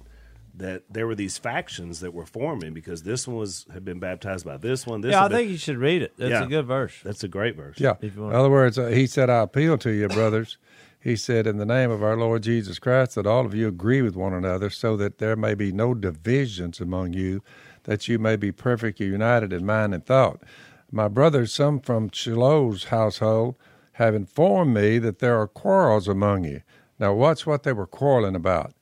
that 0.55 0.83
there 0.89 1.07
were 1.07 1.15
these 1.15 1.37
factions 1.37 2.01
that 2.01 2.13
were 2.13 2.25
forming 2.25 2.73
because 2.73 3.03
this 3.03 3.27
one 3.27 3.37
was 3.37 3.65
had 3.73 3.85
been 3.85 3.99
baptized 3.99 4.45
by 4.45 4.57
this 4.57 4.85
one. 4.85 5.01
This 5.01 5.11
yeah, 5.11 5.23
I 5.23 5.27
been- 5.27 5.37
think 5.37 5.51
you 5.51 5.57
should 5.57 5.77
read 5.77 6.01
it. 6.01 6.13
That's 6.17 6.31
Yeah. 6.31 6.43
a 6.43 6.47
good 6.47 6.65
verse. 6.65 6.93
that's 7.03 7.23
a 7.23 7.27
great 7.29 7.55
verse. 7.55 7.79
Yeah. 7.79 7.93
If 8.01 8.15
you 8.15 8.25
In 8.27 8.35
other 8.35 8.49
words, 8.49 8.77
uh, 8.77 8.87
he 8.87 9.07
said, 9.07 9.29
I 9.29 9.41
appeal 9.43 9.77
to 9.77 9.89
you, 9.91 10.07
brothers. 10.09 10.57
He 11.01 11.15
said, 11.15 11.47
in 11.47 11.55
the 11.57 11.65
name 11.65 11.91
of 11.91 12.03
our 12.03 12.17
Lord 12.17 12.43
Jesus 12.43 12.77
Christ, 12.77 13.15
that 13.15 13.25
all 13.25 13.45
of 13.45 13.55
you 13.55 13.69
agree 13.69 14.01
with 14.01 14.17
one 14.17 14.33
another, 14.33 14.69
so 14.69 14.97
that 14.97 15.17
there 15.19 15.37
may 15.37 15.53
be 15.53 15.71
no 15.71 15.93
divisions 15.93 16.81
among 16.81 17.13
you, 17.13 17.41
that 17.83 18.09
you 18.09 18.19
may 18.19 18.35
be 18.35 18.51
perfectly 18.51 19.05
united 19.05 19.53
in 19.53 19.65
mind 19.65 19.93
and 19.93 20.05
thought. 20.05 20.43
My 20.91 21.07
brothers, 21.07 21.53
some 21.53 21.79
from 21.79 22.09
Chloe's 22.09 22.85
household, 22.85 23.55
have 23.99 24.15
informed 24.15 24.73
me 24.73 24.97
that 24.97 25.19
there 25.19 25.39
are 25.39 25.47
quarrels 25.47 26.07
among 26.07 26.43
you. 26.43 26.61
Now, 26.97 27.13
what's 27.13 27.45
what 27.45 27.63
they 27.63 27.73
were 27.73 27.87
quarreling 27.87 28.35
about? 28.35 28.73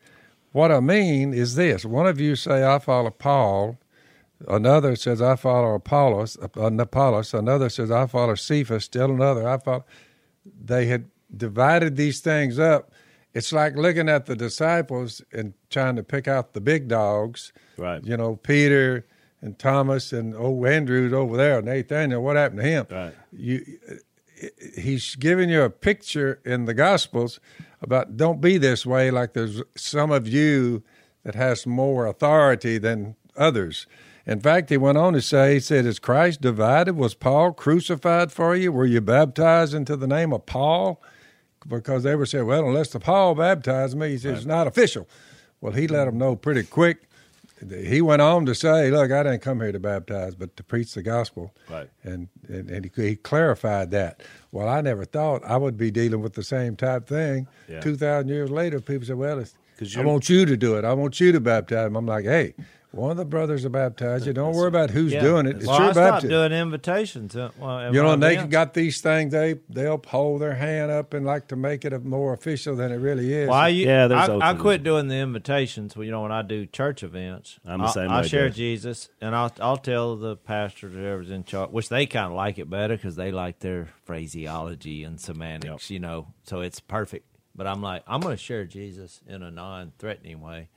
what 0.57 0.71
I 0.71 0.79
mean 0.79 1.33
is 1.33 1.55
this: 1.55 1.85
one 1.85 2.07
of 2.07 2.19
you 2.19 2.35
say, 2.35 2.65
"I 2.65 2.79
follow 2.79 3.11
Paul," 3.11 3.77
another 4.47 4.95
says, 4.95 5.21
"I 5.21 5.35
follow 5.35 5.75
Apollos," 5.75 6.37
uh, 6.41 6.71
Apollos. 6.79 7.33
Another 7.33 7.69
says, 7.69 7.91
"I 7.91 8.07
follow 8.07 8.35
Cephas." 8.35 8.85
Still 8.85 9.11
another, 9.11 9.47
"I 9.47 9.57
follow." 9.59 9.85
They 10.45 10.87
had 10.87 11.05
divided 11.35 11.95
these 11.95 12.21
things 12.21 12.57
up. 12.57 12.91
It's 13.33 13.53
like 13.53 13.75
looking 13.75 14.09
at 14.09 14.25
the 14.25 14.35
disciples 14.35 15.21
and 15.31 15.53
trying 15.69 15.95
to 15.97 16.03
pick 16.03 16.27
out 16.27 16.53
the 16.53 16.61
big 16.61 16.87
dogs. 16.87 17.53
Right. 17.77 18.03
You 18.03 18.17
know, 18.17 18.37
Peter 18.37 19.05
and 19.41 19.59
Thomas 19.59 20.11
and 20.11 20.33
oh 20.35 20.65
Andrew's 20.65 21.13
over 21.13 21.37
there, 21.37 21.61
Nathaniel. 21.61 22.23
What 22.23 22.35
happened 22.35 22.61
to 22.61 22.67
him? 22.67 22.87
Right. 22.89 23.13
You, 23.31 23.79
he's 24.77 25.15
giving 25.15 25.49
you 25.49 25.63
a 25.63 25.69
picture 25.69 26.39
in 26.45 26.65
the 26.65 26.73
Gospels 26.73 27.39
about 27.81 28.17
don't 28.17 28.41
be 28.41 28.57
this 28.57 28.85
way. 28.85 29.11
Like 29.11 29.33
there's 29.33 29.61
some 29.75 30.11
of 30.11 30.27
you 30.27 30.83
that 31.23 31.35
has 31.35 31.65
more 31.65 32.05
authority 32.05 32.77
than 32.77 33.15
others. 33.35 33.85
In 34.25 34.41
fact, 34.41 34.69
he 34.69 34.77
went 34.77 34.97
on 34.97 35.13
to 35.13 35.21
say, 35.21 35.55
he 35.55 35.59
said, 35.59 35.85
Is 35.85 35.99
Christ 35.99 36.41
divided? 36.41 36.95
Was 36.95 37.13
Paul 37.13 37.53
crucified 37.53 38.31
for 38.31 38.55
you? 38.55 38.71
Were 38.71 38.85
you 38.85 38.99
baptized 38.99 39.73
into 39.73 39.95
the 39.95 40.07
name 40.07 40.33
of 40.33 40.45
Paul? 40.45 41.01
Because 41.67 42.03
they 42.03 42.15
were 42.15 42.25
say, 42.25 42.41
Well, 42.41 42.67
unless 42.67 42.89
the 42.89 42.99
Paul 42.99 43.35
baptized 43.35 43.97
me, 43.97 44.09
he 44.09 44.17
said, 44.17 44.35
It's 44.35 44.45
not 44.45 44.67
official. 44.67 45.07
Well, 45.61 45.73
he 45.73 45.87
let 45.87 45.99
mm-hmm. 45.99 46.05
them 46.09 46.17
know 46.17 46.35
pretty 46.35 46.63
quick. 46.63 47.06
He 47.69 48.01
went 48.01 48.21
on 48.21 48.45
to 48.45 48.53
say, 48.53 48.91
Look, 48.91 49.11
I 49.11 49.23
didn't 49.23 49.41
come 49.41 49.59
here 49.61 49.71
to 49.71 49.79
baptize, 49.79 50.35
but 50.35 50.55
to 50.57 50.63
preach 50.63 50.93
the 50.93 51.01
gospel. 51.01 51.53
Right. 51.69 51.89
And, 52.03 52.27
and, 52.47 52.69
and 52.69 52.91
he, 52.95 53.07
he 53.09 53.15
clarified 53.15 53.91
that. 53.91 54.21
Well, 54.51 54.67
I 54.67 54.81
never 54.81 55.05
thought 55.05 55.43
I 55.45 55.57
would 55.57 55.77
be 55.77 55.89
dealing 55.91 56.21
with 56.21 56.33
the 56.33 56.43
same 56.43 56.75
type 56.75 57.07
thing. 57.07 57.47
Yeah. 57.67 57.79
2,000 57.81 58.29
years 58.29 58.49
later, 58.51 58.79
people 58.79 59.07
say, 59.07 59.13
Well, 59.13 59.43
I 59.95 60.01
want 60.01 60.29
you 60.29 60.45
to 60.45 60.57
do 60.57 60.75
it. 60.75 60.85
I 60.85 60.93
want 60.93 61.19
you 61.19 61.31
to 61.31 61.39
baptize 61.39 61.85
them. 61.85 61.95
I'm 61.95 62.05
like, 62.05 62.25
Hey, 62.25 62.53
one 62.97 63.11
of 63.11 63.17
the 63.17 63.25
brothers 63.25 63.63
will 63.63 63.69
baptize 63.69 64.25
you. 64.27 64.33
Don't 64.33 64.53
worry 64.55 64.67
about 64.67 64.89
who's 64.89 65.13
Yeah. 65.13 65.21
doing 65.21 65.45
it. 65.45 65.57
It's 65.57 65.67
well, 65.67 65.79
your 65.79 65.89
I 65.89 65.91
stopped 65.91 66.05
baptism. 66.23 66.29
doing 66.29 66.51
invitations. 66.51 67.35
uh, 67.35 67.49
Well, 67.59 67.93
You 67.93 68.01
know, 68.03 68.13
and 68.13 68.21
they 68.23 68.35
got 68.45 68.73
these 68.73 68.99
things. 69.01 69.31
They 69.31 69.55
they'll 69.69 70.01
hold 70.05 70.41
their 70.41 70.55
hand 70.55 70.91
up 70.91 71.13
and 71.13 71.25
like 71.25 71.47
to 71.49 71.55
make 71.55 71.85
it 71.85 71.93
a 71.93 71.99
more 71.99 72.33
official 72.33 72.75
than 72.75 72.91
it 72.91 72.95
really 72.97 73.31
is. 73.33 73.47
Well, 73.49 73.57
I, 73.57 73.67
u- 73.69 73.85
Yeah, 73.87 74.07
there's 74.07 74.29
I, 74.29 74.49
I 74.49 74.53
quit 74.55 74.83
doing 74.83 75.07
the 75.07 75.15
invitations. 75.15 75.95
Well, 75.95 76.03
you 76.05 76.11
know, 76.11 76.21
when 76.23 76.31
I 76.31 76.41
do 76.41 76.65
church 76.65 77.03
events, 77.03 77.59
I'm 77.65 77.79
the 77.79 77.85
I'll, 77.85 77.91
same 77.93 78.09
I'll 78.11 78.23
share 78.23 78.49
Jesus, 78.49 79.09
and 79.21 79.35
I'll 79.35 79.51
I'll 79.61 79.77
tell 79.77 80.15
the 80.15 80.35
pastor 80.35 80.89
whoever's 80.89 81.29
in 81.29 81.43
charge, 81.43 81.69
which 81.71 81.89
they 81.89 82.05
kind 82.05 82.27
of 82.27 82.33
like 82.33 82.57
it 82.57 82.69
better 82.69 82.95
because 82.95 83.15
they 83.15 83.31
like 83.31 83.59
their 83.59 83.89
phraseology 84.05 85.03
and 85.03 85.19
semantics, 85.21 85.89
you 85.89 85.99
know. 85.99 86.27
So 86.43 86.61
it's 86.61 86.79
perfect. 86.79 87.25
But 87.55 87.65
I'm 87.67 87.81
like, 87.81 88.03
I'm 88.07 88.21
going 88.21 88.35
to 88.37 88.41
share 88.41 88.65
Jesus 88.65 89.21
in 89.27 89.41
a 89.41 89.49
non-threatening 89.49 90.41
way, 90.41 90.69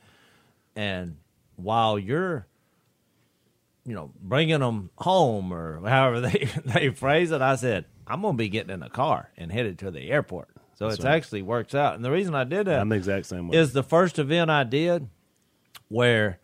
and 0.75 1.16
while 1.63 1.99
you're 1.99 2.47
you 3.85 3.95
know, 3.95 4.13
bringing 4.21 4.61
them 4.61 4.91
home 4.99 5.53
or 5.53 5.81
however 5.89 6.21
they 6.21 6.49
they 6.65 6.91
phrase 6.91 7.31
it. 7.31 7.41
I 7.41 7.57
said, 7.57 7.87
I'm 8.07 8.23
going 8.23 8.35
to 8.35 8.39
be 8.39 8.49
getting 8.49 8.73
in 8.73 8.83
a 8.83 8.91
car 8.91 9.31
and 9.37 9.51
headed 9.51 9.79
to 9.81 9.91
the 9.91 10.11
airport. 10.11 10.49
So 10.75 10.87
it 10.89 10.99
right. 11.03 11.15
actually 11.15 11.43
works 11.43 11.75
out. 11.75 11.95
And 11.95 12.05
the 12.05 12.11
reason 12.11 12.35
I 12.35 12.45
did 12.45 12.67
that 12.67 12.81
I'm 12.81 12.89
the 12.89 12.97
exact 12.97 13.27
same 13.27 13.49
way. 13.49 13.59
is 13.59 13.73
the 13.73 13.83
first 13.83 14.19
event 14.19 14.51
I 14.51 14.65
did 14.65 15.09
where 15.89 16.39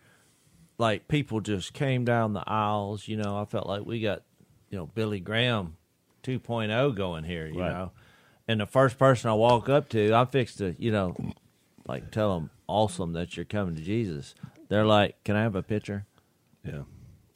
like 0.78 1.08
people 1.08 1.40
just 1.40 1.72
came 1.72 2.04
down 2.04 2.32
the 2.32 2.44
aisles. 2.46 3.08
You 3.08 3.16
know, 3.16 3.38
I 3.38 3.44
felt 3.44 3.66
like 3.66 3.84
we 3.86 4.00
got, 4.00 4.22
you 4.70 4.78
know, 4.78 4.86
Billy 4.86 5.20
Graham 5.20 5.76
2.0 6.22 6.94
going 6.94 7.24
here, 7.24 7.46
you 7.46 7.60
Right. 7.60 7.72
know. 7.72 7.92
And 8.48 8.60
the 8.60 8.66
first 8.66 8.98
person 8.98 9.30
I 9.30 9.34
walk 9.34 9.68
up 9.68 9.88
to, 9.90 10.12
I 10.12 10.24
fixed 10.24 10.58
to, 10.58 10.74
you 10.78 10.92
know, 10.92 11.16
like 11.86 12.10
tell 12.10 12.34
them 12.34 12.50
awesome 12.66 13.12
that 13.14 13.36
you're 13.36 13.44
coming 13.44 13.74
to 13.76 13.82
Jesus. 13.82 14.34
They're 14.68 14.86
like, 14.86 15.22
"Can 15.24 15.36
I 15.36 15.42
have 15.42 15.54
a 15.54 15.62
picture?" 15.62 16.06
yeah. 16.64 16.82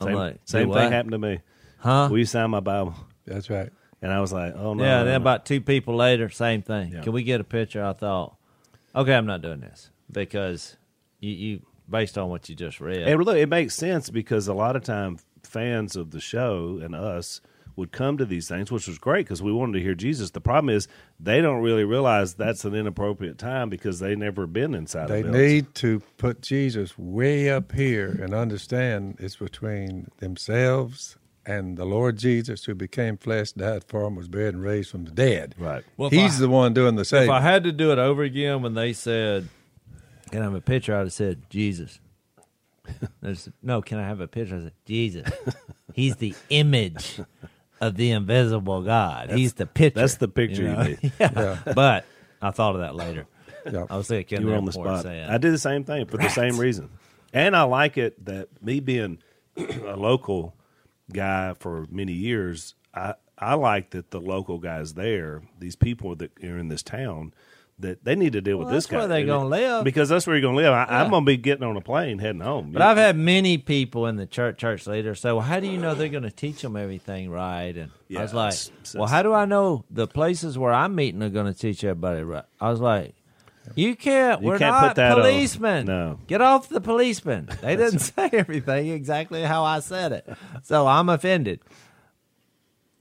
I'm 0.01 0.07
Same, 0.07 0.17
like, 0.17 0.41
same 0.45 0.69
do 0.69 0.75
thing 0.75 0.93
happened 0.93 1.13
to 1.13 1.19
me. 1.19 1.41
Huh? 1.79 2.09
Will 2.11 2.19
you 2.19 2.25
sign 2.25 2.51
my 2.51 2.61
Bible? 2.61 2.95
That's 3.27 3.51
right. 3.51 3.71
And 4.03 4.13
I 4.13 4.21
was 4.21 4.33
like, 4.33 4.55
oh 4.57 4.75
no. 4.75 4.83
yeah, 4.83 4.99
no, 4.99 5.05
then 5.05 5.13
no. 5.13 5.17
about 5.23 5.45
two 5.45 5.61
people 5.61 5.95
later, 5.95 6.31
same 6.31 6.63
thing. 6.63 6.93
Yeah. 6.93 7.03
Can 7.03 7.13
we 7.13 7.23
get 7.23 7.41
a 7.41 7.45
picture? 7.45 7.85
I 7.85 7.93
thought, 7.93 8.37
okay, 8.95 9.15
I'm 9.15 9.27
not 9.27 9.43
doing 9.43 9.61
this 9.61 9.91
because 10.11 10.77
you, 11.21 11.33
you 11.33 11.63
based 11.89 12.17
on 12.17 12.31
what 12.31 12.49
you 12.49 12.55
just 12.55 12.81
read. 12.81 13.07
And 13.07 13.23
look, 13.23 13.37
it 13.37 13.49
makes 13.49 13.75
sense 13.75 14.09
because 14.09 14.49
a 14.49 14.55
lot 14.55 14.77
of 14.77 14.85
time 14.85 15.19
fans 15.43 15.97
of 15.97 16.13
the 16.13 16.21
show 16.21 16.81
and 16.83 16.95
us 16.95 17.41
would 17.81 17.91
come 17.91 18.17
to 18.19 18.25
these 18.25 18.47
things, 18.49 18.71
which 18.71 18.87
was 18.87 18.99
great 18.99 19.27
because 19.27 19.43
we 19.43 19.53
wanted 19.53 19.73
to 19.73 19.81
hear 19.83 19.95
Jesus. 19.95 20.31
The 20.31 20.41
problem 20.41 20.73
is 20.75 20.87
they 21.19 21.41
don't 21.41 21.63
really 21.63 21.85
realize 21.85 22.35
that's 22.35 22.65
an 22.65 22.75
inappropriate 22.75 23.39
time 23.39 23.69
because 23.69 23.99
they 23.99 24.15
never 24.15 24.47
been 24.47 24.75
inside. 24.75 25.09
They 25.09 25.23
a 25.23 25.25
need 25.25 25.75
to 25.77 26.01
put 26.19 26.43
Jesus 26.43 26.97
way 26.97 27.51
up 27.51 27.73
here 27.73 28.11
and 28.11 28.33
understand 28.33 29.17
it's 29.19 29.37
between 29.37 30.09
themselves 30.19 31.17
and 31.47 31.77
the 31.77 31.87
Lord 31.87 32.19
Jesus, 32.19 32.67
who 32.67 32.75
became 32.75 33.17
flesh, 33.17 33.53
died 33.53 33.85
for 33.89 34.05
them, 34.05 34.15
was 34.15 34.29
buried, 34.29 34.55
and 34.55 34.63
raised 34.63 34.91
from 34.91 35.05
the 35.05 35.11
dead. 35.11 35.55
right. 35.59 35.83
Well, 35.97 36.11
He's 36.11 36.37
I- 36.37 36.41
the 36.41 36.49
one 36.49 36.75
doing 36.75 36.97
the 36.97 37.05
same 37.05 37.25
if. 37.25 37.31
I 37.31 37.41
had 37.41 37.65
to 37.65 37.73
do 37.73 37.91
it 37.93 37.99
over 37.99 38.23
again 38.23 38.63
when 38.63 38.75
they 38.75 38.93
said, 38.93 39.49
"Can 40.31 40.43
I 40.43 40.45
have 40.45 40.55
a 40.55 40.61
picture?" 40.61 40.95
I'd 40.95 41.01
have 41.01 41.13
said, 41.13 41.43
"Jesus." 41.49 41.99
There's, 43.23 43.49
no, 43.63 43.81
can 43.81 43.99
I 43.99 44.07
have 44.07 44.21
a 44.21 44.29
picture? 44.29 44.57
I 44.57 44.61
said, 44.65 44.73
"Jesus." 44.85 45.29
He's 45.95 46.17
the 46.17 46.35
image 46.51 47.21
of 47.81 47.97
the 47.97 48.11
invisible 48.11 48.83
God. 48.83 49.31
He's 49.31 49.55
the 49.55 49.67
picture. 49.67 50.01
That's 50.01 50.17
the 50.17 50.29
picture 50.29 50.63
you 50.63 50.69
know? 50.69 50.83
need. 50.83 51.13
yeah. 51.21 51.59
But 51.75 52.05
I 52.41 52.51
thought 52.51 52.75
of 52.75 52.81
that 52.83 52.95
later. 52.95 53.27
Yeah. 53.71 53.85
I 53.91 53.99
was 53.99 54.09
thinking 54.09 54.41
You 54.41 54.47
were 54.47 54.57
on 54.57 54.65
the 54.65 54.73
spot. 54.73 55.05
I 55.05 55.37
did 55.37 55.53
the 55.53 55.59
same 55.59 55.85
thing 55.85 56.07
for 56.07 56.17
the 56.17 56.31
same 56.31 56.59
reason, 56.59 56.89
and 57.35 57.55
I 57.55 57.65
like 57.65 57.99
it 57.99 58.25
that 58.25 58.49
me 58.63 58.81
being 58.81 59.19
a 59.59 59.97
local 59.99 60.57
guy 61.13 61.53
for 61.59 61.87
many 61.91 62.15
years, 62.15 62.75
I 62.95 63.17
I 63.37 63.55
like 63.55 63.91
that 63.91 64.13
the 64.13 64.21
local 64.21 64.59
guys 64.59 64.95
there, 64.95 65.43
these 65.59 65.77
people 65.77 66.17
that 66.17 66.43
are 66.43 66.57
in 66.57 66.69
this 66.69 66.83
town, 66.83 67.35
that 67.81 68.05
they 68.05 68.15
need 68.15 68.33
to 68.35 68.41
deal 68.41 68.57
with 68.59 68.67
Well, 68.67 68.75
this 68.75 68.85
that's 68.85 68.91
guy. 68.93 68.99
where 68.99 69.09
they 69.09 69.21
And 69.21 69.29
gonna 69.29 69.49
live. 69.49 69.85
because 69.85 70.09
that's 70.09 70.27
where 70.27 70.37
you're 70.37 70.43
going 70.43 70.57
to 70.57 70.63
live. 70.63 70.73
I, 70.73 70.85
I'm 70.85 71.05
Yeah. 71.07 71.11
going 71.11 71.23
to 71.25 71.27
be 71.27 71.37
getting 71.37 71.65
on 71.65 71.77
a 71.77 71.81
plane 71.81 72.19
heading 72.19 72.41
home. 72.41 72.73
But 72.73 72.83
I've 72.83 72.97
had 72.97 73.17
many 73.17 73.59
people 73.59 74.07
in 74.07 74.17
the 74.17 74.27
church 74.27 74.59
church 74.59 74.87
leaders 74.87 75.21
say, 75.21 75.33
"Well, 75.33 75.41
how 75.41 75.61
do 75.61 75.67
you 75.67 75.79
know 75.79 75.95
they're 75.95 76.09
going 76.09 76.23
to 76.25 76.31
teach 76.31 76.63
them 76.63 76.77
everything 76.77 77.31
right?" 77.31 77.77
And 77.77 77.91
I 78.17 78.23
was 78.23 78.35
like, 78.35 78.49
it's- 78.55 78.69
it's- 78.69 78.95
"Well, 78.95 79.09
how 79.09 79.23
do 79.23 79.33
I 79.33 79.45
know 79.45 79.85
the 79.91 80.07
places 80.07 80.57
where 80.59 80.73
I'm 80.73 80.95
meeting 80.95 81.23
are 81.23 81.29
going 81.31 81.53
to 81.53 81.59
teach 81.59 81.83
everybody 81.85 82.23
right?" 82.23 82.45
I 82.61 82.71
was 82.71 82.81
like, 82.81 83.15
"You 83.75 83.95
can't. 83.97 84.43
You 84.43 84.49
We're 84.49 84.59
can't 84.59 84.73
not 84.75 84.89
put 84.89 84.97
that 84.97 85.13
on- 85.13 85.19
policemen. 85.21 85.87
no. 85.87 86.19
get 86.27 86.41
off 86.41 86.69
the 86.69 86.81
policemen. 86.81 87.49
They 87.63 87.77
didn't 87.77 87.99
say 88.15 88.29
everything 88.33 88.89
exactly 88.89 89.43
how 89.43 89.65
I 89.65 89.81
said 89.81 90.13
it, 90.13 90.29
so 90.63 90.87
I'm 90.87 91.09
offended." 91.09 91.61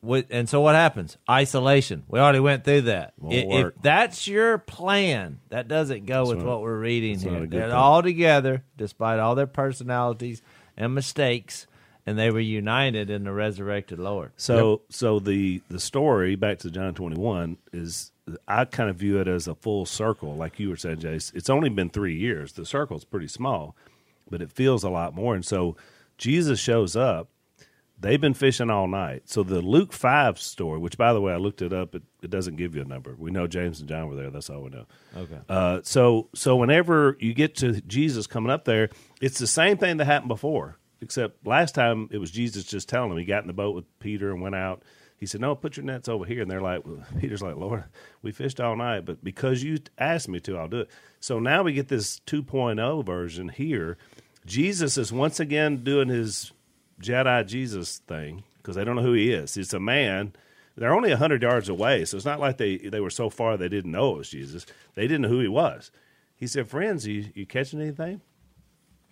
And 0.01 0.47
so 0.47 0.61
what 0.61 0.75
happens? 0.75 1.17
Isolation. 1.29 2.03
We 2.07 2.19
already 2.19 2.39
went 2.39 2.63
through 2.63 2.81
that. 2.81 3.13
Won't 3.19 3.35
If, 3.35 3.47
work. 3.47 3.75
that's 3.81 4.27
your 4.27 4.57
plan, 4.57 5.39
that 5.49 5.67
doesn't 5.67 6.05
go 6.05 6.25
with 6.27 6.37
not- 6.37 6.47
what 6.47 6.61
we're 6.61 6.79
reading 6.79 7.19
here. 7.19 7.45
They're 7.47 7.63
thing. 7.63 7.71
all 7.71 8.01
together, 8.01 8.63
despite 8.77 9.19
all 9.19 9.35
their 9.35 9.47
personalities 9.47 10.41
and 10.77 10.95
mistakes, 10.95 11.67
and 12.05 12.17
they 12.17 12.31
were 12.31 12.39
united 12.39 13.09
in 13.09 13.25
the 13.25 13.31
resurrected 13.33 13.99
Lord. 13.99 14.31
So 14.37 14.81
so 14.89 15.19
the 15.19 15.61
the 15.69 15.79
story 15.79 16.35
back 16.35 16.59
to 16.59 16.71
John 16.71 16.93
21 16.93 17.57
is 17.73 18.11
I 18.47 18.65
kind 18.65 18.89
of 18.89 18.95
view 18.95 19.19
it 19.19 19.27
as 19.27 19.47
a 19.47 19.55
full 19.55 19.85
circle, 19.85 20.35
like 20.35 20.59
you 20.59 20.69
were 20.69 20.77
saying, 20.77 20.99
Jase. 20.99 21.31
It's 21.35 21.49
only 21.49 21.69
been 21.69 21.89
three 21.89 22.15
years. 22.15 22.53
The 22.53 22.65
circle's 22.65 23.03
pretty 23.03 23.27
small, 23.27 23.75
but 24.29 24.41
it 24.41 24.51
feels 24.51 24.83
a 24.83 24.89
lot 24.89 25.13
more. 25.13 25.35
And 25.35 25.45
so 25.45 25.75
Jesus 26.17 26.59
shows 26.59 26.95
up. 26.95 27.27
They've 28.01 28.21
been 28.21 28.33
fishing 28.33 28.69
all 28.69 28.87
night. 28.87 29.23
So 29.25 29.43
the 29.43 29.61
Luke 29.61 29.91
five 29.91 30.39
story, 30.39 30.79
which 30.79 30.97
by 30.97 31.11
the 31.11 31.19
way 31.19 31.33
I 31.33 31.37
looked 31.37 31.61
it 31.61 31.73
up, 31.73 31.95
it, 31.95 32.03
it 32.21 32.29
doesn't 32.29 32.55
give 32.55 32.73
you 32.75 32.81
a 32.81 32.85
number. 32.85 33.13
We 33.17 33.29
know 33.29 33.45
James 33.45 33.81
and 33.81 33.89
John 33.89 34.07
were 34.07 34.15
there. 34.15 34.29
That's 34.29 34.49
all 34.49 34.61
we 34.61 34.69
know. 34.69 34.85
Okay. 35.17 35.39
Uh, 35.49 35.81
so 35.83 36.29
so 36.33 36.55
whenever 36.55 37.17
you 37.19 37.33
get 37.33 37.55
to 37.57 37.81
Jesus 37.81 38.25
coming 38.25 38.51
up 38.51 38.63
there, 38.63 38.89
it's 39.19 39.37
the 39.39 39.47
same 39.47 39.77
thing 39.77 39.97
that 39.97 40.05
happened 40.05 40.29
before, 40.29 40.77
except 41.01 41.45
last 41.45 41.75
time 41.75 42.07
it 42.11 42.19
was 42.19 42.31
Jesus 42.31 42.63
just 42.63 42.87
telling 42.87 43.11
him 43.11 43.17
He 43.17 43.25
got 43.25 43.43
in 43.43 43.47
the 43.47 43.53
boat 43.53 43.75
with 43.75 43.85
Peter 43.99 44.31
and 44.31 44.41
went 44.41 44.55
out. 44.55 44.83
He 45.17 45.25
said, 45.25 45.41
"No, 45.41 45.53
put 45.53 45.75
your 45.75 45.85
nets 45.85 46.07
over 46.07 46.23
here." 46.23 46.41
And 46.41 46.49
they're 46.49 46.61
like, 46.61 46.85
well, 46.85 47.03
"Peter's 47.19 47.41
like, 47.41 47.57
Lord, 47.57 47.83
we 48.21 48.31
fished 48.31 48.61
all 48.61 48.77
night, 48.77 49.03
but 49.03 49.21
because 49.21 49.61
you 49.61 49.77
asked 49.97 50.29
me 50.29 50.39
to, 50.41 50.57
I'll 50.57 50.69
do 50.69 50.79
it." 50.79 50.89
So 51.19 51.39
now 51.39 51.63
we 51.63 51.73
get 51.73 51.89
this 51.89 52.21
2.0 52.21 53.05
version 53.05 53.49
here. 53.49 53.97
Jesus 54.45 54.97
is 54.97 55.11
once 55.11 55.41
again 55.41 55.83
doing 55.83 56.07
his 56.07 56.53
Jedi 57.01 57.45
Jesus 57.45 57.99
thing 57.99 58.43
because 58.57 58.75
they 58.75 58.83
don't 58.83 58.95
know 58.95 59.01
who 59.01 59.13
he 59.13 59.31
is. 59.31 59.57
It's 59.57 59.73
a 59.73 59.79
man. 59.79 60.33
They're 60.75 60.93
only 60.93 61.11
hundred 61.11 61.41
yards 61.41 61.67
away, 61.67 62.05
so 62.05 62.15
it's 62.15 62.25
not 62.25 62.39
like 62.39 62.57
they 62.57 62.77
they 62.77 62.99
were 62.99 63.09
so 63.09 63.29
far 63.29 63.57
they 63.57 63.67
didn't 63.69 63.91
know 63.91 64.15
it 64.15 64.17
was 64.19 64.29
Jesus. 64.29 64.65
They 64.95 65.03
didn't 65.03 65.23
know 65.23 65.29
who 65.29 65.39
he 65.41 65.47
was. 65.47 65.91
He 66.35 66.47
said, 66.47 66.69
"Friends, 66.69 67.05
you 67.05 67.25
you 67.33 67.45
catching 67.45 67.81
anything?" 67.81 68.21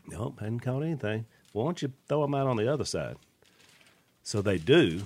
Nope, 0.07 0.39
hadn't 0.39 0.61
caught 0.61 0.83
anything. 0.83 1.25
Why 1.51 1.65
don't 1.65 1.81
you 1.81 1.91
throw 2.07 2.21
them 2.21 2.35
out 2.35 2.47
on 2.47 2.55
the 2.55 2.71
other 2.71 2.85
side? 2.85 3.17
So 4.23 4.41
they 4.41 4.57
do, 4.57 5.01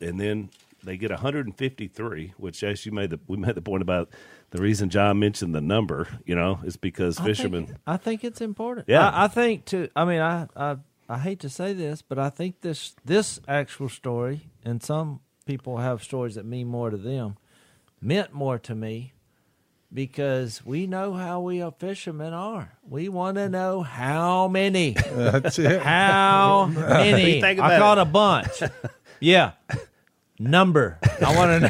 and 0.00 0.20
then 0.20 0.50
they 0.84 0.96
get 0.96 1.10
153, 1.10 2.34
which 2.36 2.62
as 2.64 2.84
you 2.84 2.92
made 2.92 3.10
the 3.10 3.20
we 3.26 3.36
made 3.36 3.54
the 3.54 3.62
point 3.62 3.82
about 3.82 4.10
the 4.50 4.60
reason 4.60 4.90
John 4.90 5.18
mentioned 5.18 5.54
the 5.54 5.60
number, 5.60 6.08
you 6.26 6.34
know, 6.34 6.60
is 6.64 6.76
because 6.76 7.18
I 7.18 7.24
fishermen. 7.24 7.66
think, 7.66 7.78
I 7.86 7.96
think 7.96 8.24
it's 8.24 8.40
important. 8.40 8.88
Yeah. 8.88 9.08
I, 9.08 9.24
I 9.24 9.28
think 9.28 9.64
to. 9.66 9.88
I 9.96 10.04
mean, 10.04 10.20
I, 10.20 10.48
I 10.54 10.76
I 11.12 11.18
hate 11.18 11.40
to 11.40 11.50
say 11.50 11.74
this, 11.74 12.00
but 12.00 12.18
I 12.18 12.30
think 12.30 12.62
this 12.62 12.94
this 13.04 13.38
actual 13.46 13.90
story, 13.90 14.48
and 14.64 14.82
some 14.82 15.20
people 15.44 15.76
have 15.76 16.02
stories 16.02 16.36
that 16.36 16.46
mean 16.46 16.68
more 16.68 16.88
to 16.88 16.96
them, 16.96 17.36
meant 18.00 18.32
more 18.32 18.58
to 18.60 18.74
me 18.74 19.12
because 19.92 20.64
we 20.64 20.86
know 20.86 21.12
how 21.12 21.40
we 21.42 21.60
are 21.60 21.70
fishermen 21.78 22.32
are. 22.32 22.72
We 22.88 23.10
want 23.10 23.36
to 23.36 23.50
know 23.50 23.82
how 23.82 24.48
many, 24.48 24.92
That's 25.12 25.58
it. 25.58 25.82
how 25.82 26.64
many. 26.74 27.42
Think 27.42 27.60
I 27.60 27.78
caught 27.78 27.98
it. 27.98 28.02
a 28.02 28.04
bunch. 28.06 28.62
Yeah, 29.20 29.52
number. 30.38 30.98
I 31.24 31.36
want 31.36 31.62
to 31.62 31.68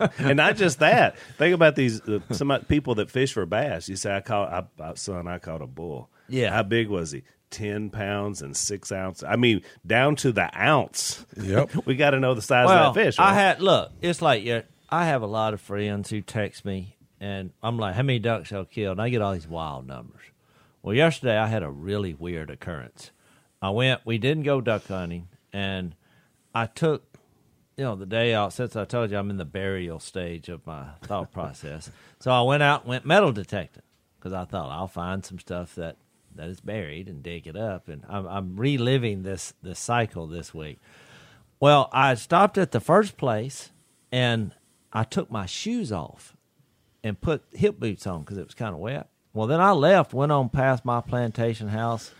know. 0.00 0.08
and 0.18 0.36
not 0.36 0.56
just 0.56 0.80
that. 0.80 1.16
Think 1.38 1.54
about 1.54 1.76
these 1.76 2.02
uh, 2.02 2.20
some 2.32 2.52
people 2.68 2.96
that 2.96 3.10
fish 3.10 3.32
for 3.32 3.46
bass. 3.46 3.88
You 3.88 3.96
say, 3.96 4.14
"I 4.14 4.20
caught, 4.20 4.52
I, 4.78 4.84
I, 4.84 4.94
son, 4.96 5.26
I 5.26 5.38
caught 5.38 5.62
a 5.62 5.66
bull." 5.66 6.10
Yeah. 6.28 6.50
how 6.52 6.62
big 6.62 6.88
was 6.88 7.10
he? 7.12 7.22
Ten 7.52 7.90
pounds 7.90 8.40
and 8.40 8.56
six 8.56 8.90
ounces. 8.90 9.24
I 9.24 9.36
mean, 9.36 9.60
down 9.86 10.16
to 10.16 10.32
the 10.32 10.50
ounce. 10.58 11.24
Yep. 11.36 11.70
we 11.84 11.96
got 11.96 12.10
to 12.10 12.18
know 12.18 12.32
the 12.32 12.40
size 12.40 12.66
well, 12.66 12.88
of 12.88 12.94
that 12.94 13.04
fish. 13.04 13.18
I 13.18 13.34
had 13.34 13.60
look. 13.60 13.92
It's 14.00 14.22
like 14.22 14.42
yeah, 14.42 14.62
I 14.88 15.04
have 15.04 15.20
a 15.20 15.26
lot 15.26 15.52
of 15.52 15.60
friends 15.60 16.08
who 16.08 16.22
text 16.22 16.64
me, 16.64 16.96
and 17.20 17.50
I'm 17.62 17.76
like, 17.76 17.94
"How 17.94 18.02
many 18.02 18.18
ducks 18.18 18.50
y'all 18.50 18.64
killed?" 18.64 18.92
And 18.92 19.02
I 19.02 19.10
get 19.10 19.20
all 19.20 19.34
these 19.34 19.46
wild 19.46 19.86
numbers. 19.86 20.22
Well, 20.82 20.94
yesterday 20.94 21.36
I 21.36 21.46
had 21.46 21.62
a 21.62 21.70
really 21.70 22.14
weird 22.14 22.48
occurrence. 22.48 23.10
I 23.60 23.68
went. 23.68 24.00
We 24.06 24.16
didn't 24.16 24.44
go 24.44 24.62
duck 24.62 24.86
hunting, 24.86 25.28
and 25.52 25.94
I 26.54 26.66
took, 26.66 27.04
you 27.76 27.84
know, 27.84 27.96
the 27.96 28.06
day 28.06 28.32
out. 28.32 28.54
Since 28.54 28.76
I 28.76 28.86
told 28.86 29.10
you 29.10 29.18
I'm 29.18 29.28
in 29.28 29.36
the 29.36 29.44
burial 29.44 30.00
stage 30.00 30.48
of 30.48 30.66
my 30.66 30.86
thought 31.02 31.32
process, 31.32 31.90
so 32.18 32.30
I 32.30 32.40
went 32.40 32.62
out 32.62 32.82
and 32.82 32.88
went 32.88 33.04
metal 33.04 33.30
detecting 33.30 33.82
because 34.18 34.32
I 34.32 34.46
thought 34.46 34.70
I'll 34.70 34.88
find 34.88 35.22
some 35.22 35.38
stuff 35.38 35.74
that 35.74 35.96
that 36.36 36.48
is 36.48 36.60
buried 36.60 37.08
and 37.08 37.22
dig 37.22 37.46
it 37.46 37.56
up. 37.56 37.88
And 37.88 38.02
I'm, 38.08 38.26
I'm 38.26 38.56
reliving 38.56 39.22
this 39.22 39.54
this 39.62 39.78
cycle 39.78 40.26
this 40.26 40.52
week. 40.54 40.78
Well, 41.60 41.88
I 41.92 42.14
stopped 42.14 42.58
at 42.58 42.72
the 42.72 42.80
first 42.80 43.16
place 43.16 43.70
and 44.10 44.52
I 44.92 45.04
took 45.04 45.30
my 45.30 45.46
shoes 45.46 45.92
off 45.92 46.36
and 47.04 47.20
put 47.20 47.42
hip 47.52 47.78
boots 47.78 48.06
on 48.06 48.20
because 48.20 48.38
it 48.38 48.44
was 48.44 48.54
kind 48.54 48.74
of 48.74 48.80
wet. 48.80 49.08
Well, 49.32 49.46
then 49.46 49.60
I 49.60 49.70
left, 49.70 50.12
went 50.12 50.32
on 50.32 50.48
past 50.50 50.84
my 50.84 51.00
plantation 51.00 51.68
house, 51.68 52.10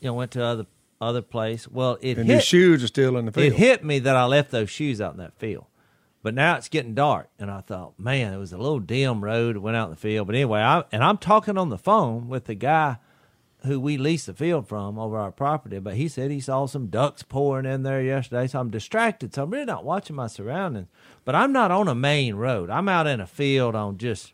you 0.00 0.08
know, 0.08 0.14
went 0.14 0.32
to 0.32 0.44
other 0.44 0.66
other 1.00 1.22
place. 1.22 1.68
Well, 1.68 1.98
it 2.00 2.18
And 2.18 2.26
hit 2.26 2.32
your 2.32 2.40
shoes 2.42 2.84
are 2.84 2.88
still 2.88 3.16
in 3.16 3.26
the 3.26 3.32
field. 3.32 3.46
it 3.52 3.56
hit 3.56 3.84
me 3.84 3.98
that 4.00 4.16
I 4.16 4.24
left 4.24 4.50
those 4.50 4.68
shoes 4.70 5.00
out 5.00 5.12
in 5.12 5.18
that 5.18 5.38
field. 5.38 5.66
But 6.22 6.34
now 6.34 6.56
it's 6.56 6.68
getting 6.68 6.94
dark, 6.94 7.28
and 7.38 7.48
I 7.50 7.60
thought, 7.60 7.98
man, 7.98 8.34
it 8.34 8.38
was 8.38 8.52
a 8.52 8.58
little 8.58 8.80
dim 8.80 9.24
road. 9.24 9.56
Went 9.58 9.76
out 9.76 9.84
in 9.84 9.90
the 9.90 9.96
field, 9.96 10.26
but 10.26 10.34
anyway, 10.34 10.60
I 10.60 10.82
and 10.90 11.02
I'm 11.04 11.16
talking 11.16 11.56
on 11.56 11.68
the 11.68 11.78
phone 11.78 12.28
with 12.28 12.46
the 12.46 12.56
guy 12.56 12.96
who 13.64 13.80
we 13.80 13.96
leased 13.96 14.26
the 14.26 14.34
field 14.34 14.68
from 14.68 14.98
over 14.98 15.18
our 15.18 15.32
property. 15.32 15.78
But 15.78 15.94
he 15.94 16.08
said 16.08 16.30
he 16.30 16.40
saw 16.40 16.66
some 16.66 16.86
ducks 16.86 17.22
pouring 17.22 17.66
in 17.66 17.82
there 17.82 18.02
yesterday, 18.02 18.46
so 18.46 18.60
I'm 18.60 18.70
distracted. 18.70 19.34
So 19.34 19.42
I'm 19.42 19.50
really 19.50 19.64
not 19.64 19.84
watching 19.84 20.16
my 20.16 20.26
surroundings. 20.28 20.88
But 21.24 21.34
I'm 21.34 21.52
not 21.52 21.70
on 21.70 21.88
a 21.88 21.94
main 21.94 22.36
road. 22.36 22.70
I'm 22.70 22.88
out 22.88 23.06
in 23.06 23.20
a 23.20 23.26
field 23.26 23.74
on 23.74 23.98
just 23.98 24.32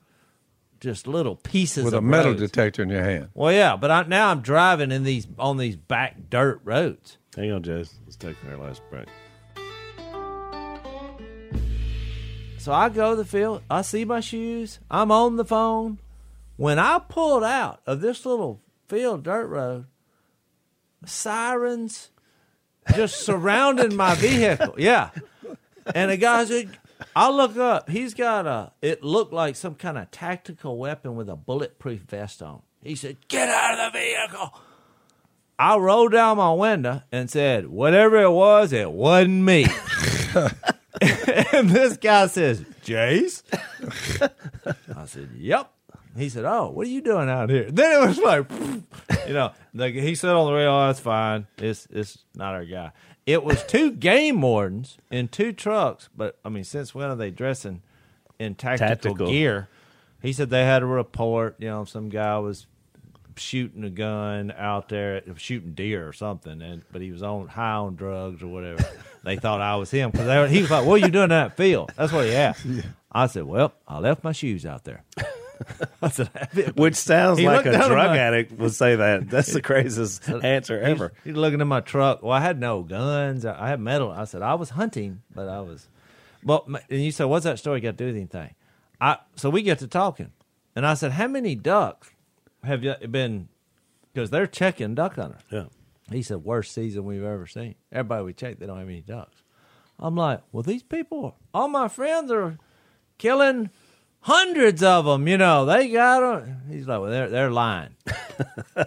just 0.81 1.07
little 1.07 1.37
pieces 1.37 1.85
with 1.85 1.95
of 1.95 1.99
a 1.99 2.07
metal 2.07 2.33
roads. 2.33 2.43
detector 2.43 2.83
in 2.83 2.91
your 2.91 3.03
hand. 3.03 3.31
Well, 3.33 3.53
yeah, 3.53 3.75
but 3.77 3.91
I, 3.91 4.03
now 4.03 4.31
I'm 4.31 4.43
driving 4.43 4.93
in 4.93 5.03
these 5.03 5.27
on 5.39 5.57
these 5.57 5.77
back 5.77 6.29
dirt 6.29 6.61
roads. 6.63 7.17
Hang 7.35 7.53
on, 7.53 7.63
Jez. 7.63 7.95
Let's 8.05 8.17
take 8.17 8.37
our 8.49 8.59
last 8.59 8.83
break. 8.91 9.07
So 12.59 12.73
I 12.73 12.89
go 12.89 13.11
to 13.11 13.17
the 13.17 13.25
field. 13.25 13.63
I 13.71 13.83
see 13.83 14.05
my 14.05 14.21
shoes. 14.21 14.79
I'm 14.91 15.11
on 15.11 15.37
the 15.37 15.45
phone. 15.45 15.99
When 16.57 16.79
I 16.79 16.99
pulled 16.99 17.45
out 17.45 17.81
of 17.87 18.01
this 18.01 18.25
little 18.25 18.61
field 18.87 19.23
dirt 19.25 19.47
road, 19.47 19.87
sirens 21.05 22.11
just 22.95 23.25
surrounding 23.25 23.97
my 23.97 24.15
vehicle. 24.15 24.75
Yeah. 24.79 25.11
And 25.95 26.11
the 26.11 26.17
guy 26.17 26.45
said, 26.45 26.79
I 27.15 27.31
look 27.31 27.57
up. 27.57 27.89
He's 27.89 28.15
got 28.15 28.47
a, 28.47 28.73
it 28.83 29.03
looked 29.03 29.33
like 29.33 29.57
some 29.57 29.75
kind 29.75 29.99
of 29.99 30.11
tactical 30.11 30.79
weapon 30.79 31.17
with 31.17 31.29
a 31.29 31.37
bulletproof 31.37 32.03
vest 32.03 32.43
on. 32.43 32.63
He 32.83 32.95
said, 32.95 33.17
Get 33.29 33.49
out 33.49 33.79
of 33.79 33.93
the 33.93 33.99
vehicle. 33.99 34.61
I 35.59 35.77
rolled 35.77 36.13
down 36.13 36.37
my 36.37 36.53
window 36.53 37.03
and 37.13 37.31
said, 37.31 37.69
Whatever 37.69 38.23
it 38.23 38.31
was, 38.31 38.73
it 38.73 38.91
wasn't 38.91 39.43
me. 39.43 39.67
and 41.53 41.71
this 41.71 41.97
guy 41.97 42.27
says, 42.27 42.65
Jase? 42.83 43.43
I 44.97 45.07
said, 45.07 45.31
Yep. 45.37 45.74
He 46.17 46.29
said, 46.29 46.45
Oh, 46.45 46.71
what 46.71 46.87
are 46.87 46.91
you 46.91 47.01
doing 47.01 47.29
out 47.29 47.51
here? 47.51 47.69
Then 47.73 48.03
it 48.03 48.07
was 48.07 48.19
like, 48.19 48.51
you 49.27 49.35
know, 49.35 49.53
like 49.75 49.95
he 49.95 50.15
said 50.15 50.31
on 50.31 50.47
the 50.47 50.53
radio, 50.53 50.71
oh, 50.87 50.91
it's 50.91 51.01
fine. 51.01 51.47
It's 51.59 51.87
it's 51.91 52.19
not 52.35 52.55
our 52.55 52.65
guy. 52.65 52.93
It 53.27 53.43
was 53.43 53.65
two 53.65 53.91
game 54.11 54.41
wardens 54.43 54.99
in 55.11 55.29
two 55.29 55.53
trucks, 55.53 56.09
but 56.17 56.39
I 56.45 56.49
mean, 56.51 56.65
since 56.65 56.95
when 56.95 57.09
are 57.11 57.17
they 57.17 57.31
dressing 57.31 57.83
in 58.39 58.55
tactical, 58.55 58.89
Tactical. 59.13 59.27
gear? 59.29 59.69
He 60.23 60.33
said 60.33 60.51
they 60.51 60.65
had 60.65 60.83
a 60.83 60.87
report, 60.87 61.57
you 61.59 61.69
know, 61.69 61.85
some 61.85 62.09
guy 62.09 62.39
was 62.39 62.67
shooting 63.37 63.83
a 63.85 63.91
gun 63.91 64.53
out 64.57 64.89
there, 64.89 65.21
shooting 65.37 65.73
deer 65.75 66.07
or 66.09 66.13
something, 66.13 66.63
and 66.63 66.83
but 66.93 67.03
he 67.03 67.11
was 67.11 67.23
on 67.23 67.49
high 67.49 67.75
on 67.75 67.97
drugs 67.97 68.43
or 68.43 68.47
whatever. 68.47 68.85
they 69.25 69.37
thought 69.37 69.61
I 69.61 69.77
was 69.77 69.91
him 69.91 70.11
because 70.13 70.51
he 70.51 70.61
was 70.63 70.71
like, 70.71 70.87
"What 70.87 70.95
are 71.03 71.05
you 71.07 71.11
doing 71.11 71.25
in 71.25 71.29
that 71.31 71.57
field?" 71.57 71.93
That's 71.97 72.13
what 72.13 72.27
he 72.27 72.35
asked. 72.35 72.65
I 73.11 73.27
said, 73.27 73.45
"Well, 73.45 73.73
I 73.89 73.99
left 73.99 74.23
my 74.23 74.33
shoes 74.33 74.65
out 74.65 74.85
there." 74.85 75.03
Which 76.75 76.95
sounds 76.97 77.39
He 77.39 77.47
like 77.47 77.67
a 77.67 77.73
drug 77.73 77.89
my- 78.11 78.19
addict 78.19 78.53
would 78.53 78.73
say 78.75 78.97
that. 78.97 79.29
That's 79.31 79.53
the 79.53 79.63
craziest 79.71 80.29
answer 80.29 80.81
ever. 80.81 81.13
He's, 81.25 81.31
he's 81.33 81.37
looking 81.37 81.61
at 81.61 81.67
my 81.67 81.81
truck. 81.81 82.23
Well, 82.23 82.33
I 82.33 82.41
had 82.41 82.59
no 82.61 82.83
guns. 82.83 83.45
I 83.45 83.65
I 83.65 83.69
had 83.69 83.81
metal. 83.81 84.11
I 84.11 84.25
said 84.25 84.43
I 84.43 84.55
was 84.55 84.71
hunting, 84.71 85.23
but 85.35 85.49
I 85.49 85.61
was. 85.61 85.89
Well, 86.45 86.67
and 86.91 87.01
you 87.03 87.11
said, 87.11 87.25
"What's 87.25 87.45
that 87.45 87.59
story 87.59 87.81
got 87.81 87.93
to 87.93 87.97
do 87.97 88.07
with 88.07 88.17
anything?" 88.17 88.55
I 89.01 89.19
so 89.37 89.49
we 89.51 89.63
get 89.63 89.79
to 89.81 89.87
talking, 89.89 90.33
and 90.77 90.87
I 90.87 90.95
said, 90.95 91.13
"How 91.13 91.29
many 91.29 91.55
ducks 91.55 92.11
have 92.65 92.85
you 92.85 92.95
been?" 93.09 93.49
Because 94.13 94.31
they're 94.31 94.47
checking 94.47 94.95
duck 94.95 95.17
hunters. 95.17 95.41
Yeah. 95.51 95.65
He 96.11 96.23
said, 96.23 96.45
"Worst 96.45 96.73
season 96.73 97.05
we've 97.05 97.25
ever 97.25 97.47
seen." 97.47 97.77
Everybody 97.91 98.25
we 98.25 98.33
check, 98.35 98.59
they 98.59 98.67
don't 98.67 98.79
have 98.79 98.89
any 98.89 99.01
ducks. 99.01 99.43
I'm 99.99 100.17
like, 100.17 100.41
"Well, 100.53 100.63
these 100.63 100.83
people, 100.83 101.37
all 101.55 101.69
my 101.69 101.89
friends 101.89 102.31
are 102.31 102.59
killing." 103.19 103.71
Hundreds 104.25 104.83
of 104.83 105.05
them, 105.05 105.29
you 105.29 105.37
know, 105.39 105.67
they 105.67 105.89
got 105.89 106.21
them. 106.21 106.63
He's 106.71 106.87
like, 106.89 107.01
well, 107.01 107.11
they're 107.11 107.29
they're 107.29 107.51
lying. 107.51 107.95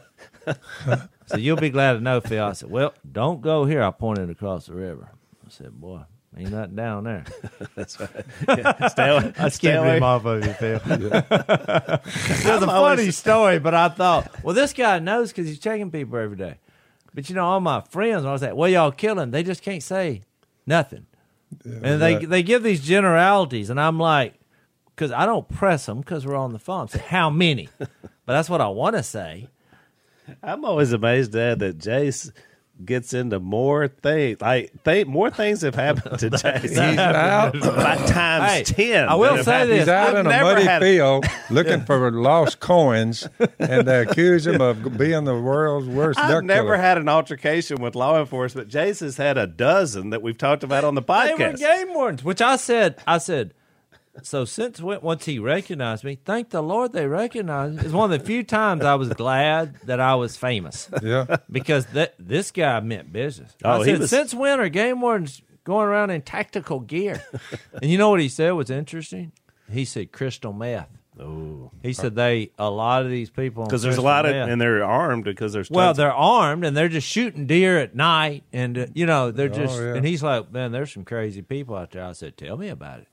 So 1.27 1.35
you'll 1.35 1.57
be 1.57 1.69
glad 1.69 1.93
to 1.93 1.99
know, 1.99 2.21
Phil. 2.21 2.43
I 2.43 2.53
said, 2.53 2.71
Well, 2.71 2.93
don't 3.09 3.41
go 3.41 3.65
here. 3.65 3.83
I 3.83 3.91
pointed 3.91 4.29
across 4.29 4.67
the 4.67 4.73
river. 4.73 5.09
I 5.45 5.49
said, 5.49 5.71
Boy, 5.73 6.01
ain't 6.37 6.51
nothing 6.51 6.75
down 6.75 7.03
there. 7.03 7.25
That's 7.75 7.99
right. 7.99 8.09
Yeah. 8.47 8.87
Stay 8.87 9.09
away. 9.09 9.33
I 9.37 9.49
stay 9.49 9.75
away. 9.75 9.97
him 9.97 10.03
off 10.03 10.25
of 10.25 10.45
you, 10.45 10.53
Phil. 10.53 10.79
it 10.85 12.45
was 12.45 12.63
a 12.63 12.65
funny 12.65 13.11
story, 13.11 13.59
but 13.59 13.73
I 13.73 13.89
thought, 13.89 14.41
well, 14.41 14.55
this 14.55 14.71
guy 14.71 14.99
knows 14.99 15.31
because 15.31 15.47
he's 15.47 15.59
checking 15.59 15.91
people 15.91 16.17
every 16.17 16.37
day. 16.37 16.59
But 17.13 17.27
you 17.29 17.35
know, 17.35 17.43
all 17.43 17.59
my 17.59 17.81
friends, 17.81 18.21
when 18.23 18.29
I 18.29 18.33
was 18.33 18.41
like, 18.41 18.55
well, 18.55 18.69
y'all 18.69 18.91
killing, 18.91 19.31
they 19.31 19.43
just 19.43 19.61
can't 19.61 19.83
say 19.83 20.21
nothing. 20.65 21.07
and 21.65 22.01
they 22.01 22.23
they 22.25 22.43
give 22.43 22.63
these 22.63 22.85
generalities, 22.85 23.69
and 23.69 23.79
I'm 23.81 23.99
like, 23.99 24.36
because 24.97 25.11
I 25.11 25.27
don't 25.27 25.47
press 25.47 25.85
them 25.85 25.99
because 25.99 26.25
we're 26.25 26.35
on 26.35 26.51
the 26.53 26.59
phone. 26.59 26.87
Say, 26.87 26.97
how 26.99 27.29
many? 27.29 27.69
but 27.77 27.89
that's 28.25 28.49
what 28.49 28.61
I 28.61 28.67
want 28.67 28.95
to 28.95 29.03
say. 29.03 29.47
I'm 30.41 30.65
always 30.65 30.91
amazed, 30.91 31.33
Dad, 31.33 31.59
that 31.59 31.77
Jase 31.77 32.31
gets 32.83 33.13
into 33.13 33.39
more 33.39 33.87
things. 33.87 34.41
Like 34.41 34.71
th- 34.83 35.05
more 35.07 35.29
things 35.31 35.61
have 35.61 35.73
happened 35.75 36.19
to 36.19 36.29
Jase. 36.31 36.61
He's 36.63 36.77
out. 36.77 37.53
by 37.53 37.95
times 38.07 38.51
Hey, 38.51 38.63
ten. 38.63 39.07
I 39.07 39.15
will 39.15 39.43
say 39.43 39.51
happened. 39.51 39.71
this. 39.71 39.79
He's 39.81 39.87
out 39.87 40.09
I've 40.09 40.15
in 40.17 40.25
a 40.25 40.29
never 40.29 40.43
muddy 40.43 40.63
had- 40.63 40.81
field 40.81 41.25
looking 41.49 41.85
for 41.85 42.11
lost 42.11 42.59
coins, 42.59 43.27
and 43.59 43.87
they 43.87 44.01
accuse 44.01 44.45
him 44.47 44.59
of 44.61 44.97
being 44.97 45.23
the 45.25 45.39
world's 45.39 45.87
worst 45.87 46.19
I've 46.19 46.29
duck 46.29 46.43
never 46.43 46.63
killer. 46.69 46.77
had 46.77 46.97
an 46.97 47.07
altercation 47.07 47.81
with 47.81 47.95
law 47.95 48.19
enforcement. 48.19 48.67
Jase 48.67 48.99
has 48.99 49.17
had 49.17 49.37
a 49.37 49.47
dozen 49.47 50.09
that 50.09 50.21
we've 50.21 50.37
talked 50.37 50.63
about 50.63 50.83
on 50.83 50.93
the 50.95 51.01
They 51.01 51.13
were 51.13 51.37
podcast. 51.39 51.57
game 51.59 51.93
wardens, 51.93 52.23
which 52.23 52.41
I 52.41 52.57
said, 52.57 53.01
I 53.07 53.17
said, 53.19 53.53
so 54.23 54.45
since 54.45 54.81
when, 54.81 55.01
once 55.01 55.25
he 55.25 55.39
recognized 55.39 56.03
me, 56.03 56.17
thank 56.25 56.49
the 56.49 56.61
Lord 56.63 56.93
they 56.93 57.07
recognized 57.07 57.75
me. 57.77 57.83
It's 57.83 57.93
one 57.93 58.11
of 58.11 58.19
the 58.19 58.25
few 58.25 58.43
times 58.43 58.83
I 58.83 58.95
was 58.95 59.09
glad 59.09 59.75
that 59.85 59.99
I 59.99 60.15
was 60.15 60.35
famous 60.37 60.89
yeah, 61.03 61.37
because 61.51 61.85
that 61.87 62.15
this 62.19 62.51
guy 62.51 62.79
meant 62.79 63.11
business. 63.13 63.53
Oh, 63.63 63.81
I 63.81 63.85
he 63.85 63.91
said, 63.91 63.99
was- 63.99 64.09
since 64.09 64.33
when 64.33 64.59
are 64.59 64.69
game 64.69 65.01
wardens 65.01 65.41
going 65.63 65.87
around 65.87 66.09
in 66.11 66.21
tactical 66.21 66.79
gear? 66.79 67.21
and 67.81 67.89
you 67.91 67.97
know 67.97 68.09
what 68.09 68.19
he 68.19 68.29
said 68.29 68.51
was 68.51 68.69
interesting? 68.69 69.31
He 69.71 69.85
said 69.85 70.11
crystal 70.11 70.53
meth. 70.53 70.89
Oh, 71.19 71.71
He 71.81 71.93
said 71.93 72.13
they 72.13 72.51
a 72.59 72.69
lot 72.69 73.03
of 73.03 73.09
these 73.09 73.31
people 73.31 73.63
because 73.65 73.81
there's 73.81 73.95
a 73.95 73.97
Crystal 73.97 74.03
lot 74.05 74.25
of, 74.27 74.33
Meth- 74.33 74.49
and 74.49 74.61
they're 74.61 74.83
armed 74.83 75.23
because 75.23 75.51
there's 75.51 75.67
well, 75.71 75.95
they're 75.95 76.13
armed 76.13 76.63
and 76.63 76.77
they're 76.77 76.89
just 76.89 77.07
shooting 77.07 77.47
deer 77.47 77.79
at 77.79 77.95
night, 77.95 78.43
and 78.53 78.77
uh, 78.77 78.85
you 78.93 79.07
know 79.07 79.31
they're 79.31 79.47
Oh, 79.51 79.55
just. 79.55 79.79
yeah. 79.81 79.95
And 79.95 80.05
he's 80.05 80.21
like, 80.21 80.51
"Man, 80.51 80.71
there's 80.71 80.93
some 80.93 81.03
crazy 81.05 81.41
people 81.41 81.75
out 81.75 81.89
there." 81.89 82.03
I 82.05 82.11
said, 82.11 82.37
"Tell 82.37 82.55
me 82.55 82.67
about 82.69 82.99
it." 82.99 83.07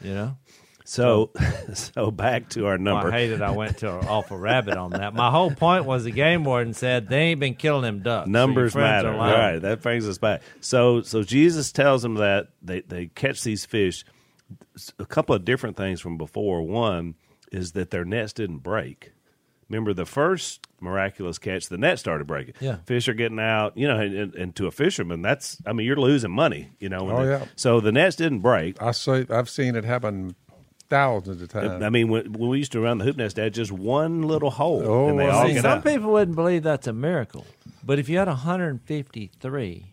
You 0.00 0.14
know, 0.14 0.36
so 0.84 1.30
so 1.74 2.10
back 2.10 2.48
to 2.50 2.66
our 2.66 2.76
Well, 2.76 2.78
number. 2.78 3.08
I 3.08 3.18
hated 3.18 3.42
I 3.42 3.50
went 3.50 3.78
to 3.78 3.90
off 3.90 4.30
a 4.30 4.36
rabbit 4.36 4.76
on 4.76 4.90
that. 4.92 5.14
My 5.14 5.30
whole 5.30 5.50
point 5.50 5.84
was 5.84 6.04
the 6.04 6.10
game 6.12 6.44
warden 6.44 6.72
said 6.74 7.08
they 7.08 7.18
ain't 7.22 7.40
been 7.40 7.54
killing 7.54 7.82
them 7.82 8.00
ducks. 8.02 8.28
Numbers 8.28 8.72
friends 8.72 9.04
matter, 9.04 9.16
lying. 9.16 9.38
right? 9.38 9.58
That 9.58 9.82
brings 9.82 10.08
us 10.08 10.18
back. 10.18 10.42
So, 10.60 11.02
so 11.02 11.22
Jesus 11.22 11.72
tells 11.72 12.02
them 12.02 12.14
that 12.14 12.48
they 12.62 12.80
they 12.82 13.06
catch 13.06 13.42
these 13.42 13.64
fish. 13.66 14.04
A 14.98 15.04
couple 15.04 15.34
of 15.34 15.44
different 15.44 15.76
things 15.76 16.00
from 16.00 16.16
before. 16.16 16.62
One 16.62 17.16
is 17.52 17.72
that 17.72 17.90
their 17.90 18.04
nets 18.04 18.32
didn't 18.32 18.58
break. 18.58 19.12
Remember 19.68 19.92
the 19.92 20.06
first 20.06 20.66
miraculous 20.80 21.38
catch, 21.38 21.68
the 21.68 21.76
net 21.78 21.98
started 21.98 22.26
breaking. 22.26 22.54
Yeah. 22.60 22.76
fish 22.86 23.06
are 23.08 23.14
getting 23.14 23.38
out. 23.40 23.76
You 23.76 23.88
know, 23.88 23.98
and, 23.98 24.14
and, 24.14 24.34
and 24.34 24.56
to 24.56 24.66
a 24.66 24.70
fisherman, 24.70 25.20
that's 25.22 25.58
I 25.66 25.72
mean, 25.72 25.86
you're 25.86 25.96
losing 25.96 26.30
money. 26.30 26.70
You 26.80 26.88
know. 26.88 27.04
when 27.04 27.16
Oh, 27.16 27.24
they- 27.24 27.30
yeah. 27.32 27.44
So 27.56 27.80
the 27.80 27.92
nets 27.92 28.16
didn't 28.16 28.40
break. 28.40 28.80
I 28.82 28.92
say 28.92 29.26
I've 29.30 29.50
seen 29.50 29.76
it 29.76 29.84
happen 29.84 30.34
thousands 30.88 31.42
of 31.42 31.50
times. 31.50 31.82
I 31.82 31.90
mean, 31.90 32.08
when, 32.08 32.32
when 32.32 32.48
we 32.48 32.56
used 32.58 32.72
to 32.72 32.80
run 32.80 32.96
the 32.96 33.04
hoop 33.04 33.18
nets, 33.18 33.34
they 33.34 33.42
had 33.42 33.52
just 33.52 33.70
one 33.70 34.22
little 34.22 34.50
hole, 34.50 34.82
Oh, 34.86 35.08
and 35.08 35.18
they 35.18 35.26
well, 35.26 35.38
all 35.40 35.46
see, 35.46 35.52
get 35.52 35.62
Some 35.62 35.78
out. 35.78 35.84
people 35.84 36.12
wouldn't 36.12 36.34
believe 36.34 36.62
that's 36.62 36.86
a 36.86 36.94
miracle, 36.94 37.44
but 37.84 37.98
if 37.98 38.08
you 38.08 38.16
had 38.16 38.26
153, 38.28 39.84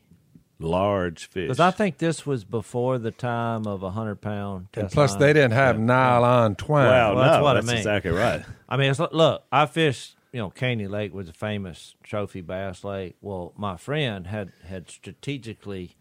Large 0.59 1.25
fish. 1.29 1.43
because 1.47 1.59
I 1.59 1.71
think 1.71 1.97
this 1.97 2.25
was 2.25 2.43
before 2.45 2.97
the 2.97 3.11
time 3.11 3.67
of 3.67 3.83
a 3.83 3.91
hundred 3.91 4.21
pound. 4.21 4.67
and 4.73 4.89
plus, 4.89 5.11
line. 5.11 5.19
they 5.19 5.33
didn't 5.33 5.51
have 5.51 5.77
nylon 5.79 6.55
twine. 6.55 6.85
Wow, 6.87 7.15
Well, 7.15 7.23
that's 7.23 7.37
no, 7.37 7.43
what 7.43 7.51
I 7.51 7.53
that's 7.61 7.67
mean. 7.67 7.77
exactly 7.77 8.11
right. 8.11 8.43
I 8.69 8.77
mean, 8.77 8.89
it's, 8.91 8.99
look, 8.99 9.43
I 9.51 9.65
fished. 9.65 10.15
You 10.31 10.39
know, 10.41 10.49
Caney 10.49 10.87
Lake 10.87 11.13
was 11.13 11.29
a 11.29 11.33
famous 11.33 11.95
trophy 12.03 12.41
bass 12.41 12.83
lake. 12.83 13.15
Well, 13.21 13.53
my 13.55 13.77
friend 13.77 14.27
had 14.27 14.51
had 14.67 14.89
strategically, 14.89 15.95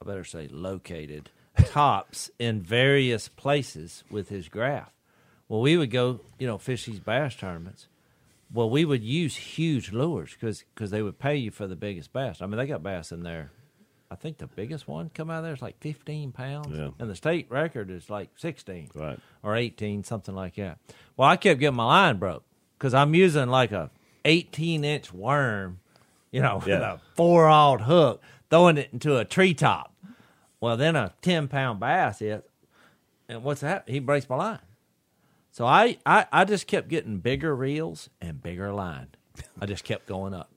I 0.00 0.06
better 0.06 0.24
say, 0.24 0.48
located 0.50 1.30
tops 1.66 2.30
in 2.38 2.62
various 2.62 3.28
places 3.28 4.02
with 4.10 4.28
his 4.30 4.48
graph. 4.48 4.92
Well, 5.48 5.60
we 5.60 5.76
would 5.76 5.90
go, 5.90 6.20
you 6.38 6.46
know, 6.46 6.56
fish 6.56 6.86
these 6.86 7.00
bass 7.00 7.36
tournaments. 7.36 7.86
Well, 8.54 8.70
we 8.70 8.84
would 8.84 9.02
use 9.02 9.34
huge 9.36 9.92
lures 9.92 10.34
because 10.38 10.90
they 10.90 11.02
would 11.02 11.18
pay 11.18 11.36
you 11.36 11.50
for 11.50 11.66
the 11.66 11.74
biggest 11.76 12.12
bass. 12.12 12.40
I 12.40 12.46
mean, 12.46 12.56
they 12.56 12.66
got 12.66 12.82
bass 12.84 13.10
in 13.12 13.24
there. 13.24 13.50
I 14.10 14.14
think 14.14 14.38
the 14.38 14.46
biggest 14.46 14.86
one 14.86 15.10
come 15.12 15.28
out 15.28 15.38
of 15.38 15.44
there 15.44 15.54
is 15.54 15.60
like 15.62 15.80
15 15.80 16.30
pounds, 16.30 16.68
Yeah. 16.78 16.90
and 17.00 17.10
the 17.10 17.16
state 17.16 17.50
record 17.50 17.90
is 17.90 18.08
like 18.08 18.30
16 18.36 18.90
Right. 18.94 19.18
or 19.42 19.56
18, 19.56 20.04
something 20.04 20.36
like 20.36 20.54
that. 20.54 20.78
Well, 21.16 21.28
I 21.28 21.36
kept 21.36 21.58
getting 21.58 21.74
my 21.76 21.84
line 21.86 22.18
broke 22.18 22.44
because 22.78 22.94
I'm 22.94 23.12
using 23.14 23.48
like 23.48 23.72
a 23.72 23.90
18 24.24 24.84
inch 24.84 25.12
worm, 25.12 25.80
you 26.30 26.40
know, 26.42 26.58
with 26.58 26.68
a 26.68 27.00
four 27.14 27.48
aught 27.48 27.80
hook, 27.82 28.22
throwing 28.50 28.78
it 28.78 28.90
into 28.92 29.16
a 29.16 29.24
treetop. 29.24 29.92
Well, 30.60 30.76
then 30.76 30.94
a 30.94 31.12
10 31.22 31.48
pound 31.48 31.80
bass 31.80 32.20
hit, 32.20 32.48
and 33.28 33.42
what's 33.42 33.62
that? 33.62 33.88
He 33.88 33.98
breaks 33.98 34.28
my 34.28 34.36
line. 34.36 34.58
So 35.54 35.64
I, 35.66 35.98
I, 36.04 36.26
I 36.32 36.44
just 36.44 36.66
kept 36.66 36.88
getting 36.88 37.18
bigger 37.18 37.54
reels 37.54 38.10
and 38.20 38.42
bigger 38.42 38.72
line. 38.72 39.06
I 39.60 39.66
just 39.66 39.84
kept 39.84 40.04
going 40.06 40.34
up, 40.34 40.50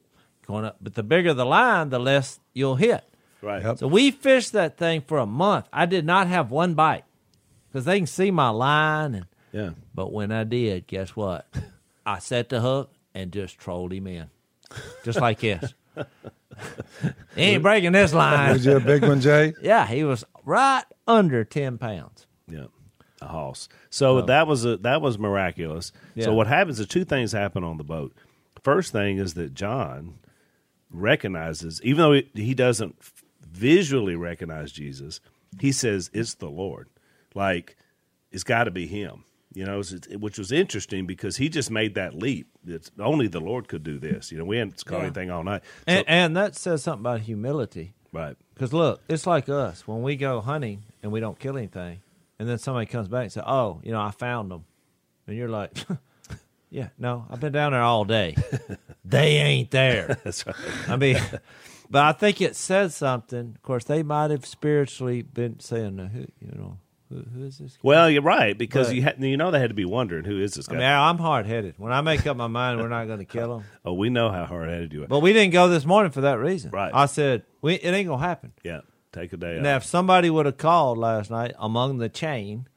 going 0.48 0.66
up. 0.66 0.78
But 0.82 0.96
the 0.96 1.04
bigger 1.04 1.36
the 1.36 1.46
line, 1.46 1.90
the 1.90 2.00
less 2.00 2.40
you'll 2.56 2.78
hit. 2.78 3.04
Right. 3.44 3.62
Yep. 3.62 3.78
So 3.78 3.88
we 3.88 4.10
fished 4.10 4.54
that 4.54 4.76
thing 4.80 5.02
for 5.02 5.20
a 5.20 5.28
month. 5.28 5.68
I 5.72 5.86
did 5.86 6.04
not 6.04 6.26
have 6.28 6.50
one 6.50 6.74
bite 6.74 7.04
because 7.70 7.86
they 7.86 8.00
can 8.00 8.08
see 8.08 8.32
my 8.32 8.50
line. 8.50 9.14
And 9.14 9.26
Yeah. 9.52 9.70
but 9.94 10.12
when 10.12 10.32
I 10.32 10.44
did, 10.46 10.88
guess 10.88 11.16
what? 11.16 11.46
I 12.04 12.18
set 12.18 12.50
the 12.50 12.62
hook 12.62 12.92
and 13.14 13.32
just 13.32 13.60
trolled 13.60 13.94
him 13.94 14.08
in, 14.08 14.32
just 15.04 15.20
like 15.22 15.42
this. 15.42 15.76
he 17.36 17.42
ain't 17.42 17.62
breaking 17.70 17.92
this 17.92 18.14
line. 18.14 18.54
Was 18.54 18.66
you 18.66 18.78
a 18.78 18.80
big 18.80 19.04
one, 19.04 19.22
Jay? 19.22 19.54
Yeah, 19.62 19.86
he 19.86 20.04
was 20.04 20.24
right 20.44 20.84
under 21.08 21.44
ten 21.44 21.78
pounds. 21.78 22.27
Hoss. 23.28 23.70
So 23.90 24.18
oh. 24.18 24.22
that 24.22 24.48
was 24.48 24.66
a 24.66 24.78
that 24.78 25.02
was 25.02 25.18
miraculous. 25.18 25.92
Yeah. 26.16 26.26
So 26.26 26.34
what 26.34 26.48
happens 26.48 26.80
is 26.80 26.88
two 26.88 27.06
things 27.06 27.32
happen 27.32 27.64
on 27.64 27.78
the 27.78 27.84
boat. 27.84 28.14
First 28.64 28.92
thing 28.92 29.18
is 29.18 29.36
that 29.36 29.54
John 29.54 30.20
recognizes, 30.92 31.82
even 31.84 31.98
though 31.98 32.14
he, 32.14 32.30
he 32.34 32.54
doesn't 32.54 32.96
visually 33.42 34.16
recognize 34.16 34.72
Jesus, 34.72 35.20
he 35.60 35.72
says 35.72 36.10
it's 36.14 36.36
the 36.36 36.50
Lord. 36.50 36.90
Like 37.36 37.78
it's 38.32 38.44
got 38.44 38.66
to 38.66 38.72
be 38.72 38.88
him. 38.88 39.24
You 39.54 39.66
know, 39.66 39.82
which 40.20 40.38
was 40.38 40.52
interesting 40.52 41.08
because 41.08 41.38
he 41.38 41.50
just 41.50 41.72
made 41.72 41.96
that 41.96 42.14
leap. 42.14 42.48
It's 42.68 42.92
only 43.00 43.28
the 43.28 43.40
Lord 43.40 43.68
could 43.68 43.82
do 43.82 43.98
this. 43.98 44.32
You 44.32 44.38
know, 44.38 44.46
we 44.46 44.58
hadn't 44.58 44.86
caught 44.86 45.00
Yeah. 45.00 45.06
anything 45.06 45.32
all 45.32 45.44
night. 45.44 45.64
So- 45.64 45.94
And, 45.94 46.06
and 46.08 46.38
that 46.38 46.56
says 46.56 46.84
something 46.84 47.02
about 47.02 47.22
humility. 47.22 47.94
right. 48.12 48.36
Because 48.54 48.74
look, 48.74 49.02
it's 49.08 49.26
like 49.26 49.50
us 49.50 49.88
when 49.88 50.04
we 50.04 50.16
go 50.16 50.42
hunting 50.42 50.84
and 51.02 51.12
we 51.12 51.20
don't 51.20 51.40
kill 51.40 51.58
anything, 51.58 52.02
and 52.40 52.48
then 52.48 52.58
somebody 52.58 52.86
comes 52.86 53.08
back 53.08 53.24
and 53.24 53.32
says, 53.32 53.44
"Oh, 53.46 53.82
you 53.84 53.92
know, 53.92 54.02
I 54.02 54.12
found 54.12 54.52
them," 54.52 54.66
and 55.28 55.36
you're 55.38 55.50
like, 55.50 55.72
"Yeah, 56.70 56.90
no, 56.98 57.26
I've 57.30 57.40
been 57.40 57.54
down 57.54 57.72
there 57.72 57.82
all 57.82 58.06
day. 58.06 58.36
they 59.06 59.38
ain't 59.38 59.72
there." 59.72 60.18
That's 60.24 60.46
right. 60.46 60.56
I 60.88 60.96
mean, 60.98 61.18
but 61.90 62.04
I 62.04 62.12
think 62.12 62.42
it 62.42 62.56
says 62.56 62.96
something. 62.96 63.54
Of 63.56 63.62
course, 63.62 63.84
they 63.86 64.04
might 64.04 64.32
have 64.32 64.46
spiritually 64.46 65.22
been 65.22 65.60
saying, 65.60 65.98
"Who, 65.98 66.20
you 66.46 66.52
know, 66.58 66.78
who, 67.10 67.24
who 67.34 67.46
is 67.46 67.58
this?" 67.58 67.78
Well, 67.82 68.10
you're 68.10 68.22
right 68.22 68.58
because 68.58 68.88
But- 68.88 68.96
you 68.98 69.02
had, 69.04 69.24
you 69.24 69.38
know 69.38 69.50
they 69.52 69.60
had 69.60 69.70
to 69.70 69.74
be 69.76 69.86
wondering 69.86 70.26
who 70.26 70.40
is 70.42 70.54
this 70.54 70.68
guy. 70.68 70.76
I 70.76 70.80
guy. 70.80 70.84
mean, 70.86 71.10
I'm 71.10 71.18
hard 71.18 71.46
headed. 71.46 71.76
When 71.78 71.92
I 71.94 72.02
make 72.02 72.28
up 72.28 72.36
my 72.38 72.48
mind, 72.48 72.80
we're 72.80 72.90
not 72.90 73.08
going 73.08 73.20
to 73.20 73.26
kill 73.26 73.58
them. 73.60 73.68
oh, 73.86 73.94
we 73.94 74.10
know 74.10 74.30
how 74.30 74.46
hard 74.46 74.70
headed 74.70 74.94
you 74.94 75.04
are. 75.04 75.08
But 75.08 75.22
we 75.22 75.32
didn't 75.34 75.54
go 75.54 75.70
this 75.70 75.86
morning 75.86 76.12
for 76.12 76.22
that 76.22 76.40
reason. 76.40 76.72
Right. 76.72 76.92
I 76.94 77.06
said, 77.08 77.44
we, 77.62 77.76
"It 77.76 77.92
ain't 77.94 78.08
gonna 78.10 78.22
happen." 78.22 78.52
yeah, 78.64 78.82
take 79.20 79.34
a 79.34 79.38
day 79.38 79.60
Now, 79.62 79.76
off. 79.78 79.84
if 79.84 79.88
somebody 79.90 80.30
would 80.30 80.46
have 80.46 80.58
called 80.58 80.98
last 80.98 81.30
night 81.32 81.54
among 81.58 81.98
the 81.98 82.10
chain, 82.10 82.68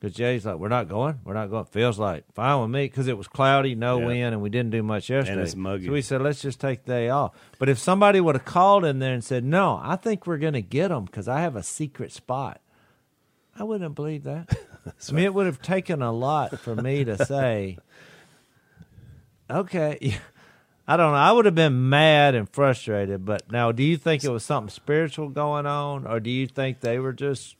because 0.00 0.16
Jay's 0.16 0.44
like, 0.44 0.56
"We're 0.56 0.68
not 0.68 0.88
going. 0.88 1.20
We're 1.24 1.34
not 1.34 1.48
going." 1.50 1.64
Feels 1.66 1.98
like 1.98 2.24
fine 2.34 2.60
with 2.60 2.70
me 2.70 2.86
because 2.86 3.06
it 3.08 3.16
was 3.16 3.28
cloudy, 3.28 3.74
no 3.76 4.00
Yeah. 4.00 4.06
wind, 4.06 4.32
and 4.34 4.42
we 4.42 4.50
didn't 4.50 4.70
do 4.70 4.82
much 4.82 5.08
yesterday. 5.10 5.40
it's 5.42 5.54
muggy. 5.54 5.86
So 5.86 5.92
we 5.92 6.02
said, 6.02 6.22
"Let's 6.22 6.42
just 6.42 6.60
take 6.60 6.84
the 6.84 6.92
day 6.92 7.08
off." 7.08 7.32
But 7.58 7.68
if 7.68 7.78
somebody 7.78 8.20
would 8.20 8.34
have 8.34 8.44
called 8.44 8.84
in 8.84 8.98
there 8.98 9.14
and 9.14 9.22
said, 9.22 9.44
"No, 9.44 9.80
I 9.82 9.96
think 9.96 10.26
we're 10.26 10.38
going 10.38 10.54
to 10.54 10.62
get 10.62 10.88
them 10.88 11.04
because 11.04 11.28
I 11.28 11.40
have 11.42 11.54
a 11.54 11.62
secret 11.62 12.10
spot," 12.10 12.60
I 13.56 13.62
wouldn't 13.64 13.84
have 13.84 13.94
believed 13.94 14.24
that. 14.24 14.56
I 15.08 15.12
mean, 15.12 15.24
it 15.24 15.34
would 15.34 15.46
have 15.46 15.62
taken 15.62 16.02
a 16.02 16.10
lot 16.10 16.58
for 16.58 16.74
me 16.74 17.04
to 17.04 17.24
say, 17.24 17.78
"Okay." 19.50 20.16
I 20.86 20.96
don't 20.96 21.12
know. 21.12 21.18
I 21.18 21.30
would 21.32 21.44
have 21.44 21.54
been 21.54 21.88
mad 21.88 22.34
and 22.34 22.48
frustrated, 22.48 23.24
but 23.24 23.50
now, 23.52 23.70
do 23.72 23.82
you 23.82 23.96
think 23.96 24.24
it 24.24 24.30
was 24.30 24.44
something 24.44 24.70
spiritual 24.70 25.28
going 25.28 25.64
on, 25.66 26.06
or 26.06 26.18
do 26.20 26.28
you 26.30 26.46
think 26.46 26.80
they 26.80 26.98
were 26.98 27.12
just? 27.12 27.56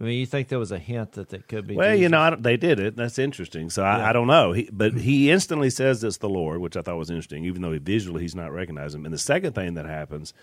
I 0.00 0.04
mean, 0.04 0.18
you 0.18 0.26
think 0.26 0.48
there 0.48 0.58
was 0.58 0.72
a 0.72 0.80
hint 0.80 1.12
that 1.12 1.32
it 1.32 1.46
could 1.46 1.68
be? 1.68 1.76
Well, 1.76 1.94
you 1.94 2.08
know, 2.08 2.34
they 2.34 2.56
did 2.56 2.80
it. 2.80 2.96
That's 2.96 3.20
interesting. 3.20 3.70
So 3.70 3.84
I, 3.84 3.98
Yeah. 3.98 4.10
I 4.10 4.12
don't 4.12 4.26
know. 4.26 4.50
He, 4.52 4.68
but 4.72 4.94
he 4.94 5.30
instantly 5.30 5.70
says 5.70 6.02
it's 6.02 6.16
the 6.16 6.28
Lord, 6.28 6.60
which 6.60 6.76
I 6.76 6.82
thought 6.82 6.96
was 6.96 7.08
interesting, 7.08 7.44
even 7.44 7.62
though 7.62 7.70
he 7.70 7.78
visually 7.78 8.22
he's 8.22 8.34
not 8.34 8.50
recognizing 8.52 9.00
him. 9.00 9.04
And 9.06 9.14
the 9.14 9.18
second 9.18 9.54
thing 9.54 9.74
that 9.74 9.86
happens 9.86 10.34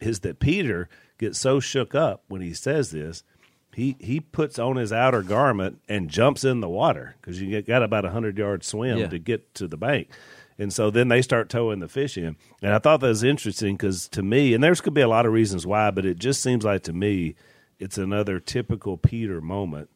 is 0.00 0.20
that 0.20 0.40
Peter 0.40 0.90
gets 1.16 1.38
so 1.38 1.58
shook 1.58 1.94
up 1.94 2.22
when 2.28 2.42
he 2.42 2.52
says 2.52 2.90
this, 2.90 3.22
he 3.74 3.96
he 3.98 4.20
puts 4.20 4.58
on 4.58 4.76
his 4.76 4.92
outer 4.92 5.22
garment 5.22 5.80
and 5.88 6.10
jumps 6.10 6.44
in 6.44 6.60
the 6.60 6.68
water 6.68 7.14
because 7.20 7.40
you 7.40 7.48
get, 7.48 7.66
got 7.66 7.82
about 7.82 8.04
a 8.04 8.10
hundred 8.10 8.36
yard 8.36 8.62
swim 8.62 8.98
Yeah. 8.98 9.08
to 9.08 9.18
get 9.18 9.54
to 9.54 9.66
the 9.66 9.76
bank. 9.78 10.08
And 10.58 10.72
so 10.72 10.90
then 10.90 11.08
they 11.08 11.22
start 11.22 11.48
towing 11.48 11.78
the 11.78 11.88
fish 11.88 12.18
in. 12.18 12.36
And 12.60 12.74
I 12.74 12.78
thought 12.78 13.00
that 13.00 13.06
was 13.08 13.22
interesting 13.22 13.76
because 13.76 14.08
to 14.08 14.22
me, 14.22 14.54
and 14.54 14.62
there's 14.64 14.80
could 14.80 14.94
be 14.94 15.00
a 15.02 15.08
lot 15.08 15.24
of 15.26 15.32
reasons 15.32 15.66
why, 15.66 15.90
but 15.92 16.04
it 16.04 16.18
just 16.18 16.42
seems 16.42 16.64
like 16.64 16.82
to 16.84 16.92
me, 16.92 17.36
it's 17.78 17.96
another 17.98 18.40
typical 18.40 18.96
Peter 18.96 19.40
moment 19.40 19.88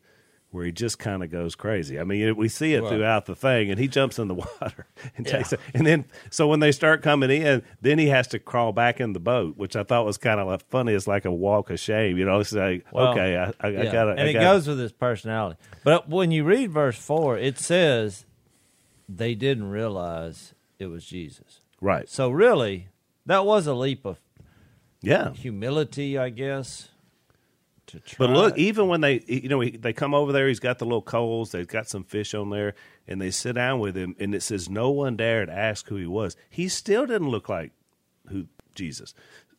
where 0.50 0.66
he 0.66 0.70
just 0.70 0.98
kind 0.98 1.24
of 1.24 1.30
goes 1.30 1.54
crazy. 1.56 1.98
I 1.98 2.04
mean, 2.04 2.36
we 2.36 2.46
see 2.46 2.74
it 2.74 2.82
Right. 2.82 2.90
throughout 2.90 3.24
the 3.24 3.34
thing, 3.34 3.70
and 3.70 3.80
he 3.80 3.88
jumps 3.88 4.18
in 4.18 4.28
the 4.28 4.34
water 4.60 4.86
and 5.16 5.26
Yeah. 5.26 5.38
takes 5.38 5.52
it. 5.54 5.60
And 5.74 5.84
then, 5.86 6.04
so 6.30 6.46
when 6.46 6.60
they 6.60 6.70
start 6.72 7.02
coming 7.02 7.30
in, 7.30 7.62
then 7.80 7.98
he 7.98 8.08
has 8.08 8.28
to 8.28 8.38
crawl 8.38 8.70
back 8.72 9.00
in 9.00 9.14
the 9.14 9.18
boat, 9.18 9.56
which 9.56 9.74
I 9.76 9.82
thought 9.82 10.04
was 10.04 10.18
kind 10.18 10.38
of 10.38 10.46
like 10.46 10.62
funny. 10.68 10.92
It's 10.92 11.06
like 11.08 11.24
a 11.24 11.32
walk 11.32 11.70
of 11.70 11.80
shame, 11.80 12.18
you 12.18 12.24
know. 12.26 12.38
It's 12.40 12.52
like, 12.52 12.84
Well, 12.92 13.08
okay, 13.08 13.36
I, 13.36 13.46
I, 13.46 13.52
I 13.62 13.68
Yeah. 13.70 13.92
got 13.92 14.04
to. 14.04 14.10
and 14.12 14.28
it 14.28 14.34
goes 14.34 14.68
with 14.68 14.78
his 14.78 14.92
personality. 14.92 15.58
But 15.84 16.08
when 16.10 16.30
you 16.30 16.44
read 16.44 16.70
verse 16.70 16.98
four, 16.98 17.36
it 17.38 17.58
says 17.58 18.26
they 19.16 19.34
didn't 19.34 19.70
realize 19.70 20.54
it 20.78 20.86
was 20.86 21.04
Jesus. 21.04 21.60
right. 21.80 22.08
So 22.08 22.30
really, 22.30 22.88
that 23.26 23.44
was 23.44 23.66
a 23.66 23.74
leap 23.74 24.04
of 24.04 24.18
Yeah. 25.02 25.32
humility, 25.32 26.16
I 26.18 26.30
guess. 26.30 26.88
To 27.88 27.98
try. 28.00 28.26
But 28.26 28.30
look, 28.34 28.56
even 28.58 28.86
when 28.88 29.00
they, 29.00 29.22
you 29.26 29.48
know, 29.48 29.62
they 29.64 29.92
come 29.92 30.14
over 30.14 30.32
there, 30.32 30.46
he's 30.48 30.60
got 30.60 30.78
the 30.78 30.84
little 30.84 31.02
coals, 31.02 31.50
they've 31.50 31.66
got 31.66 31.88
some 31.88 32.04
fish 32.04 32.32
on 32.34 32.50
there, 32.50 32.74
and 33.08 33.20
they 33.20 33.30
sit 33.30 33.54
down 33.54 33.80
with 33.80 33.96
him, 33.96 34.14
and 34.20 34.34
it 34.34 34.42
says 34.42 34.68
no 34.70 34.90
one 34.90 35.16
dared 35.16 35.50
ask 35.50 35.88
who 35.88 35.96
he 35.96 36.06
was. 36.06 36.36
He 36.48 36.68
still 36.68 37.06
didn't 37.06 37.28
look 37.28 37.48
like 37.48 37.72
who 38.28 38.46
Jesus. 38.74 39.14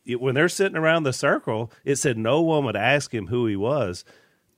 It- 0.06 0.22
when 0.22 0.36
they're 0.36 0.50
sitting 0.50 0.78
around 0.78 1.04
the 1.04 1.14
circle, 1.14 1.72
it 1.84 1.98
said 1.98 2.18
no 2.18 2.42
one 2.42 2.64
would 2.66 2.76
ask 2.78 3.14
him 3.14 3.28
who 3.28 3.46
he 3.46 3.56
was. 3.58 4.04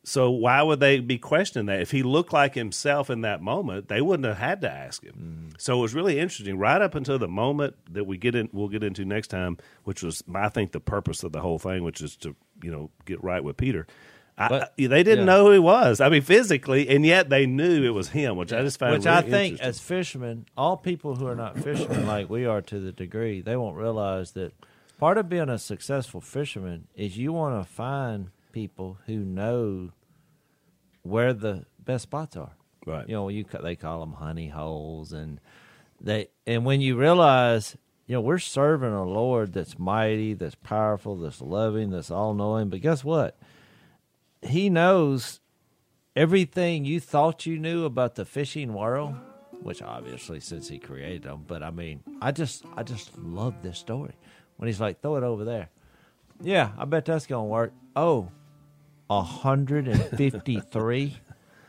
So 0.08 0.30
why 0.30 0.62
would 0.62 0.80
they 0.80 1.00
be 1.00 1.18
questioning 1.18 1.66
that? 1.66 1.82
If 1.82 1.90
he 1.90 2.04
looked 2.04 2.32
like 2.32 2.54
himself 2.54 3.10
in 3.10 3.22
that 3.22 3.42
moment, 3.42 3.88
they 3.88 4.02
wouldn't 4.02 4.26
have 4.28 4.38
had 4.38 4.62
to 4.62 4.72
ask 4.72 5.04
him. 5.04 5.14
Mm-hmm. 5.14 5.56
So 5.58 5.80
it 5.80 5.82
was 5.82 5.96
really 5.96 6.20
interesting, 6.20 6.60
right 6.60 6.80
up 6.80 6.94
until 6.94 7.18
the 7.18 7.28
moment 7.28 7.76
that 7.92 8.06
we 8.06 8.18
get 8.18 8.36
in, 8.36 8.48
we'll 8.54 8.68
get 8.68 8.84
into 8.84 9.04
next 9.04 9.30
time, 9.30 9.58
which 9.84 10.04
was 10.04 10.24
I 10.34 10.50
think 10.50 10.74
the 10.74 10.80
purpose 10.80 11.24
of 11.24 11.32
the 11.32 11.42
whole 11.42 11.58
thing, 11.58 11.84
which 11.84 12.02
is 12.02 12.16
to 12.18 12.36
you 12.62 12.72
know 12.72 12.92
get 13.06 13.24
right 13.24 13.44
with 13.44 13.58
Peter. 13.58 13.88
But- 14.38 14.74
I- 14.78 14.88
they 14.88 15.02
didn't 15.02 15.20
yeah. 15.20 15.26
know 15.26 15.46
who 15.46 15.52
he 15.54 15.60
was. 15.60 16.02
I 16.02 16.10
mean, 16.10 16.22
physically, 16.22 16.90
and 16.90 17.06
yet 17.06 17.30
they 17.30 17.46
knew 17.46 17.84
it 17.84 17.94
was 17.94 18.10
him, 18.10 18.36
which 18.36 18.52
I 18.52 18.62
just 18.62 18.78
found 18.78 18.94
Which 18.94 19.06
really 19.06 19.18
I 19.18 19.22
think, 19.22 19.60
as 19.62 19.80
fishermen, 19.80 20.46
all 20.58 20.76
people 20.78 21.16
who 21.16 21.26
are 21.26 21.36
not 21.36 21.58
fishermen 21.58 22.06
like 22.06 22.30
we 22.30 22.46
are 22.46 22.62
to 22.62 22.80
the 22.80 22.92
degree, 22.92 23.42
they 23.42 23.56
won't 23.56 23.78
realize 23.78 24.32
that 24.34 24.52
part 25.00 25.18
of 25.18 25.30
being 25.30 25.50
a 25.50 25.58
successful 25.58 26.22
fisherman 26.22 26.88
is 26.96 27.18
you 27.18 27.32
want 27.32 27.66
to 27.66 27.70
find 27.70 28.30
people 28.56 28.98
who 29.06 29.18
know 29.18 29.92
where 31.04 31.34
the 31.34 31.66
best 31.78 32.04
spots 32.04 32.38
are. 32.38 32.54
Right. 32.86 33.08
You 33.08 33.16
know, 33.16 33.28
you 33.28 33.46
they 33.62 33.76
call 33.76 34.00
them 34.00 34.14
honey 34.14 34.48
holes, 34.48 35.12
and 35.12 35.42
they 36.00 36.30
and 36.48 36.64
when 36.64 36.80
you 36.80 36.96
realize, 36.98 37.76
you 38.08 38.14
know, 38.14 38.22
we're 38.22 38.40
serving 38.40 38.94
a 38.94 39.04
Lord 39.04 39.52
that's 39.52 39.78
mighty, 39.78 40.34
that's 40.34 40.56
powerful, 40.56 41.18
that's 41.18 41.42
loving, 41.42 41.90
that's 41.90 42.10
all 42.10 42.34
knowing. 42.34 42.70
But 42.70 42.80
guess 42.80 43.04
what? 43.04 43.38
He 44.42 44.70
knows 44.70 45.42
everything 46.16 46.86
you 46.86 47.02
thought 47.02 47.46
you 47.46 47.60
knew 47.60 47.84
about 47.84 48.16
the 48.16 48.24
fishing 48.24 48.74
world, 48.74 49.16
which 49.64 49.82
obviously 49.82 50.40
since 50.40 50.70
he 50.70 50.80
created 50.80 51.24
them, 51.24 51.44
but 51.46 51.62
I 51.62 51.72
mean, 51.72 52.02
I 52.22 52.32
just 52.32 52.64
I 52.78 52.84
just 52.84 53.18
love 53.18 53.56
this 53.62 53.78
story. 53.78 54.16
When 54.56 54.68
he's 54.68 54.80
like, 54.80 55.02
throw 55.02 55.18
it 55.18 55.24
over 55.24 55.44
there. 55.44 55.68
Yeah, 56.42 56.72
I 56.78 56.86
bet 56.86 57.04
that's 57.04 57.26
gonna 57.26 57.44
work. 57.44 57.74
Oh, 57.98 58.30
a 59.10 59.22
hundred 59.22 59.88
and 59.88 60.02
fifty 60.18 60.60
three. 60.60 61.18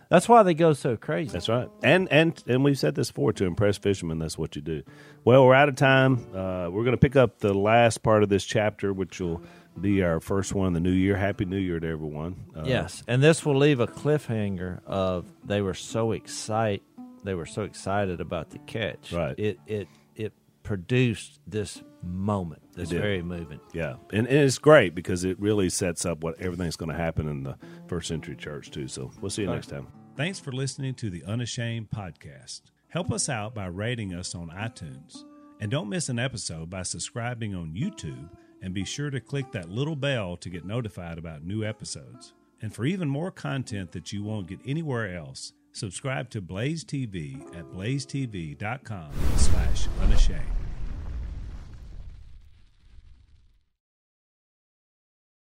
That's 0.09 0.29
why 0.29 0.45
they 0.45 0.55
go 0.55 0.73
so 0.73 0.97
crazy. 0.97 1.31
That's 1.33 1.49
right. 1.49 1.69
And 1.83 2.09
and 2.13 2.43
and 2.47 2.63
we've 2.63 2.79
said 2.79 2.95
this 2.95 3.11
before 3.11 3.33
to 3.35 3.45
impress 3.45 3.77
fishermen. 3.77 4.19
That's 4.19 4.39
what 4.39 4.55
you 4.57 4.63
do. 4.63 4.83
Well, 5.25 5.45
we're 5.45 5.55
out 5.55 5.69
of 5.69 5.75
time. 5.75 6.25
Uh, 6.35 6.69
we're 6.71 6.85
going 6.85 6.93
to 6.93 6.97
pick 6.97 7.17
up 7.17 7.41
the 7.41 7.53
last 7.55 8.03
part 8.03 8.23
of 8.23 8.29
this 8.29 8.45
chapter, 8.45 8.93
which 8.93 9.21
will 9.21 9.43
be 9.81 10.03
our 10.03 10.21
first 10.21 10.55
one 10.55 10.69
in 10.69 10.73
the 10.75 10.81
new 10.81 10.93
year. 10.93 11.17
Happy 11.17 11.45
New 11.45 11.59
Year 11.59 11.81
to 11.81 11.89
everyone. 11.89 12.37
Uh, 12.57 12.63
Yes, 12.65 13.03
and 13.09 13.23
this 13.23 13.45
will 13.45 13.57
leave 13.57 13.81
a 13.81 13.87
cliffhanger 13.89 14.81
of 14.87 15.27
they 15.45 15.61
were 15.61 15.75
so 15.75 16.13
excited 16.13 16.83
they 17.27 17.35
were 17.35 17.45
so 17.47 17.63
excited 17.63 18.21
about 18.21 18.51
the 18.51 18.59
catch. 18.61 19.13
Right. 19.13 19.39
It 19.39 19.59
it 19.67 19.89
it 20.15 20.33
produced 20.63 21.41
this 21.47 21.83
moment 22.07 22.63
that's 22.75 22.91
did. 22.91 23.01
very 23.01 23.23
moving. 23.23 23.61
Yeah, 23.73 23.97
and, 24.13 24.27
and 24.27 24.39
it's 24.39 24.59
great 24.59 24.95
because 24.95 25.25
it 25.25 25.39
really 25.41 25.69
sets 25.69 26.07
up 26.07 26.23
what 26.23 26.41
everything's 26.41 26.77
going 26.77 26.91
to 26.91 26.97
happen 26.97 27.29
in 27.29 27.43
the 27.43 27.57
first 27.89 28.09
century 28.09 28.37
church 28.37 28.71
too. 28.71 28.89
So 28.89 29.11
we'll 29.21 29.31
see 29.31 29.43
you 29.43 29.49
next 29.49 29.69
time. 29.69 29.89
Thanks 30.17 30.39
for 30.39 30.53
listening 30.53 30.95
to 30.95 31.11
the 31.11 31.23
Unashamed 31.25 31.91
podcast. 31.91 32.63
Help 32.89 33.13
us 33.13 33.29
out 33.29 33.55
by 33.55 33.67
rating 33.67 34.15
us 34.15 34.35
on 34.35 34.49
iTunes. 34.49 35.25
And 35.61 35.71
don't 35.71 35.89
miss 35.89 36.09
an 36.09 36.19
episode 36.19 36.71
by 36.71 36.83
subscribing 36.83 37.55
on 37.55 37.75
YouTube 37.75 38.31
and 38.63 38.75
be 38.75 38.85
sure 38.85 39.11
to 39.11 39.21
click 39.21 39.53
that 39.53 39.71
little 39.71 39.97
bell 39.97 40.37
to 40.39 40.51
get 40.51 40.65
notified 40.65 41.19
about 41.19 41.45
new 41.45 41.65
episodes. 41.65 42.33
And 42.63 42.75
for 42.75 42.85
even 42.85 43.09
more 43.09 43.31
content 43.31 43.93
that 43.93 44.13
you 44.13 44.23
won't 44.23 44.49
get 44.49 44.61
anywhere 44.67 45.15
else, 45.15 45.53
subscribe 45.73 46.31
to 46.31 46.41
Blaze 46.41 46.85
TV 46.85 47.41
at 47.57 47.67
blazetv.com 47.67 49.13
slash 49.37 49.89
unashamed. 50.01 50.66